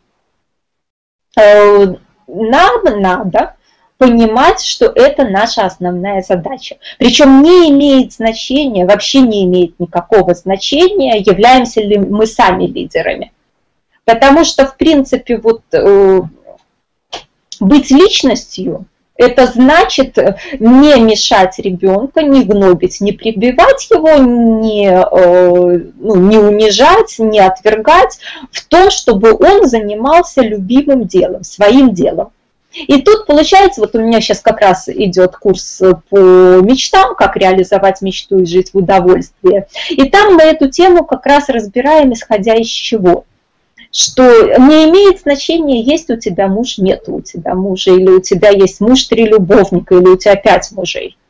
Э, 1.40 1.86
нам 2.28 2.84
надо 3.00 3.56
понимать, 3.98 4.62
что 4.62 4.86
это 4.86 5.24
наша 5.26 5.66
основная 5.66 6.22
задача. 6.22 6.78
Причем 7.00 7.42
не 7.42 7.70
имеет 7.70 8.14
значения, 8.14 8.86
вообще 8.86 9.22
не 9.22 9.44
имеет 9.46 9.80
никакого 9.80 10.34
значения, 10.34 11.18
являемся 11.20 11.82
ли 11.82 11.98
мы 11.98 12.26
сами 12.26 12.66
лидерами. 12.66 13.32
Потому 14.06 14.44
что, 14.44 14.66
в 14.66 14.76
принципе, 14.76 15.38
вот 15.38 15.62
э, 15.72 16.22
быть 17.60 17.92
личностью 17.92 18.86
это 19.16 19.46
значит 19.46 20.18
э, 20.18 20.38
не 20.60 21.00
мешать 21.00 21.60
ребенка, 21.60 22.24
не 22.24 22.44
гнобить, 22.44 23.00
не 23.00 23.12
прибивать 23.12 23.88
его, 23.90 24.16
не, 24.16 24.90
э, 24.90 25.80
ну, 25.96 26.16
не 26.16 26.38
унижать, 26.38 27.16
не 27.20 27.40
отвергать 27.40 28.20
в 28.52 28.66
том, 28.68 28.90
чтобы 28.90 29.34
он 29.34 29.68
занимался 29.68 30.42
любимым 30.42 31.06
делом, 31.06 31.44
своим 31.44 31.94
делом. 31.94 32.32
И 32.74 33.02
тут 33.02 33.26
получается, 33.28 33.82
вот 33.82 33.96
у 33.96 34.00
меня 34.00 34.20
сейчас 34.20 34.40
как 34.40 34.60
раз 34.60 34.90
идет 34.90 35.36
курс 35.38 35.82
по 36.10 36.18
мечтам, 36.62 37.16
как 37.16 37.38
реализовать 37.38 38.02
мечту 38.02 38.40
и 38.40 38.46
жить 38.46 38.74
в 38.74 38.78
удовольствии. 38.78 39.66
И 39.90 40.10
там 40.10 40.36
мы 40.36 40.44
эту 40.44 40.70
тему 40.70 41.06
как 41.06 41.26
раз 41.26 41.50
разбираем, 41.50 42.14
исходя 42.14 42.56
из 42.56 42.68
чего 42.68 43.26
что 43.96 44.24
не 44.58 44.90
имеет 44.90 45.20
значения, 45.22 45.84
есть 45.84 46.10
у 46.10 46.18
тебя 46.18 46.48
муж, 46.48 46.80
нет 46.80 47.04
у 47.08 47.22
тебя 47.22 47.54
мужа, 47.54 47.92
или 47.92 48.10
у 48.10 48.20
тебя 48.20 48.50
есть 48.50 48.82
муж, 48.82 49.04
три 49.04 49.26
любовника, 49.26 49.96
или 49.96 50.08
у 50.08 50.18
тебя 50.18 50.36
пять 50.36 50.72
мужей 50.72 51.16
э, 51.16 51.23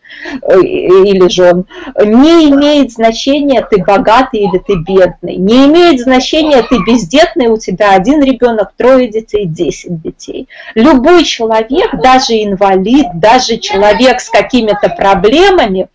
или 0.61 1.27
жен. 1.29 1.65
Не 1.97 2.49
имеет 2.49 2.91
значения, 2.91 3.65
ты 3.69 3.83
богатый 3.83 4.41
или 4.41 4.59
ты 4.59 4.75
бедный. 4.75 5.37
Не 5.37 5.65
имеет 5.65 6.01
значения, 6.01 6.61
ты 6.63 6.77
бездетный, 6.85 7.47
у 7.47 7.57
тебя 7.57 7.93
один 7.93 8.23
ребенок, 8.23 8.73
трое 8.77 9.07
детей, 9.09 9.45
десять 9.45 10.01
детей. 10.01 10.47
Любой 10.75 11.23
человек, 11.23 11.95
даже 12.01 12.33
инвалид, 12.33 13.07
даже 13.15 13.57
человек 13.57 14.19
с 14.19 14.29
какими-то 14.29 14.89
проблемами, 14.89 15.87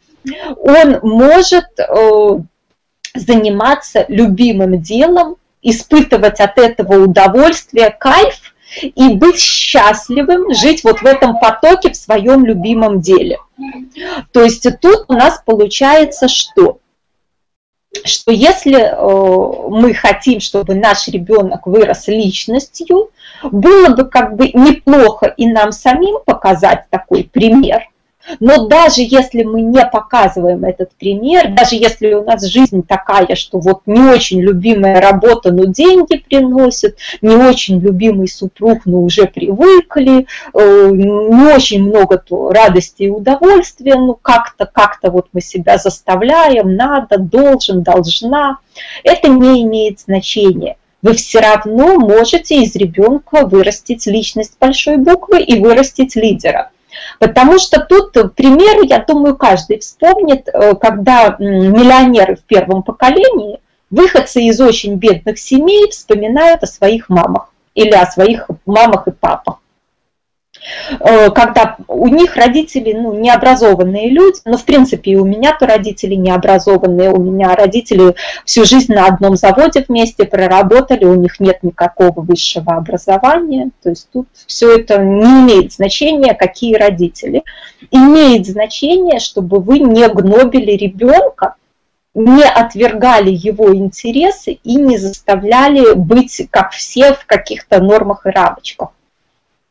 он 0.59 0.99
может 1.03 1.67
э, 1.79 2.39
заниматься 3.15 4.05
любимым 4.09 4.81
делом, 4.81 5.37
испытывать 5.63 6.41
от 6.41 6.59
этого 6.59 7.03
удовольствие, 7.05 7.95
кайф 7.99 8.48
и 8.83 9.15
быть 9.15 9.39
счастливым, 9.39 10.53
жить 10.55 10.85
вот 10.85 11.01
в 11.01 11.07
этом 11.07 11.39
потоке 11.39 11.91
в 11.91 11.97
своем 11.97 12.45
любимом 12.45 13.01
деле. 13.01 13.39
То 14.33 14.43
есть 14.43 14.67
тут 14.81 15.05
у 15.09 15.13
нас 15.13 15.43
получается 15.45 16.29
что? 16.29 16.79
Что 18.05 18.31
если 18.31 18.79
э, 18.79 19.69
мы 19.71 19.95
хотим, 19.95 20.41
чтобы 20.41 20.75
наш 20.75 21.09
ребенок 21.09 21.67
вырос 21.67 22.07
личностью, 22.07 23.11
было 23.43 23.89
бы 23.89 24.05
как 24.05 24.37
бы 24.37 24.49
неплохо 24.49 25.27
и 25.27 25.47
нам 25.47 25.73
самим 25.73 26.19
показать 26.25 26.85
такой 26.91 27.25
пример– 27.25 27.89
но 28.41 28.67
даже 28.67 29.03
если 29.03 29.43
мы 29.43 29.63
не 29.63 29.85
показываем 29.85 30.65
этот 30.65 30.91
пример, 30.93 31.53
даже 31.53 31.77
если 31.77 32.13
у 32.15 32.25
нас 32.25 32.45
жизнь 32.45 32.83
такая, 32.87 33.35
что 33.35 33.59
вот 33.59 33.83
не 33.87 34.01
очень 34.01 34.41
любимая 34.41 35.01
работа, 35.01 35.53
но 35.53 35.65
деньги 35.65 36.19
приносит, 36.19 36.99
не 37.23 37.35
очень 37.35 37.81
любимый 37.81 38.29
супруг, 38.29 38.83
но 38.85 39.03
уже 39.03 39.27
привыкли, 39.27 40.27
э, 40.55 40.91
не 40.93 41.53
очень 41.53 41.85
много 41.85 42.19
то 42.19 42.51
радости 42.51 43.05
и 43.05 43.11
удовольствия, 43.11 43.95
ну 43.95 44.19
как-то, 44.21 44.67
как-то 44.67 45.11
вот 45.11 45.29
мы 45.33 45.41
себя 45.41 45.79
заставляем, 45.79 46.77
надо, 46.77 47.19
должен, 47.19 47.83
должна, 47.83 48.59
это 49.05 49.29
не 49.29 49.63
имеет 49.63 50.01
значения. 50.01 50.77
Вы 51.01 51.15
все 51.15 51.39
равно 51.39 51.95
можете 51.97 52.61
из 52.61 52.75
ребенка 52.75 53.47
вырастить 53.47 54.07
личность 54.07 54.57
большой 54.59 54.97
буквы 54.97 55.41
и 55.43 55.61
вырастить 55.61 56.17
лидера. 56.17 56.71
Потому 57.19 57.59
что 57.59 57.81
тут 57.81 58.13
примеры, 58.35 58.87
я 58.87 58.99
думаю, 58.99 59.37
каждый 59.37 59.79
вспомнит, 59.79 60.49
э, 60.49 60.75
когда 60.77 61.37
миллионеры 61.39 62.37
в 62.37 62.43
первом 62.43 62.83
поколении, 62.83 63.61
выходцы 63.91 64.43
из 64.43 64.61
очень 64.61 64.97
бедных 64.97 65.39
семей 65.39 65.91
вспоминают 65.91 66.63
о 66.63 66.67
своих 66.67 67.09
мамах 67.09 67.51
или 67.75 67.93
о 67.93 68.07
своих 68.07 68.49
мамах 68.67 69.09
и 69.09 69.11
папах. 69.11 69.59
Э, 71.01 71.31
когда 71.31 71.77
у 71.87 72.09
них 72.09 72.37
родители 72.37 72.93
ну, 72.93 73.19
необразованные 73.19 74.11
люди, 74.11 74.41
но 74.45 74.57
в 74.57 74.65
принципе 74.65 75.13
и 75.13 75.17
у 75.17 75.25
меня-то 75.25 75.67
родители 75.67 76.15
необразованные, 76.15 77.11
у 77.11 77.21
меня 77.21 77.55
родители 77.55 78.15
всю 78.45 78.65
жизнь 78.65 78.93
на 78.93 79.07
одном 79.07 79.37
заводе 79.37 79.85
вместе 79.87 80.25
проработали, 80.25 81.05
у 81.05 81.15
них 81.15 81.41
нет 81.41 81.63
никакого 81.63 82.21
высшего 82.21 82.75
образования, 82.75 83.71
то 83.83 83.91
есть 83.91 84.09
тут 84.13 84.29
все 84.47 84.79
это 84.79 84.99
не 84.99 85.25
имеет 85.25 85.73
значения, 85.73 86.35
какие 86.35 86.77
родители. 86.77 87.43
Имеет 87.91 88.47
значение, 88.47 89.21
чтобы 89.21 89.61
вы 89.61 89.79
не 89.79 90.09
гнобили 90.09 90.73
ребенка, 90.73 91.55
не 92.15 92.43
отвергали 92.43 93.31
его 93.31 93.75
интересы 93.75 94.59
и 94.65 94.77
не 94.77 94.99
заставляли 94.99 95.95
быть, 95.95 96.49
как 96.51 96.73
все, 96.73 97.15
в 97.15 97.25
каких-то 97.27 97.81
нормах 97.81 98.27
и 98.27 98.31
рамочках. 98.31 98.91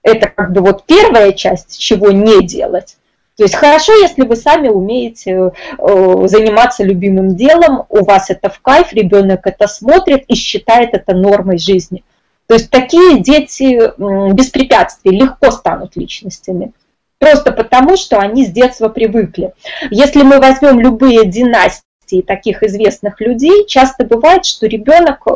Это 0.03 0.29
как 0.29 0.53
бы 0.53 0.61
вот 0.61 0.85
первая 0.85 1.33
часть, 1.33 1.79
чего 1.79 2.11
не 2.11 2.45
делать. 2.45 2.97
То 3.37 3.43
есть 3.43 3.55
хорошо, 3.55 3.93
если 3.93 4.23
вы 4.23 4.35
сами 4.35 4.67
умеете 4.67 5.31
э, 5.31 6.27
заниматься 6.27 6.83
любимым 6.83 7.35
делом, 7.35 7.85
у 7.89 8.03
вас 8.03 8.31
это 8.31 8.49
в 8.49 8.59
кайф, 8.61 8.93
ребенок 8.93 9.45
это 9.45 9.67
смотрит 9.67 10.23
и 10.27 10.33
считает 10.33 10.93
это 10.93 11.13
нормой 11.13 11.59
жизни. 11.59 12.03
То 12.47 12.55
есть 12.55 12.71
такие 12.71 13.19
дети 13.21 13.91
без 14.33 14.47
препятствий 14.47 15.11
легко 15.11 15.51
станут 15.51 15.95
личностями. 15.95 16.71
Просто 17.19 17.51
потому, 17.51 17.97
что 17.97 18.19
они 18.19 18.45
с 18.45 18.49
детства 18.49 18.89
привыкли. 18.89 19.53
Если 19.91 20.23
мы 20.23 20.39
возьмем 20.39 20.79
любые 20.79 21.25
династии 21.25 22.21
таких 22.21 22.63
известных 22.63 23.19
людей, 23.21 23.65
часто 23.67 24.05
бывает, 24.05 24.45
что 24.45 24.65
ребенок 24.65 25.27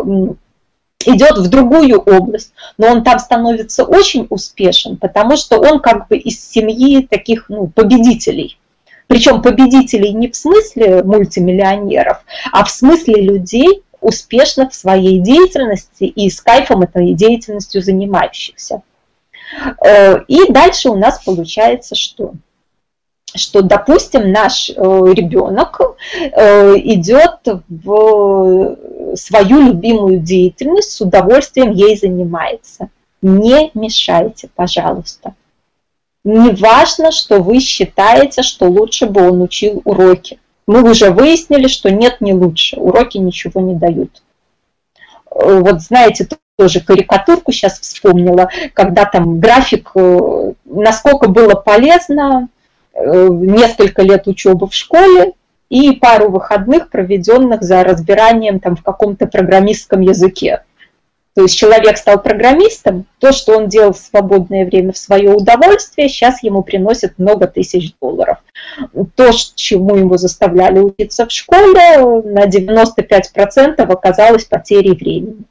идет 1.07 1.37
в 1.37 1.49
другую 1.49 1.99
область, 1.99 2.53
но 2.77 2.87
он 2.87 3.03
там 3.03 3.19
становится 3.19 3.83
очень 3.83 4.27
успешен, 4.29 4.97
потому 4.97 5.37
что 5.37 5.59
он 5.59 5.79
как 5.79 6.07
бы 6.07 6.17
из 6.17 6.49
семьи 6.49 7.05
таких 7.05 7.45
ну, 7.49 7.67
победителей. 7.67 8.57
Причем 9.07 9.41
победителей 9.41 10.13
не 10.13 10.29
в 10.29 10.35
смысле 10.35 11.03
мультимиллионеров, 11.03 12.23
а 12.51 12.63
в 12.63 12.71
смысле 12.71 13.21
людей, 13.21 13.83
успешных 13.99 14.71
в 14.71 14.75
своей 14.75 15.19
деятельности 15.19 16.05
и 16.05 16.29
с 16.29 16.41
кайфом 16.41 16.81
этой 16.81 17.13
деятельностью 17.13 17.81
занимающихся. 17.81 18.81
Э, 19.85 20.23
и 20.27 20.51
дальше 20.51 20.89
у 20.89 20.95
нас 20.95 21.21
получается 21.23 21.95
что? 21.95 22.33
что, 23.35 23.61
допустим, 23.61 24.31
наш 24.31 24.69
э, 24.69 24.73
ребенок 24.73 25.79
э, 26.19 26.73
идет 26.77 27.39
в 27.69 28.77
свою 29.15 29.61
любимую 29.61 30.19
деятельность, 30.19 30.91
с 30.91 31.01
удовольствием 31.01 31.71
ей 31.71 31.97
занимается. 31.97 32.89
Не 33.21 33.71
мешайте, 33.73 34.49
пожалуйста. 34.55 35.35
Не 36.23 36.51
важно, 36.51 37.11
что 37.11 37.41
вы 37.41 37.59
считаете, 37.59 38.43
что 38.43 38.65
лучше 38.65 39.07
бы 39.07 39.27
он 39.27 39.41
учил 39.41 39.81
уроки. 39.85 40.39
Мы 40.67 40.89
уже 40.89 41.09
выяснили, 41.09 41.67
что 41.67 41.91
нет, 41.91 42.21
не 42.21 42.33
лучше. 42.33 42.77
Уроки 42.77 43.17
ничего 43.17 43.59
не 43.61 43.75
дают. 43.75 44.21
Э, 45.31 45.59
вот 45.59 45.81
знаете, 45.81 46.27
тоже 46.57 46.81
карикатурку 46.81 47.51
сейчас 47.51 47.79
вспомнила, 47.79 48.49
когда 48.73 49.05
там 49.05 49.39
график, 49.39 49.91
насколько 50.65 51.27
было 51.27 51.55
полезно, 51.55 52.49
Э, 52.93 53.27
несколько 53.29 54.01
лет 54.01 54.27
учебы 54.27 54.67
в 54.67 54.73
школе, 54.73 55.33
и 55.71 55.93
пару 55.93 56.29
выходных, 56.29 56.89
проведенных 56.89 57.63
за 57.63 57.85
разбиранием 57.85 58.59
там 58.59 58.75
в 58.75 58.83
каком-то 58.83 59.25
программистском 59.25 60.01
языке. 60.01 60.63
То 61.33 61.43
есть 61.43 61.57
человек 61.57 61.97
стал 61.97 62.21
программистом, 62.21 63.05
то, 63.19 63.31
что 63.31 63.55
он 63.57 63.69
делал 63.69 63.93
в 63.93 63.97
свободное 63.97 64.65
время 64.65 64.91
в 64.91 64.97
свое 64.97 65.31
удовольствие, 65.31 66.09
сейчас 66.09 66.43
ему 66.43 66.61
приносит 66.61 67.17
много 67.17 67.47
тысяч 67.47 67.93
долларов. 68.01 68.39
То, 69.15 69.31
чему 69.55 69.95
ему 69.95 70.17
заставляли 70.17 70.79
учиться 70.79 71.25
в 71.25 71.31
школе, 71.31 71.99
на 72.25 72.47
95% 72.47 73.81
оказалось 73.81 74.43
потерей 74.43 74.93
времени. 74.93 75.45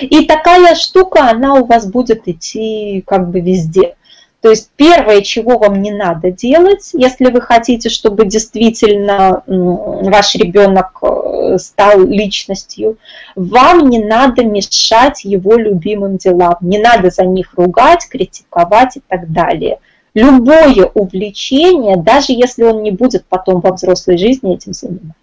И 0.00 0.26
такая 0.26 0.74
штука, 0.74 1.30
она 1.30 1.54
у 1.54 1.64
вас 1.64 1.90
будет 1.90 2.28
идти 2.28 3.02
как 3.06 3.30
бы 3.30 3.40
везде. 3.40 3.94
То 4.40 4.48
есть 4.48 4.70
первое, 4.74 5.20
чего 5.20 5.58
вам 5.58 5.82
не 5.82 5.90
надо 5.90 6.30
делать, 6.30 6.90
если 6.94 7.26
вы 7.30 7.42
хотите, 7.42 7.90
чтобы 7.90 8.24
действительно 8.24 9.42
ваш 9.46 10.34
ребенок 10.34 10.98
э, 11.02 11.58
стал 11.58 12.00
личностью, 12.06 12.96
вам 13.36 13.90
не 13.90 13.98
надо 13.98 14.42
мешать 14.44 15.24
его 15.24 15.56
любимым 15.56 16.16
делам, 16.16 16.56
не 16.62 16.78
надо 16.78 17.10
за 17.10 17.24
них 17.24 17.52
ругать, 17.54 18.08
критиковать 18.08 18.96
и 18.96 19.02
так 19.06 19.30
далее. 19.30 19.78
Любое 20.14 20.86
увлечение, 20.86 21.96
даже 21.96 22.32
если 22.32 22.62
он 22.62 22.82
не 22.82 22.92
будет 22.92 23.26
потом 23.26 23.60
во 23.60 23.72
взрослой 23.72 24.16
жизни 24.16 24.54
этим 24.54 24.72
заниматься, 24.72 25.14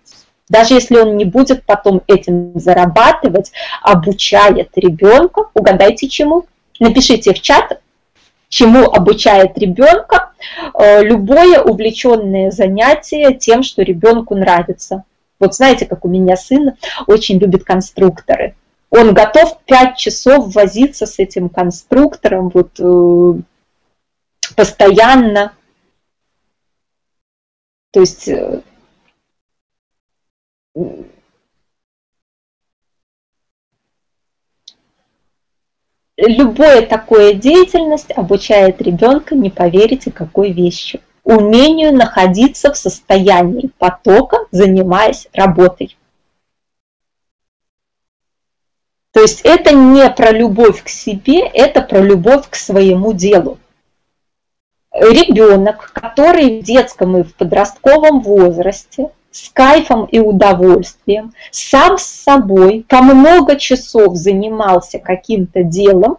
даже 0.48 0.76
если 0.76 0.98
он 0.98 1.18
не 1.18 1.26
будет 1.26 1.66
потом 1.66 2.02
этим 2.08 2.52
зарабатывать, 2.56 3.52
обучает 3.82 4.70
ребенка, 4.76 5.46
угадайте 5.56 6.08
чему? 6.08 6.46
Напишите 6.80 7.34
в 7.34 7.42
чат, 7.42 7.82
чему 8.50 8.86
обучает 8.86 9.58
ребенка 9.58 10.32
э, 10.74 11.04
любое 11.04 11.62
увлеченное 11.62 12.52
занятие 12.52 13.34
тем, 13.34 13.64
что 13.64 13.82
ребенку 13.82 14.36
нравится. 14.36 15.04
Вот 15.40 15.56
знаете, 15.56 15.86
как 15.86 16.06
у 16.06 16.08
меня 16.08 16.36
сын 16.36 16.72
очень 17.06 17.38
любит 17.38 17.64
конструкторы. 17.64 18.56
Он 18.90 19.14
готов 19.14 19.60
5 19.66 19.98
часов 19.98 20.56
возиться 20.56 21.06
с 21.06 21.20
этим 21.20 21.50
конструктором 21.50 22.50
вот, 22.50 22.80
э, 22.80 23.34
постоянно. 24.56 25.54
То 27.92 28.00
есть 28.02 28.30
любое 36.18 36.82
такое 36.82 37.34
деятельность 37.34 38.12
обучает 38.12 38.82
ребенка, 38.82 39.36
не 39.36 39.50
поверите, 39.50 40.12
какой 40.12 40.52
вещи. 40.52 41.00
Умению 41.24 41.94
находиться 41.94 42.72
в 42.74 42.78
состоянии 42.78 43.70
потока, 43.78 44.40
занимаясь 44.52 45.28
работой. 45.34 45.98
То 49.12 49.22
есть 49.22 49.42
это 49.42 49.74
не 49.74 50.10
про 50.10 50.32
любовь 50.32 50.84
к 50.84 50.90
себе, 50.90 51.40
это 51.40 51.82
про 51.82 52.00
любовь 52.00 52.50
к 52.50 52.56
своему 52.56 53.14
делу. 53.14 53.58
Ребенок, 54.94 55.92
который 55.94 56.62
в 56.62 56.64
детском 56.64 57.18
и 57.18 57.24
в 57.24 57.36
подростковом 57.36 58.22
возрасте 58.22 59.10
с 59.38 59.50
кайфом 59.54 60.06
и 60.06 60.20
удовольствием, 60.20 61.34
сам 61.52 61.98
с 61.98 62.06
собой 62.06 62.86
по 62.90 63.02
много 63.02 63.56
часов 63.56 64.16
занимался 64.16 65.00
каким-то 65.00 65.64
делом, 65.64 66.18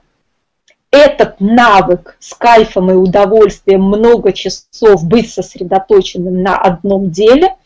этот 0.91 1.39
навык 1.41 2.17
с 2.19 2.33
кайфом 2.35 2.91
и 2.91 2.95
удовольствием 2.95 3.83
много 3.83 4.33
часов 4.33 5.05
быть 5.05 5.31
сосредоточенным 5.31 6.43
на 6.43 6.57
одном 6.57 7.11
деле 7.11 7.57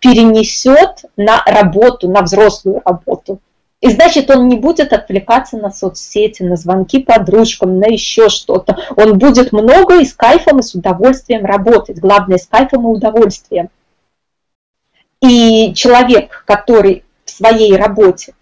перенесет 0.00 1.04
на 1.16 1.42
работу, 1.44 2.08
на 2.08 2.22
взрослую 2.22 2.80
работу. 2.84 3.40
И 3.82 3.90
значит, 3.90 4.30
он 4.30 4.48
не 4.48 4.56
будет 4.56 4.92
отвлекаться 4.92 5.56
на 5.56 5.70
соцсети, 5.70 6.42
на 6.42 6.56
звонки 6.56 7.00
подружкам, 7.00 7.78
на 7.78 7.86
еще 7.86 8.28
что-то. 8.28 8.78
Он 8.96 9.18
будет 9.18 9.52
много 9.52 10.00
и 10.00 10.04
с 10.04 10.12
кайфом, 10.12 10.60
и 10.60 10.62
с 10.62 10.74
удовольствием 10.74 11.44
работать. 11.46 11.98
Главное, 11.98 12.38
с 12.38 12.46
кайфом 12.46 12.82
и 12.82 12.96
удовольствием. 12.96 13.70
И 15.20 15.74
человек, 15.74 16.44
который 16.46 17.04
в 17.24 17.30
своей 17.30 17.76
работе 17.76 18.34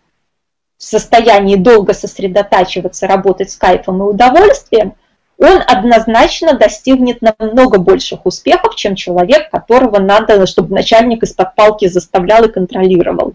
в 0.76 0.82
состоянии 0.84 1.56
долго 1.56 1.92
сосредотачиваться, 1.92 3.08
работать 3.08 3.50
с 3.50 3.56
кайфом 3.56 4.00
и 4.00 4.06
удовольствием, 4.06 4.94
он 5.38 5.62
однозначно 5.66 6.54
достигнет 6.54 7.20
намного 7.22 7.78
больших 7.78 8.26
успехов, 8.26 8.76
чем 8.76 8.94
человек, 8.94 9.50
которого 9.50 9.98
надо, 9.98 10.46
чтобы 10.46 10.74
начальник 10.74 11.22
из-под 11.22 11.54
палки 11.54 11.86
заставлял 11.86 12.44
и 12.44 12.52
контролировал. 12.52 13.34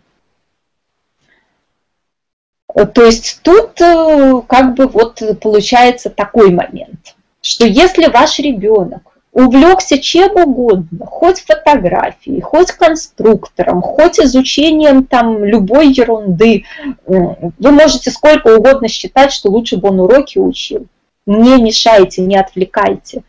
То 2.74 3.04
есть 3.04 3.42
тут 3.44 3.80
э, 3.82 4.42
как 4.48 4.74
бы 4.74 4.88
вот 4.88 5.22
получается 5.42 6.10
такой 6.10 6.50
момент, 6.52 7.16
что 7.42 7.66
если 7.66 8.08
ваш 8.08 8.40
ребенок 8.40 9.13
увлекся 9.34 9.98
чем 9.98 10.36
угодно, 10.36 11.06
хоть 11.08 11.42
фотографией, 11.42 12.40
хоть 12.40 12.72
конструктором, 12.72 13.82
хоть 13.82 14.20
изучением 14.20 15.06
там 15.06 15.44
любой 15.44 15.88
ерунды. 15.88 16.66
Вы 17.06 17.72
можете 17.72 18.12
сколько 18.12 18.56
угодно 18.56 18.88
считать, 18.88 19.34
что 19.34 19.50
лучше 19.50 19.78
бы 19.78 19.90
он 19.90 20.00
уроки 20.00 20.38
учил. 20.38 20.86
Не 21.26 21.62
мешайте, 21.62 22.22
не 22.22 22.38
отвлекайте. 22.38 23.24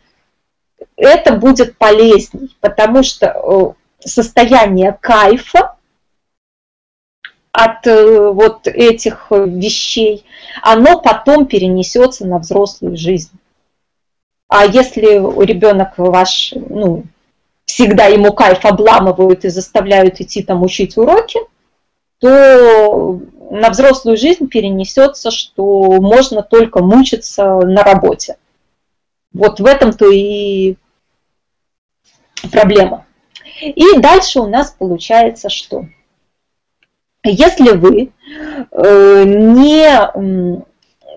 Это 0.95 1.33
будет 1.33 1.77
полезней, 1.77 2.55
потому 2.61 3.03
что 3.03 3.75
э, 3.99 4.07
состояние 4.07 4.97
кайфа 5.01 5.75
от 7.51 7.87
э, 7.87 8.31
вот 8.31 8.67
этих 8.67 9.27
вещей, 9.31 10.25
оно 10.61 10.99
потом 10.99 11.47
перенесется 11.47 12.25
на 12.27 12.39
взрослую 12.39 12.95
жизнь. 12.95 13.31
А 14.47 14.65
если 14.65 15.15
ребенок 15.43 15.93
ваш, 15.97 16.53
ну, 16.55 17.03
всегда 17.65 18.05
ему 18.05 18.31
кайф 18.33 18.63
обламывают 18.65 19.43
и 19.43 19.49
заставляют 19.49 20.21
идти 20.21 20.43
там 20.43 20.63
учить 20.63 20.97
уроки, 20.97 21.39
то 22.19 23.19
на 23.49 23.69
взрослую 23.69 24.17
жизнь 24.17 24.47
перенесется, 24.47 25.31
что 25.31 25.99
можно 26.01 26.43
только 26.43 26.81
мучиться 26.83 27.59
на 27.59 27.83
работе. 27.83 28.37
Вот 29.33 29.59
в 29.59 29.65
этом-то 29.65 30.09
и 30.11 30.75
проблема. 32.51 33.05
И 33.61 33.97
дальше 33.97 34.39
у 34.39 34.47
нас 34.47 34.71
получается 34.77 35.49
что? 35.49 35.85
Если 37.23 37.71
вы 37.71 38.11
э, 38.71 39.23
не, 39.25 39.87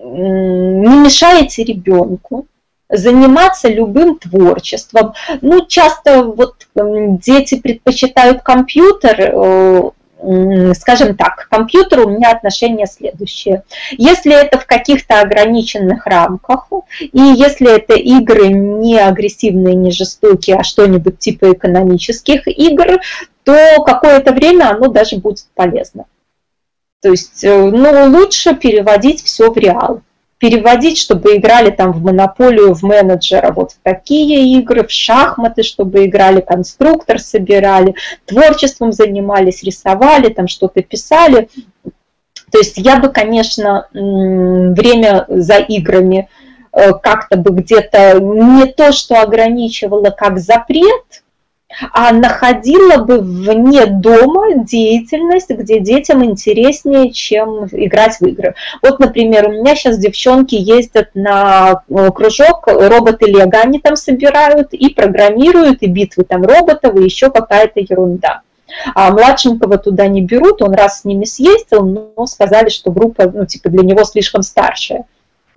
не 0.01 1.03
мешаете 1.03 1.63
ребенку, 1.63 2.47
заниматься 2.89 3.69
любым 3.69 4.17
творчеством. 4.17 5.13
Ну, 5.41 5.65
часто 5.65 6.23
вот 6.23 6.67
дети 6.75 7.59
предпочитают 7.59 8.41
компьютер, 8.41 9.15
э, 9.19 10.73
скажем 10.73 11.15
так, 11.15 11.35
к 11.35 11.49
компьютеру 11.49 12.07
у 12.07 12.09
меня 12.09 12.31
отношение 12.31 12.87
следующее. 12.87 13.63
Если 13.91 14.33
это 14.33 14.57
в 14.57 14.65
каких-то 14.65 15.21
ограниченных 15.21 16.05
рамках, 16.05 16.67
и 16.99 17.19
если 17.19 17.73
это 17.73 17.93
игры 17.93 18.47
не 18.47 18.99
агрессивные, 18.99 19.75
не 19.75 19.91
жестокие, 19.91 20.57
а 20.57 20.63
что-нибудь 20.63 21.19
типа 21.19 21.53
экономических 21.53 22.47
игр, 22.47 22.99
то 23.43 23.83
какое-то 23.85 24.33
время 24.33 24.71
оно 24.71 24.87
даже 24.87 25.17
будет 25.17 25.45
полезно. 25.55 26.05
То 27.01 27.11
есть, 27.11 27.43
э, 27.43 27.55
ну, 27.55 28.17
лучше 28.17 28.55
переводить 28.55 29.23
все 29.23 29.51
в 29.51 29.57
реал 29.57 30.01
переводить, 30.39 30.97
чтобы 30.97 31.35
играли 31.35 31.69
там 31.69 31.91
в 31.91 32.01
монополию, 32.01 32.73
в 32.73 32.81
менеджера, 32.81 33.51
вот 33.51 33.73
в 33.73 33.77
такие 33.83 34.57
игры, 34.57 34.87
в 34.87 34.91
шахматы, 34.91 35.63
чтобы 35.63 36.05
играли, 36.05 36.39
конструктор 36.39 37.19
собирали, 37.19 37.93
творчеством 38.25 38.93
занимались, 38.93 39.63
рисовали, 39.63 40.29
там 40.33 40.47
что-то 40.47 40.81
писали. 40.81 41.49
То 42.51 42.57
есть 42.57 42.77
я 42.77 42.97
бы, 42.97 43.09
конечно, 43.09 43.87
время 43.93 45.25
за 45.27 45.57
играми 45.57 46.29
э, 46.71 46.93
как-то 46.93 47.37
бы 47.37 47.51
где-то 47.51 48.19
не 48.19 48.65
то, 48.65 48.93
что 48.93 49.21
ограничивала 49.21 50.09
как 50.09 50.39
запрет, 50.39 51.23
а 51.93 52.11
находила 52.11 52.97
бы 52.97 53.19
вне 53.19 53.85
дома 53.85 54.63
деятельность, 54.63 55.49
где 55.49 55.79
детям 55.79 56.23
интереснее, 56.25 57.11
чем 57.11 57.65
играть 57.71 58.19
в 58.19 58.25
игры. 58.25 58.55
Вот, 58.81 58.99
например, 58.99 59.49
у 59.49 59.51
меня 59.51 59.75
сейчас 59.75 59.99
девчонки 59.99 60.55
ездят 60.55 61.11
на 61.13 61.83
э, 61.87 62.11
кружок, 62.11 62.67
роботы 62.67 63.25
Лего 63.25 63.59
они 63.61 63.79
там 63.79 63.95
собирают 63.95 64.73
и 64.73 64.93
программируют, 64.93 65.81
и 65.81 65.87
битвы 65.87 66.23
там 66.23 66.43
роботов, 66.43 66.95
и 66.95 67.03
еще 67.03 67.29
какая-то 67.29 67.79
ерунда. 67.79 68.41
А 68.93 69.11
младшенького 69.11 69.77
туда 69.77 70.07
не 70.07 70.21
берут, 70.21 70.61
он 70.61 70.73
раз 70.73 71.01
с 71.01 71.05
ними 71.05 71.25
съездил, 71.25 71.85
но 71.85 72.25
сказали, 72.27 72.69
что 72.69 72.91
группа, 72.91 73.29
ну, 73.29 73.45
типа, 73.45 73.69
для 73.69 73.83
него 73.83 74.03
слишком 74.03 74.43
старшая. 74.43 75.05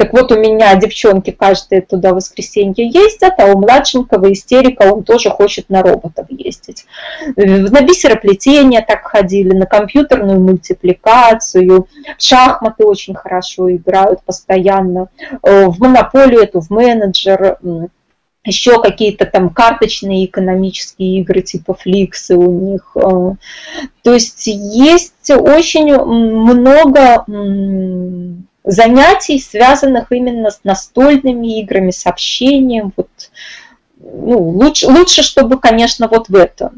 Так 0.02 0.14
вот, 0.14 0.32
у 0.32 0.36
меня 0.36 0.74
девчонки 0.74 1.30
каждое 1.30 1.80
туда 1.80 2.12
воскресенье 2.12 2.88
ездят, 2.88 3.34
а 3.38 3.46
у 3.52 3.58
младшенького 3.60 4.32
истерика 4.32 4.82
он 4.92 5.04
тоже 5.04 5.30
хочет 5.30 5.70
на 5.70 5.80
роботов 5.80 6.26
ездить. 6.28 6.86
На 7.36 7.82
бисероплетение 7.82 8.84
так 8.84 9.06
ходили, 9.06 9.54
на 9.54 9.64
компьютерную 9.64 10.40
мультипликацию, 10.40 11.86
в 12.18 12.20
шахматы 12.20 12.84
очень 12.84 13.14
хорошо 13.14 13.70
играют 13.70 14.24
постоянно, 14.24 15.06
э, 15.40 15.66
в 15.66 15.78
монополию 15.78 16.40
эту, 16.40 16.60
в 16.60 16.70
менеджер, 16.70 17.58
еще 18.44 18.82
какие-то 18.82 19.24
там 19.24 19.50
карточные 19.50 20.24
экономические 20.24 21.20
игры 21.20 21.42
типа 21.42 21.74
фликсы 21.74 22.34
у 22.34 22.50
них. 22.50 22.96
Э. 22.96 23.36
То 24.02 24.12
есть 24.12 24.48
есть 24.48 25.30
очень 25.30 25.94
много 25.94 27.24
занятий, 28.64 29.38
связанных 29.40 30.12
именно 30.12 30.50
с 30.50 30.60
настольными 30.64 31.60
играми, 31.60 31.90
с 31.90 32.06
общением. 32.06 32.92
Вот, 32.96 33.10
ну, 33.98 34.38
лучше, 34.38 34.86
лучше, 34.88 35.22
чтобы, 35.22 35.58
конечно, 35.58 36.08
вот 36.08 36.28
в 36.28 36.34
это, 36.34 36.72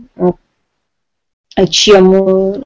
чем 1.69 2.63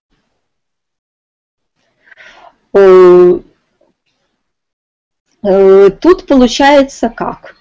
э, 2.74 3.40
э, 5.42 5.90
тут 6.00 6.26
получается 6.26 7.08
как? 7.08 7.56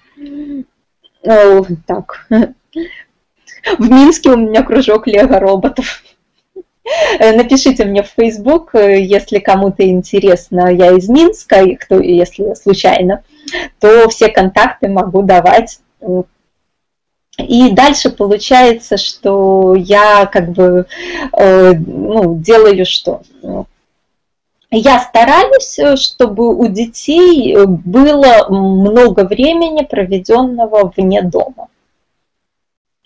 О, 1.24 1.64
так. 1.86 2.26
В 3.78 3.90
Минске 3.90 4.30
у 4.30 4.36
меня 4.36 4.62
кружок 4.62 5.06
лего-роботов. 5.06 6.02
Напишите 7.20 7.84
мне 7.84 8.02
в 8.02 8.12
Facebook, 8.16 8.70
если 8.74 9.38
кому-то 9.38 9.88
интересно, 9.88 10.72
я 10.72 10.92
из 10.92 11.08
Минска, 11.08 11.62
и 11.62 11.74
кто, 11.74 12.00
если 12.00 12.54
случайно, 12.54 13.22
то 13.80 14.08
все 14.08 14.28
контакты 14.28 14.88
могу 14.88 15.22
давать. 15.22 15.80
И 17.38 17.70
дальше 17.70 18.10
получается, 18.10 18.96
что 18.96 19.74
я 19.76 20.26
как 20.26 20.50
бы 20.50 20.86
э, 21.38 21.72
ну, 21.72 22.36
делаю 22.36 22.84
что? 22.84 23.22
я 24.70 25.00
стараюсь, 25.00 25.78
э, 25.78 25.96
чтобы 25.96 26.54
у 26.54 26.66
детей 26.68 27.54
э, 27.54 27.66
было 27.66 28.48
много 28.50 29.24
времени, 29.24 29.84
проведенного 29.84 30.92
вне 30.94 31.22
дома. 31.22 31.68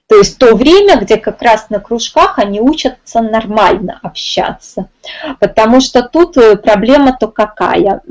То 0.09 0.17
есть 0.17 0.39
то 0.39 0.55
время, 0.55 0.97
где 0.97 1.17
как 1.17 1.41
раз 1.41 1.71
на 1.71 1.81
кружках 1.81 2.39
они 2.39 2.61
учатся 2.61 3.23
нормально 3.23 3.99
общаться. 4.03 4.89
Потому 5.41 5.81
что 5.81 6.03
тут 6.03 6.37
э, 6.37 6.57
проблема-то 6.57 7.29
какая? 7.29 8.03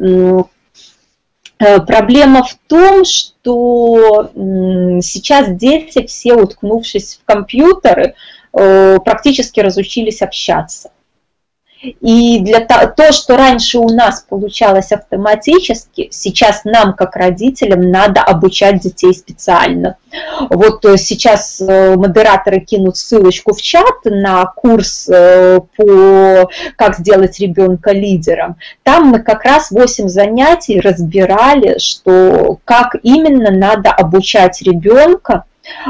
Проблема 1.57 2.43
в 2.43 2.57
том, 2.67 3.05
что 3.05 4.31
сейчас 4.33 5.55
дети, 5.55 6.07
все 6.07 6.33
уткнувшись 6.33 7.19
в 7.21 7.25
компьютеры, 7.25 8.15
практически 8.51 9.59
разучились 9.59 10.23
общаться. 10.23 10.89
И 11.81 12.39
для 12.41 12.59
того, 12.59 12.91
то, 12.95 13.11
что 13.11 13.37
раньше 13.37 13.79
у 13.79 13.89
нас 13.89 14.23
получалось 14.27 14.91
автоматически, 14.91 16.09
сейчас 16.11 16.63
нам, 16.63 16.93
как 16.93 17.15
родителям, 17.15 17.89
надо 17.89 18.21
обучать 18.21 18.81
детей 18.81 19.13
специально. 19.15 19.97
Вот 20.51 20.85
э, 20.85 20.97
сейчас 20.97 21.59
э, 21.59 21.95
модераторы 21.95 22.59
кинут 22.59 22.97
ссылочку 22.97 23.53
в 23.53 23.61
чат 23.61 24.05
на 24.05 24.45
курс 24.45 25.09
э, 25.09 25.59
по 25.75 26.49
как 26.75 26.97
сделать 26.97 27.39
ребенка 27.39 27.93
лидером. 27.93 28.57
Там 28.83 29.07
мы 29.07 29.19
как 29.19 29.43
раз 29.43 29.71
8 29.71 30.07
занятий 30.07 30.79
разбирали, 30.79 31.79
что 31.79 32.59
как 32.63 32.95
именно 33.01 33.49
надо 33.49 33.91
обучать 33.91 34.61
ребенка 34.61 35.45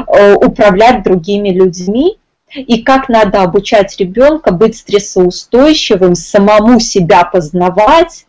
управлять 0.06 1.02
другими 1.02 1.48
людьми, 1.48 2.18
и 2.54 2.82
как 2.82 3.08
надо 3.08 3.42
обучать 3.42 3.96
ребенка 3.98 4.52
быть 4.52 4.76
стрессоустойчивым, 4.76 6.14
самому 6.14 6.80
себя 6.80 7.24
познавать, 7.24 8.26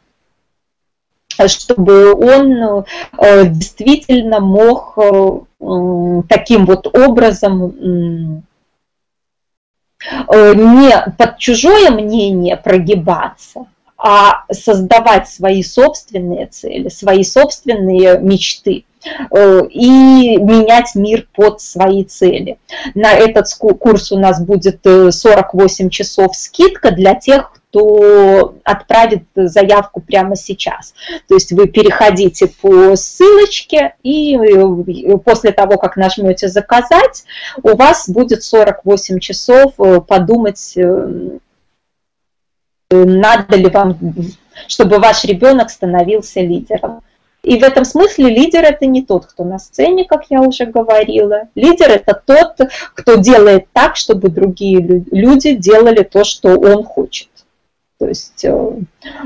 чтобы 1.47 2.13
он 2.13 2.86
э, 3.17 3.45
действительно 3.47 4.39
мог 4.39 4.97
э, 4.97 6.21
таким 6.30 6.65
вот 6.65 6.95
образом 6.95 8.41
э, 10.30 10.53
не 10.53 11.11
под 11.17 11.38
чужое 11.38 11.89
мнение 11.91 12.55
прогибаться, 12.57 13.65
а 13.97 14.43
создавать 14.51 15.30
свои 15.30 15.63
собственные 15.63 16.47
цели, 16.47 16.89
свои 16.89 17.24
собственные 17.24 18.19
мечты. 18.19 18.86
Э, 19.32 19.62
и 19.70 20.38
менять 20.38 20.95
мир 20.95 21.28
под 21.34 21.62
свои 21.62 22.04
цели. 22.04 22.58
На 22.95 23.14
этот 23.14 23.47
курс 23.80 24.12
у 24.12 24.20
нас 24.20 24.41
будет 24.43 24.82
48 24.84 25.88
э, 25.88 25.89
часов 25.89 26.36
скидка 26.36 26.91
для 26.91 27.16
тех, 27.16 27.51
кто 27.54 28.56
отправит 28.64 29.24
заявку 29.36 30.01
прямо 30.01 30.36
сейчас. 30.36 30.93
То 31.28 31.36
есть 31.36 31.51
вы 31.51 31.68
переходите 31.68 32.47
по 32.47 32.95
ссылочке, 32.95 33.95
и 34.04 34.38
э, 34.38 35.18
после 35.18 35.51
того, 35.51 35.78
как 35.78 35.97
нажмете 35.97 36.47
«Заказать», 36.47 37.26
у 37.62 37.76
вас 37.76 38.08
будет 38.08 38.43
48 38.43 39.20
часов 39.20 39.74
подумать, 40.08 40.78
надо 42.89 43.56
ли 43.56 43.70
вам, 43.70 43.97
чтобы 44.68 44.99
ваш 44.99 45.24
ребенок 45.26 45.70
становился 45.72 46.41
лидером. 46.41 47.01
И 47.44 47.60
в 47.60 47.64
этом 47.64 47.84
смысле 47.84 48.30
лидер 48.30 48.64
это 48.64 48.86
не 48.86 49.02
тот, 49.02 49.26
кто 49.26 49.44
на 49.44 49.60
сцене, 49.60 50.06
как 50.06 50.26
я 50.30 50.41
уже 50.41 50.66
говорила. 50.66 51.50
Лидер 51.56 51.89
это 51.89 52.20
тот, 52.26 52.70
кто 52.96 53.16
делает 53.16 53.68
так, 53.74 53.98
чтобы 53.98 54.30
другие 54.30 55.04
люди 55.12 55.54
делали 55.54 56.04
то, 56.04 56.24
что 56.24 56.58
он 56.58 56.84
хочет. 56.84 57.28
То 58.00 58.08
есть, 58.08 58.44
э, 58.44 58.72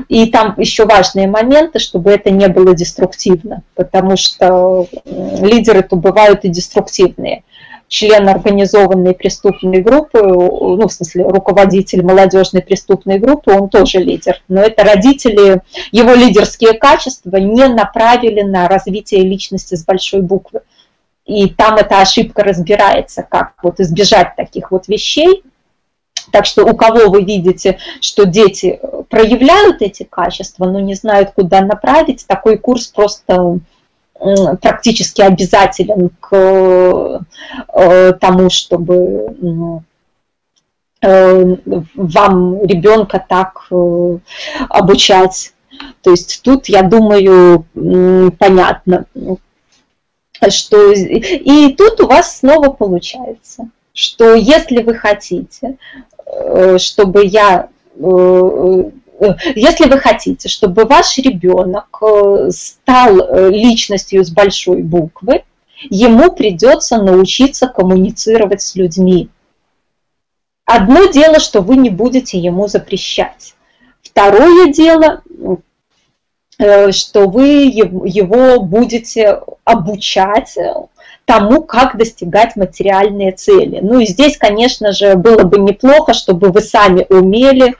и 0.08 0.30
там 0.30 0.54
еще 0.56 0.84
важные 0.84 1.26
моменты, 1.26 1.78
чтобы 1.78 2.10
это 2.10 2.30
не 2.30 2.48
было 2.48 2.74
деструктивно, 2.74 3.62
потому 3.74 4.16
что 4.16 4.86
лидеры 5.04 5.82
то 5.82 5.96
бывают 5.96 6.44
и 6.44 6.48
деструктивные 6.48 7.44
член 7.88 8.28
организованной 8.28 9.14
преступной 9.14 9.80
группы, 9.80 10.20
ну, 10.22 10.86
в 10.86 10.92
смысле, 10.92 11.26
руководитель 11.26 12.04
молодежной 12.04 12.62
преступной 12.62 13.18
группы, 13.18 13.52
он 13.52 13.68
тоже 13.68 13.98
лидер. 13.98 14.42
Но 14.48 14.60
это 14.60 14.84
родители, 14.84 15.62
его 15.90 16.12
лидерские 16.12 16.74
качества 16.74 17.36
не 17.38 17.66
направили 17.66 18.42
на 18.42 18.68
развитие 18.68 19.22
личности 19.22 19.74
с 19.74 19.84
большой 19.84 20.20
буквы. 20.20 20.60
И 21.24 21.48
там 21.48 21.76
эта 21.76 22.00
ошибка 22.00 22.44
разбирается, 22.44 23.22
как 23.22 23.52
вот 23.62 23.80
избежать 23.80 24.36
таких 24.36 24.70
вот 24.70 24.88
вещей. 24.88 25.42
Так 26.30 26.44
что 26.44 26.66
у 26.66 26.76
кого 26.76 27.10
вы 27.10 27.22
видите, 27.22 27.78
что 28.02 28.26
дети 28.26 28.80
проявляют 29.08 29.80
эти 29.80 30.02
качества, 30.02 30.66
но 30.66 30.78
не 30.78 30.94
знают, 30.94 31.30
куда 31.34 31.62
направить, 31.62 32.26
такой 32.26 32.58
курс 32.58 32.88
просто 32.88 33.60
практически 34.60 35.20
обязателен 35.20 36.10
к 36.20 37.24
э, 37.74 38.12
тому, 38.20 38.50
чтобы 38.50 39.34
э, 41.02 41.56
вам 41.94 42.64
ребенка 42.64 43.24
так 43.26 43.66
э, 43.70 44.18
обучать. 44.68 45.52
То 46.02 46.10
есть 46.10 46.40
тут, 46.42 46.68
я 46.68 46.82
думаю, 46.82 47.64
понятно, 48.38 49.04
что 50.48 50.92
и 50.92 51.74
тут 51.74 52.00
у 52.00 52.08
вас 52.08 52.38
снова 52.38 52.70
получается, 52.70 53.68
что 53.92 54.34
если 54.34 54.82
вы 54.82 54.94
хотите, 54.94 55.76
чтобы 56.78 57.24
я 57.24 57.68
если 59.54 59.88
вы 59.88 59.98
хотите, 59.98 60.48
чтобы 60.48 60.84
ваш 60.84 61.18
ребенок 61.18 61.88
э, 62.02 62.50
стал 62.50 63.18
э, 63.18 63.50
личностью 63.50 64.24
с 64.24 64.30
большой 64.30 64.82
буквы, 64.82 65.44
ему 65.82 66.32
придется 66.32 67.02
научиться 67.02 67.68
коммуницировать 67.68 68.62
с 68.62 68.74
людьми. 68.74 69.28
Одно 70.64 71.06
дело, 71.06 71.40
что 71.40 71.62
вы 71.62 71.76
не 71.76 71.90
будете 71.90 72.38
ему 72.38 72.68
запрещать. 72.68 73.54
Второе 74.02 74.72
дело, 74.72 75.22
что 76.90 77.28
вы 77.28 77.70
его 77.70 78.60
будете 78.60 79.40
обучать 79.64 80.56
тому, 81.28 81.62
как 81.62 81.98
достигать 81.98 82.56
материальные 82.56 83.32
цели. 83.32 83.80
Ну 83.82 84.00
и 84.00 84.06
здесь, 84.06 84.38
конечно 84.38 84.92
же, 84.92 85.14
было 85.14 85.42
бы 85.42 85.58
неплохо, 85.58 86.14
чтобы 86.14 86.48
вы 86.48 86.62
сами 86.62 87.04
умели 87.10 87.76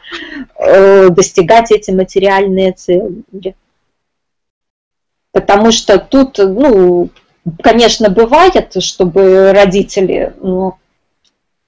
э, 0.58 1.08
достигать 1.08 1.72
эти 1.72 1.90
материальные 1.90 2.72
цели. 2.72 3.56
Потому 5.32 5.72
что 5.72 5.98
тут, 5.98 6.36
ну, 6.36 7.08
конечно, 7.62 8.10
бывает, 8.10 8.70
чтобы 8.80 9.52
родители 9.54 10.34
ну, 10.42 10.74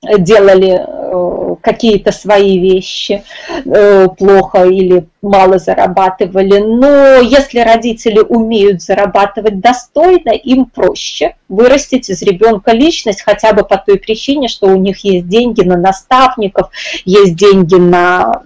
делали 0.02 0.80
э, 0.80 1.56
какие-то 1.60 2.10
свои 2.10 2.58
вещи 2.58 3.22
э, 3.66 4.08
плохо 4.16 4.64
или 4.64 5.06
мало 5.20 5.58
зарабатывали. 5.58 6.58
Но 6.58 7.16
если 7.20 7.60
родители 7.60 8.20
умеют 8.20 8.82
зарабатывать 8.82 9.60
достойно, 9.60 10.30
им 10.30 10.64
проще 10.64 11.36
вырастить 11.48 12.08
из 12.08 12.22
ребенка 12.22 12.72
личность 12.72 13.22
хотя 13.22 13.52
бы 13.52 13.62
по 13.62 13.76
той 13.76 13.98
причине, 13.98 14.48
что 14.48 14.68
у 14.68 14.76
них 14.76 15.04
есть 15.04 15.28
деньги 15.28 15.62
на 15.62 15.76
наставников, 15.76 16.70
есть 17.04 17.36
деньги 17.36 17.74
на 17.74 18.42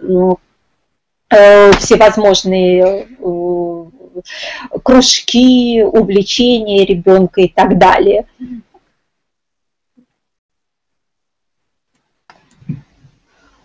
э, 1.30 1.72
всевозможные 1.78 3.06
кружки, 4.82 5.82
увлечения 5.82 6.84
ребенка 6.84 7.42
и 7.42 7.48
так 7.48 7.78
далее. 7.78 8.26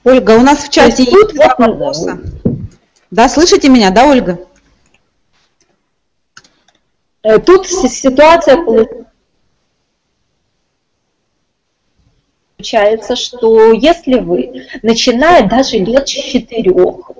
Ольга, 0.10 0.32
у 0.32 0.42
нас 0.42 0.64
в 0.64 0.70
чате 0.70 1.04
есть, 1.04 1.14
есть 1.14 1.36
два 1.36 1.54
вопроса. 1.56 2.20
Да, 3.12 3.30
слышите 3.30 3.70
меня, 3.70 3.92
да, 3.92 4.08
Ольга? 4.08 4.40
Э, 7.22 7.38
тут 7.38 7.68
ситуация 7.68 8.58
получается, 12.58 13.16
что 13.16 13.72
если 13.72 14.20
вы, 14.20 14.66
начиная 14.82 15.48
даже 15.48 15.78
лет 15.78 16.10
с 16.10 16.14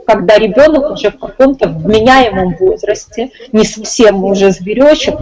когда 0.10 0.40
ребенок 0.40 0.90
уже 0.90 1.12
в 1.12 1.20
каком-то 1.20 1.68
вменяемом 1.68 2.56
возрасте, 2.60 3.30
не 3.52 3.64
совсем 3.64 4.24
уже 4.24 4.52
зверечек, 4.52 5.20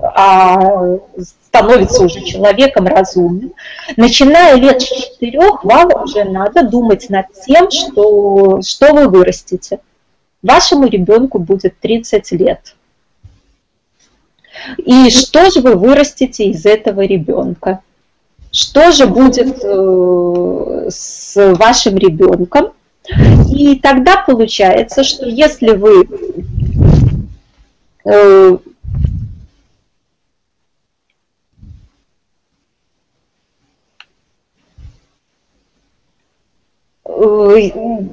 а 0.00 0.98
становится 1.20 2.04
уже 2.04 2.22
человеком 2.22 2.86
разумным, 2.86 3.52
начиная 3.96 4.54
лет 4.54 4.80
с 4.80 4.84
четырех, 4.84 5.64
вам 5.64 6.04
уже 6.04 6.22
надо 6.22 6.62
думать 6.62 7.10
над 7.10 7.26
тем, 7.44 7.68
что, 7.72 8.60
что 8.62 8.94
вы 8.94 9.08
вырастете. 9.08 9.80
Вашему 10.40 10.86
ребенку 10.86 11.40
будет 11.40 11.76
30 11.80 12.30
лет. 12.32 12.76
И 14.78 15.10
что 15.10 15.50
же 15.50 15.62
вы 15.62 15.74
вырастете 15.74 16.44
из 16.44 16.64
этого 16.64 17.00
ребенка? 17.00 17.80
Что 18.52 18.92
же 18.92 19.08
будет 19.08 19.58
э, 19.64 20.90
с 20.90 21.54
вашим 21.56 21.98
ребенком? 21.98 22.70
И 23.52 23.76
тогда 23.76 24.16
получается, 24.26 25.04
что 25.04 25.26
если 25.26 25.70
вы 25.70 26.08
э, 28.04 28.58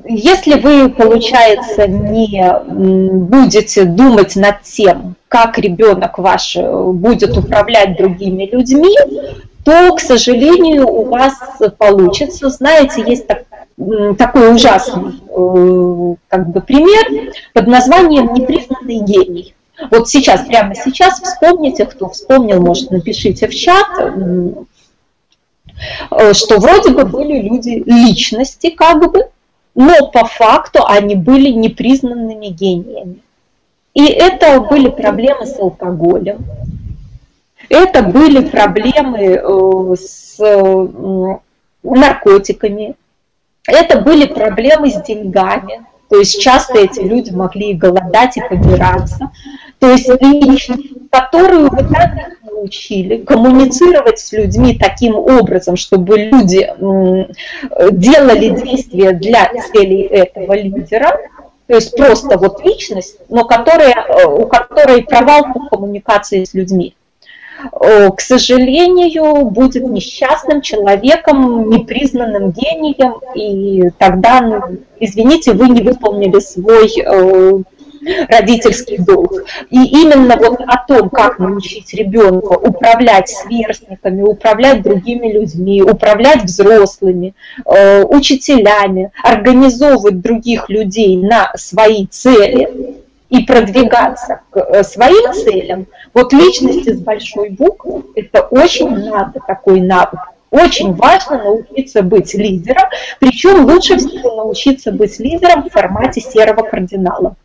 если 0.08 0.60
вы, 0.60 0.90
получается, 0.90 1.88
не 1.88 2.54
будете 2.68 3.86
думать 3.86 4.36
над 4.36 4.62
тем, 4.64 5.16
как 5.28 5.58
ребенок 5.58 6.18
ваш 6.18 6.56
будет 6.56 7.38
управлять 7.38 7.98
другими 7.98 8.46
людьми, 8.46 8.96
то, 9.66 9.96
к 9.96 10.00
сожалению, 10.00 10.88
у 10.88 11.06
вас 11.06 11.34
получится, 11.78 12.50
знаете, 12.50 13.04
есть 13.06 13.28
так, 13.28 13.44
такой 14.18 14.54
ужасный 14.56 15.14
э, 15.30 16.16
как 16.28 16.50
бы, 16.50 16.62
пример 16.62 17.34
под 17.54 17.68
названием 17.68 18.34
«непризнанный 18.34 19.00
гений». 19.00 19.56
Вот 19.90 20.08
сейчас, 20.08 20.46
прямо 20.46 20.76
сейчас 20.76 21.20
вспомните, 21.20 21.86
кто 21.86 22.10
вспомнил, 22.10 22.62
может, 22.62 22.92
напишите 22.92 23.48
в 23.48 23.56
чат, 23.56 23.88
Э, 26.12 26.34
что 26.34 26.60
вроде 26.60 26.92
бы 26.92 27.06
были 27.06 27.42
люди 27.42 27.84
личности 27.86 28.70
как 28.70 29.12
бы, 29.12 29.30
но 29.76 30.08
по 30.08 30.26
факту 30.26 30.86
они 30.86 31.16
были 31.16 31.50
непризнанными 31.50 32.48
гениями. 32.48 33.18
И 33.94 34.06
это 34.06 34.60
были 34.62 34.90
проблемы 34.90 35.46
с 35.46 35.60
алкоголем, 35.60 36.46
это 37.70 38.02
были 38.04 38.48
проблемы 38.48 39.20
э, 39.20 39.96
с 39.96 40.38
наркотиками, 41.84 42.96
это 43.68 44.00
были 44.00 44.26
проблемы 44.26 44.90
с 44.90 45.02
деньгами, 45.02 45.86
то 46.10 46.18
есть 46.18 46.40
часто 46.42 46.78
эти 46.78 47.00
люди 47.00 47.32
могли 47.32 47.72
и 47.72 47.74
голодать, 47.74 48.38
и 48.38 48.42
побираться. 48.42 49.32
То 49.80 49.90
есть 49.90 50.08
личность, 50.22 51.10
которую 51.10 51.70
вы 51.70 51.78
так 51.78 52.12
научили 52.44 53.18
коммуницировать 53.18 54.20
с 54.20 54.32
людьми 54.32 54.78
таким 54.78 55.16
образом, 55.16 55.76
чтобы 55.76 56.18
люди 56.18 56.70
делали 57.92 58.50
действия 58.50 59.12
для 59.12 59.52
целей 59.72 60.04
этого 60.04 60.54
лидера, 60.54 61.18
то 61.68 61.76
есть 61.76 61.96
просто 61.96 62.38
вот 62.38 62.64
личность, 62.64 63.18
но 63.30 63.46
которая, 63.46 63.94
э, 63.94 64.26
у 64.28 64.46
которой 64.48 65.02
провал 65.04 65.46
в 65.46 65.70
коммуникации 65.70 66.44
с 66.44 66.54
людьми 66.54 66.94
к 67.72 68.20
сожалению, 68.20 69.46
будет 69.46 69.84
несчастным 69.88 70.62
человеком, 70.62 71.70
непризнанным 71.70 72.52
гением, 72.52 73.16
и 73.36 73.90
тогда, 73.98 74.62
извините, 75.00 75.54
вы 75.54 75.70
не 75.70 75.82
выполнили 75.82 76.40
свой 76.40 76.92
э, 77.00 77.64
родительский 78.30 78.98
долг. 78.98 79.44
И 79.70 79.84
именно 80.02 80.36
вот 80.38 80.62
о 80.62 80.86
том, 80.86 81.10
как 81.10 81.40
научить 81.40 81.94
ребенка 81.94 82.54
управлять 82.54 83.30
сверстниками, 83.30 84.22
управлять 84.22 84.82
другими 84.84 85.32
людьми, 85.32 85.82
управлять 85.82 86.44
взрослыми, 86.44 87.34
э, 87.66 88.04
учителями, 88.04 89.12
организовывать 89.24 90.22
других 90.22 90.70
людей 90.70 91.18
на 91.18 91.52
свои 91.56 92.08
цели 92.08 93.03
и 93.34 93.44
продвигаться 93.46 94.42
к 94.52 94.58
э, 94.58 94.84
своим 94.84 95.34
целям, 95.34 95.88
вот 96.14 96.34
личности 96.34 96.94
с 96.94 97.02
большой 97.02 97.50
буквы, 97.50 98.04
это 98.16 98.42
очень 98.44 98.90
надо 98.90 99.40
такой 99.48 99.82
навык. 99.82 100.20
Очень 100.52 100.94
важно 100.94 101.44
научиться 101.44 102.04
быть 102.04 102.36
лидером, 102.36 102.86
причем 103.20 103.66
лучше 103.66 103.98
всего 103.98 104.36
научиться 104.36 104.92
быть 104.92 105.20
лидером 105.20 105.64
в 105.64 105.72
формате 105.72 106.22
серого 106.22 106.62
кардинала 106.62 107.36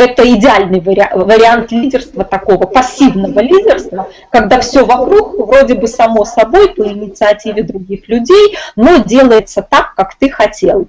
это 0.00 0.22
идеальный 0.34 0.80
вариант 0.80 1.70
лидерства 1.72 2.24
такого 2.24 2.66
пассивного 2.66 3.40
лидерства, 3.40 4.08
когда 4.30 4.60
все 4.60 4.84
вокруг 4.84 5.34
вроде 5.46 5.74
бы 5.74 5.86
само 5.86 6.24
собой 6.24 6.74
по 6.74 6.88
инициативе 6.88 7.62
других 7.62 8.08
людей, 8.08 8.56
но 8.76 8.96
делается 8.98 9.60
так, 9.62 9.94
как 9.94 10.14
ты 10.14 10.30
хотел. 10.30 10.88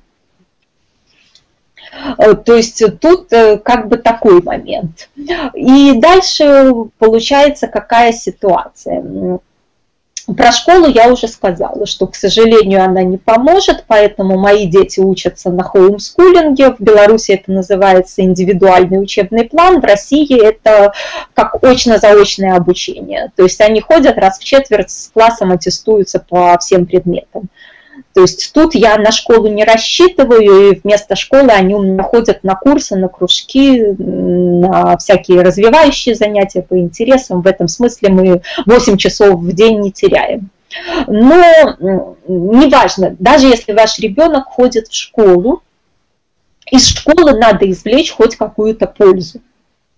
Э, 2.17 2.35
то 2.35 2.55
есть 2.55 2.83
тут 2.99 3.31
э, 3.33 3.57
как 3.57 3.87
бы 3.87 3.97
такой 3.97 4.41
момент. 4.41 5.09
И 5.53 5.93
дальше 5.95 6.71
получается 6.97 7.67
какая 7.67 8.11
ситуация. 8.11 9.39
Про 10.27 10.51
школу 10.51 10.87
я 10.87 11.11
уже 11.11 11.27
сказала, 11.27 11.85
что, 11.85 12.05
к 12.05 12.15
сожалению, 12.15 12.83
она 12.83 13.01
не 13.01 13.17
поможет, 13.17 13.85
поэтому 13.87 14.37
мои 14.37 14.65
дети 14.67 14.99
учатся 14.99 15.49
на 15.49 15.63
хоумскулинге. 15.63 16.73
В 16.73 16.79
Беларуси 16.79 17.31
это 17.31 17.51
называется 17.51 18.21
индивидуальный 18.21 19.01
учебный 19.01 19.45
план, 19.45 19.81
в 19.81 19.83
России 19.83 20.39
это 20.39 20.93
как 21.33 21.61
очно-заочное 21.63 22.55
обучение. 22.55 23.31
То 23.35 23.43
есть 23.43 23.59
они 23.61 23.81
ходят 23.81 24.17
раз 24.17 24.37
в 24.37 24.43
четверть 24.43 24.91
с 24.91 25.09
классом, 25.11 25.51
аттестуются 25.51 26.19
по 26.19 26.57
всем 26.59 26.85
предметам. 26.85 27.49
То 28.13 28.21
есть 28.21 28.51
тут 28.53 28.75
я 28.75 28.97
на 28.97 29.11
школу 29.11 29.47
не 29.47 29.63
рассчитываю, 29.63 30.71
и 30.71 30.79
вместо 30.79 31.15
школы 31.15 31.49
они 31.49 31.75
у 31.75 31.81
меня 31.81 32.03
ходят 32.03 32.43
на 32.43 32.55
курсы, 32.55 32.95
на 32.97 33.07
кружки, 33.07 33.81
на 33.97 34.97
всякие 34.97 35.41
развивающие 35.41 36.15
занятия 36.15 36.61
по 36.61 36.77
интересам. 36.77 37.41
В 37.41 37.47
этом 37.47 37.67
смысле 37.67 38.09
мы 38.09 38.41
8 38.65 38.97
часов 38.97 39.39
в 39.39 39.53
день 39.53 39.79
не 39.79 39.91
теряем. 39.91 40.49
Но 41.07 42.15
неважно, 42.27 43.15
даже 43.19 43.47
если 43.47 43.73
ваш 43.73 43.99
ребенок 43.99 44.45
ходит 44.45 44.87
в 44.87 44.93
школу, 44.93 45.61
из 46.69 46.87
школы 46.87 47.37
надо 47.37 47.69
извлечь 47.69 48.11
хоть 48.11 48.35
какую-то 48.35 48.87
пользу 48.87 49.41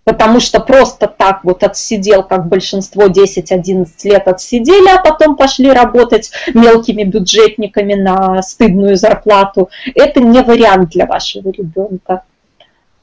потому 0.03 0.39
что 0.39 0.59
просто 0.59 1.07
так 1.07 1.43
вот 1.43 1.63
отсидел, 1.63 2.23
как 2.23 2.47
большинство 2.47 3.05
10-11 3.05 3.87
лет 4.03 4.27
отсидели, 4.27 4.89
а 4.89 5.01
потом 5.01 5.35
пошли 5.35 5.71
работать 5.71 6.31
мелкими 6.53 7.03
бюджетниками 7.03 7.93
на 7.93 8.41
стыдную 8.41 8.97
зарплату, 8.97 9.69
это 9.95 10.19
не 10.19 10.41
вариант 10.41 10.89
для 10.89 11.05
вашего 11.05 11.49
ребенка. 11.49 12.23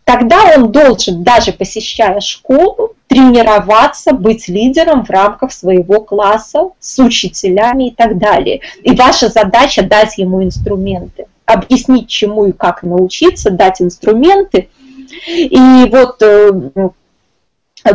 Тогда 0.05 0.39
он 0.57 0.73
должен, 0.73 1.23
даже 1.23 1.53
посещая 1.53 2.19
школу, 2.21 2.95
тренироваться, 3.07 4.13
быть 4.13 4.49
лидером 4.49 5.05
в 5.05 5.11
рамках 5.11 5.53
своего 5.53 6.01
класса, 6.01 6.71
с 6.81 6.99
учителями 6.99 7.89
и 7.89 7.95
так 7.95 8.19
далее. 8.19 8.61
И 8.83 8.93
ваша 8.93 9.29
задача 9.29 9.83
дать 9.83 10.19
ему 10.19 10.43
инструменты, 10.43 11.27
объяснить, 11.45 12.09
чему 12.09 12.47
и 12.47 12.53
как 12.53 12.83
научиться, 12.83 13.51
дать 13.51 13.81
инструменты– 13.81 14.69
и 15.27 15.89
вот 15.91 16.23
э, 16.23 16.51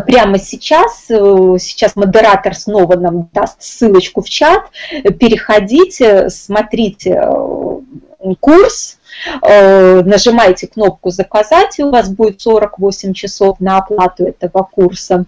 прямо 0.05 0.39
сейчас, 0.39 1.05
э, 1.09 1.57
сейчас 1.59 1.95
модератор 1.95 2.55
снова 2.55 2.95
нам 2.95 3.29
даст 3.33 3.61
ссылочку 3.61 4.21
в 4.21 4.29
чат, 4.29 4.65
переходите, 5.19 6.29
смотрите 6.29 7.21
курс, 8.39 8.97
нажимайте 9.43 10.65
кнопку 10.65 11.11
«Заказать», 11.11 11.77
и 11.77 11.83
у 11.83 11.91
вас 11.91 12.09
будет 12.09 12.41
48 12.41 13.13
часов 13.13 13.59
на 13.59 13.77
оплату 13.77 14.25
этого 14.25 14.63
курса 14.63 15.25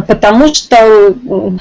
потому 0.00 0.52
что 0.54 1.54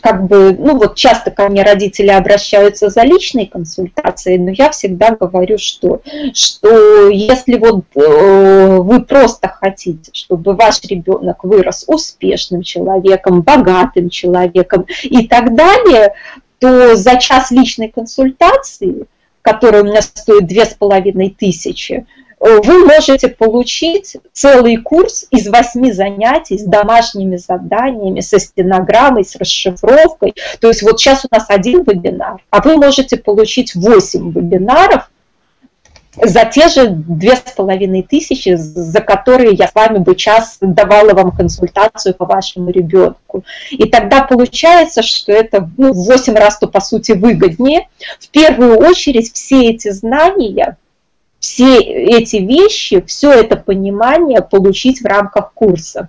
как 0.00 0.26
бы, 0.26 0.56
ну 0.58 0.78
вот 0.78 0.96
часто 0.96 1.30
ко 1.30 1.48
мне 1.48 1.62
родители 1.62 2.08
обращаются 2.08 2.88
за 2.88 3.02
личной 3.02 3.46
консультацией, 3.46 4.38
но 4.38 4.50
я 4.50 4.70
всегда 4.70 5.10
говорю, 5.10 5.58
что, 5.58 6.00
что 6.32 7.08
если 7.08 7.58
вот 7.58 7.84
э, 7.94 8.76
вы 8.78 9.02
просто 9.04 9.48
хотите, 9.48 10.10
чтобы 10.12 10.54
ваш 10.54 10.82
ребенок 10.84 11.44
вырос 11.44 11.84
успешным 11.86 12.62
человеком, 12.62 13.42
богатым 13.42 14.08
человеком 14.08 14.86
и 15.02 15.26
так 15.26 15.54
далее, 15.54 16.14
то 16.58 16.96
за 16.96 17.16
час 17.16 17.50
личной 17.50 17.88
консультации, 17.88 19.06
которая 19.42 19.82
у 19.82 19.86
меня 19.86 20.02
стоит 20.02 20.46
две 20.46 20.64
с 20.64 20.74
половиной 20.74 21.34
тысячи, 21.38 22.06
вы 22.40 22.84
можете 22.86 23.28
получить 23.28 24.16
целый 24.32 24.76
курс 24.76 25.26
из 25.30 25.48
восьми 25.48 25.92
занятий 25.92 26.58
с 26.58 26.64
домашними 26.64 27.36
заданиями, 27.36 28.20
со 28.20 28.38
стенограммой, 28.38 29.24
с 29.24 29.36
расшифровкой. 29.36 30.34
То 30.60 30.68
есть 30.68 30.82
вот 30.82 31.00
сейчас 31.00 31.24
у 31.24 31.28
нас 31.34 31.46
один 31.48 31.82
вебинар, 31.82 32.42
а 32.50 32.62
вы 32.62 32.76
можете 32.76 33.16
получить 33.16 33.74
восемь 33.74 34.30
вебинаров 34.30 35.10
за 36.20 36.44
те 36.46 36.68
же 36.68 36.88
две 36.88 37.36
с 37.36 37.52
половиной 37.56 38.02
тысячи, 38.02 38.54
за 38.56 39.00
которые 39.00 39.54
я 39.54 39.68
с 39.68 39.74
вами 39.74 39.98
бы 39.98 40.16
час 40.16 40.58
давала 40.60 41.14
вам 41.14 41.30
консультацию 41.30 42.14
по 42.14 42.24
вашему 42.24 42.70
ребенку. 42.70 43.44
И 43.70 43.84
тогда 43.84 44.22
получается, 44.24 45.02
что 45.02 45.32
это 45.32 45.70
ну, 45.76 45.92
в 45.92 46.06
8 46.06 46.34
раз, 46.34 46.58
то 46.58 46.66
по 46.66 46.80
сути 46.80 47.12
выгоднее. 47.12 47.88
В 48.18 48.28
первую 48.30 48.78
очередь 48.78 49.32
все 49.32 49.70
эти 49.70 49.90
знания– 49.90 50.76
все 51.38 51.78
эти 51.78 52.36
вещи, 52.36 53.00
все 53.06 53.32
это 53.32 53.56
понимание 53.56 54.42
получить 54.42 55.00
в 55.00 55.06
рамках 55.06 55.52
курса. 55.52 56.08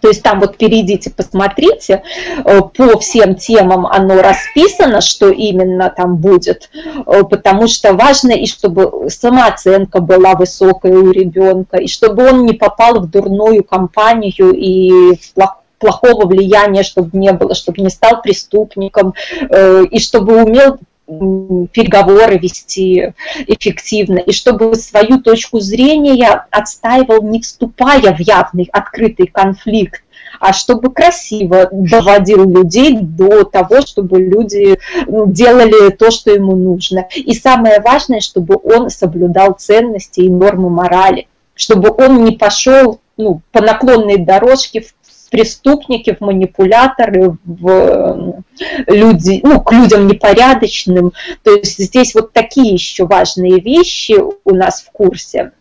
То 0.00 0.08
есть 0.08 0.22
там 0.22 0.38
вот 0.40 0.58
перейдите, 0.58 1.08
посмотрите, 1.08 2.02
э, 2.44 2.60
по 2.60 2.98
всем 2.98 3.36
темам 3.36 3.86
оно 3.86 4.20
расписано, 4.20 5.00
что 5.00 5.30
именно 5.30 5.88
там 5.88 6.16
будет, 6.16 6.68
э, 6.74 7.22
потому 7.22 7.68
что 7.68 7.94
важно 7.94 8.32
и 8.32 8.44
чтобы 8.44 9.08
самооценка 9.08 10.00
была 10.00 10.34
высокая 10.34 10.92
у 10.92 11.10
ребенка, 11.10 11.78
и 11.78 11.86
чтобы 11.86 12.28
он 12.28 12.44
не 12.44 12.52
попал 12.52 13.00
в 13.00 13.10
дурную 13.10 13.64
компанию 13.64 14.52
и 14.52 15.16
в 15.16 15.32
плохого 15.78 16.26
влияния, 16.26 16.82
чтобы 16.82 17.16
не 17.16 17.32
было, 17.32 17.54
чтобы 17.54 17.80
не 17.80 17.88
стал 17.88 18.20
преступником, 18.20 19.14
э, 19.48 19.84
и 19.90 19.98
чтобы 20.00 20.42
умел 20.42 20.78
переговоры 21.06 22.38
вести 22.38 23.12
эффективно, 23.46 24.18
и 24.18 24.32
чтобы 24.32 24.74
свою 24.76 25.20
точку 25.20 25.60
зрения 25.60 26.46
отстаивал, 26.50 27.22
не 27.22 27.42
вступая 27.42 28.14
в 28.14 28.20
явный 28.20 28.68
открытый 28.72 29.26
конфликт, 29.26 30.02
а 30.40 30.52
чтобы 30.52 30.92
красиво 30.92 31.68
доводил 31.70 32.48
людей 32.48 32.98
до 33.00 33.44
того, 33.44 33.82
чтобы 33.82 34.20
люди 34.20 34.78
делали 35.06 35.90
то, 35.90 36.10
что 36.10 36.30
ему 36.30 36.56
нужно. 36.56 37.06
И 37.14 37.34
самое 37.34 37.80
важное, 37.80 38.20
чтобы 38.20 38.58
он 38.62 38.90
соблюдал 38.90 39.52
ценности 39.52 40.20
и 40.20 40.30
нормы 40.30 40.70
морали, 40.70 41.28
чтобы 41.54 41.90
он 41.96 42.24
не 42.24 42.32
пошел 42.32 43.00
ну, 43.16 43.42
по 43.52 43.60
наклонной 43.60 44.18
дорожке 44.18 44.80
в 44.80 45.03
преступники, 45.30 46.14
в 46.14 46.20
манипуляторы, 46.20 47.36
в 47.44 48.42
люди, 48.86 49.40
ну, 49.42 49.60
к 49.60 49.72
людям 49.72 50.06
непорядочным. 50.06 51.12
То 51.42 51.52
есть 51.52 51.78
здесь 51.78 52.14
вот 52.14 52.32
такие 52.32 52.72
еще 52.72 53.06
важные 53.06 53.60
вещи 53.60 54.16
у 54.18 54.54
нас 54.54 54.82
в 54.82 54.90
курсе. 54.90 55.52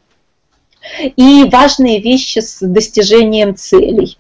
И 1.16 1.46
важные 1.50 2.02
вещи 2.02 2.40
с 2.40 2.60
достижением 2.60 3.56
целей. 3.56 4.18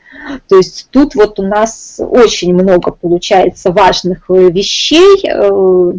То 0.47 0.57
есть 0.57 0.87
тут 0.91 1.15
вот 1.15 1.39
у 1.39 1.43
нас 1.43 1.99
очень 1.99 2.53
много 2.53 2.91
получается 2.91 3.71
важных 3.71 4.29
вещей, 4.29 5.27
э, 5.27 5.93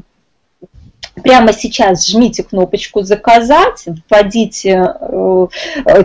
прямо 1.23 1.53
сейчас 1.53 2.07
жмите 2.07 2.43
кнопочку 2.43 3.03
«Заказать», 3.03 3.87
вводите 4.11 4.95
э, 5.01 5.47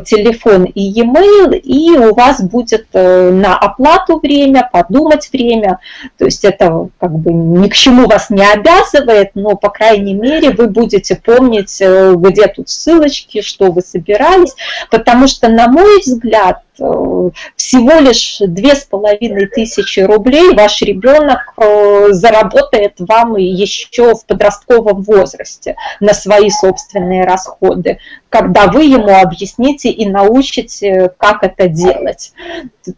телефон 0.06 0.66
и 0.66 0.82
e-mail, 0.82 1.58
и 1.58 1.98
у 1.98 2.14
вас 2.14 2.42
будет 2.42 2.88
э, 2.94 3.32
на 3.32 3.58
оплату 3.58 4.20
время, 4.20 4.70
подумать 4.72 5.30
время. 5.32 5.80
То 6.18 6.26
есть 6.26 6.46
это 6.46 6.90
как 7.00 7.12
бы 7.12 7.34
ни 7.34 7.68
к 7.68 7.74
чему 7.74 8.08
вас 8.08 8.30
не 8.30 8.46
обязывает, 8.46 9.32
но, 9.36 9.56
по 9.56 9.70
крайней 9.70 10.14
мере, 10.14 10.52
вы 10.52 10.68
будете 10.68 11.16
помнить, 11.16 11.82
э, 11.82 12.14
где 12.16 12.48
тут 12.48 12.70
ссылочки, 12.70 13.42
что 13.42 13.72
вы 13.72 13.82
собирались, 13.82 14.56
потому 14.92 15.28
что, 15.28 15.50
на 15.50 15.68
мой 15.68 16.00
взгляд, 16.00 16.62
всего 17.56 18.00
лишь 18.00 18.38
две 18.40 18.76
с 18.76 18.86
половиной 18.86 19.48
тысячи 19.48 20.00
рублей 20.00 20.54
ваш 20.54 20.82
ребенок 20.82 21.54
заработает 22.12 22.96
вам 23.00 23.36
еще 23.36 24.16
в 24.16 24.26
подростковом 24.26 25.02
возрасте 25.02 25.76
на 26.00 26.14
свои 26.14 26.50
собственные 26.50 27.26
расходы, 27.26 28.00
когда 28.30 28.68
вы 28.68 28.86
ему 28.86 29.20
объясните 29.20 29.90
и 29.90 30.08
научите, 30.08 31.12
как 31.18 31.44
это 31.44 31.68
делать. 31.68 32.34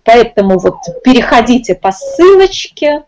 Поэтому 0.04 0.60
вот 0.60 0.76
переходите 1.04 1.76
по 1.76 1.92
ссылочке, 1.92 3.04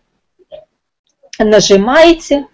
нажимайте, 1.38 2.46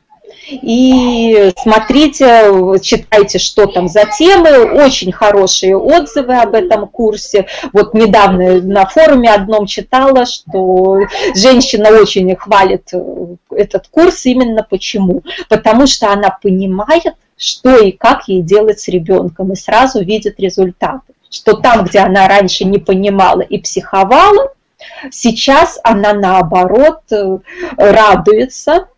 и 0.50 1.52
смотрите, 1.56 2.78
читайте, 2.82 3.38
что 3.38 3.66
там 3.66 3.88
за 3.88 4.04
темы, 4.06 4.64
очень 4.84 5.12
хорошие 5.12 5.76
отзывы 5.76 6.34
об 6.36 6.54
этом 6.54 6.86
курсе. 6.88 7.46
Вот 7.72 7.94
недавно 7.94 8.60
на 8.60 8.86
форуме 8.86 9.32
одном 9.32 9.66
читала, 9.66 10.26
что 10.26 11.00
женщина 11.34 11.90
очень 11.90 12.34
хвалит 12.36 12.88
э, 12.92 13.26
этот 13.50 13.88
курс 13.88 14.26
именно 14.26 14.66
почему? 14.68 15.22
Потому 15.48 15.86
что 15.86 16.12
она 16.12 16.30
понимает, 16.30 17.14
что 17.36 17.76
и 17.78 17.92
как 17.92 18.28
ей 18.28 18.42
делать 18.42 18.80
с 18.80 18.88
ребенком, 18.88 19.52
и 19.52 19.56
сразу 19.56 20.02
видит 20.02 20.38
результаты. 20.38 21.14
Что 21.30 21.54
там, 21.54 21.84
где 21.84 22.00
она 22.00 22.26
раньше 22.26 22.64
не 22.64 22.78
понимала 22.78 23.40
и 23.42 23.58
психовала, 23.58 24.52
сейчас 25.10 25.78
она 25.84 26.12
наоборот 26.12 27.00
э, 27.12 27.38
радуется, 27.76 28.88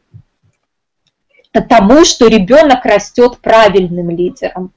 тому, 1.60 2.04
что 2.04 2.28
ребенок 2.28 2.84
растет 2.84 3.38
правильным 3.38 4.10
лидером, 4.10 4.72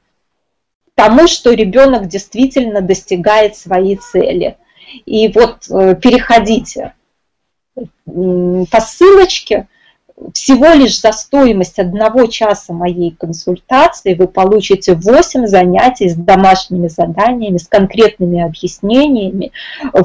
тому, 0.95 1.27
что 1.27 1.53
ребенок 1.53 2.07
действительно 2.07 2.81
достигает 2.81 3.55
своей 3.55 3.97
цели. 3.97 4.57
И 5.05 5.27
вот 5.29 5.69
э, 5.69 5.95
переходите 5.95 6.93
по 7.75 8.79
ссылочке, 8.79 9.67
всего 10.33 10.67
лишь 10.67 11.01
за 11.01 11.11
стоимость 11.11 11.77
одного 11.77 12.27
часа 12.27 12.73
моей 12.73 13.11
консультации 13.11 14.13
вы 14.13 14.27
получите 14.27 14.93
8 14.93 15.45
занятий 15.45 16.09
с 16.09 16.15
домашними 16.15 16.87
заданиями, 16.87 17.57
с 17.57 17.67
конкретными 17.67 18.41
объяснениями. 18.41 19.51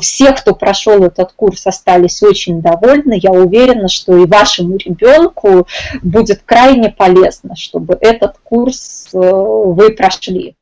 Все, 0.01 0.33
кто 0.33 0.55
прошел 0.55 1.05
этот 1.05 1.33
курс, 1.33 1.67
остались 1.67 2.23
очень 2.23 2.61
довольны. 2.61 3.19
Я 3.23 3.31
уверена, 3.31 3.89
что 3.89 4.17
и 4.17 4.27
вашему 4.27 4.77
ребенку 4.77 5.69
будет 6.03 6.43
крайне 6.45 6.91
полезно, 6.91 7.55
чтобы 7.55 7.97
этот 8.01 8.39
курс 8.43 9.09
э, 9.13 9.19
вы 9.19 9.91
прошли. 9.91 10.57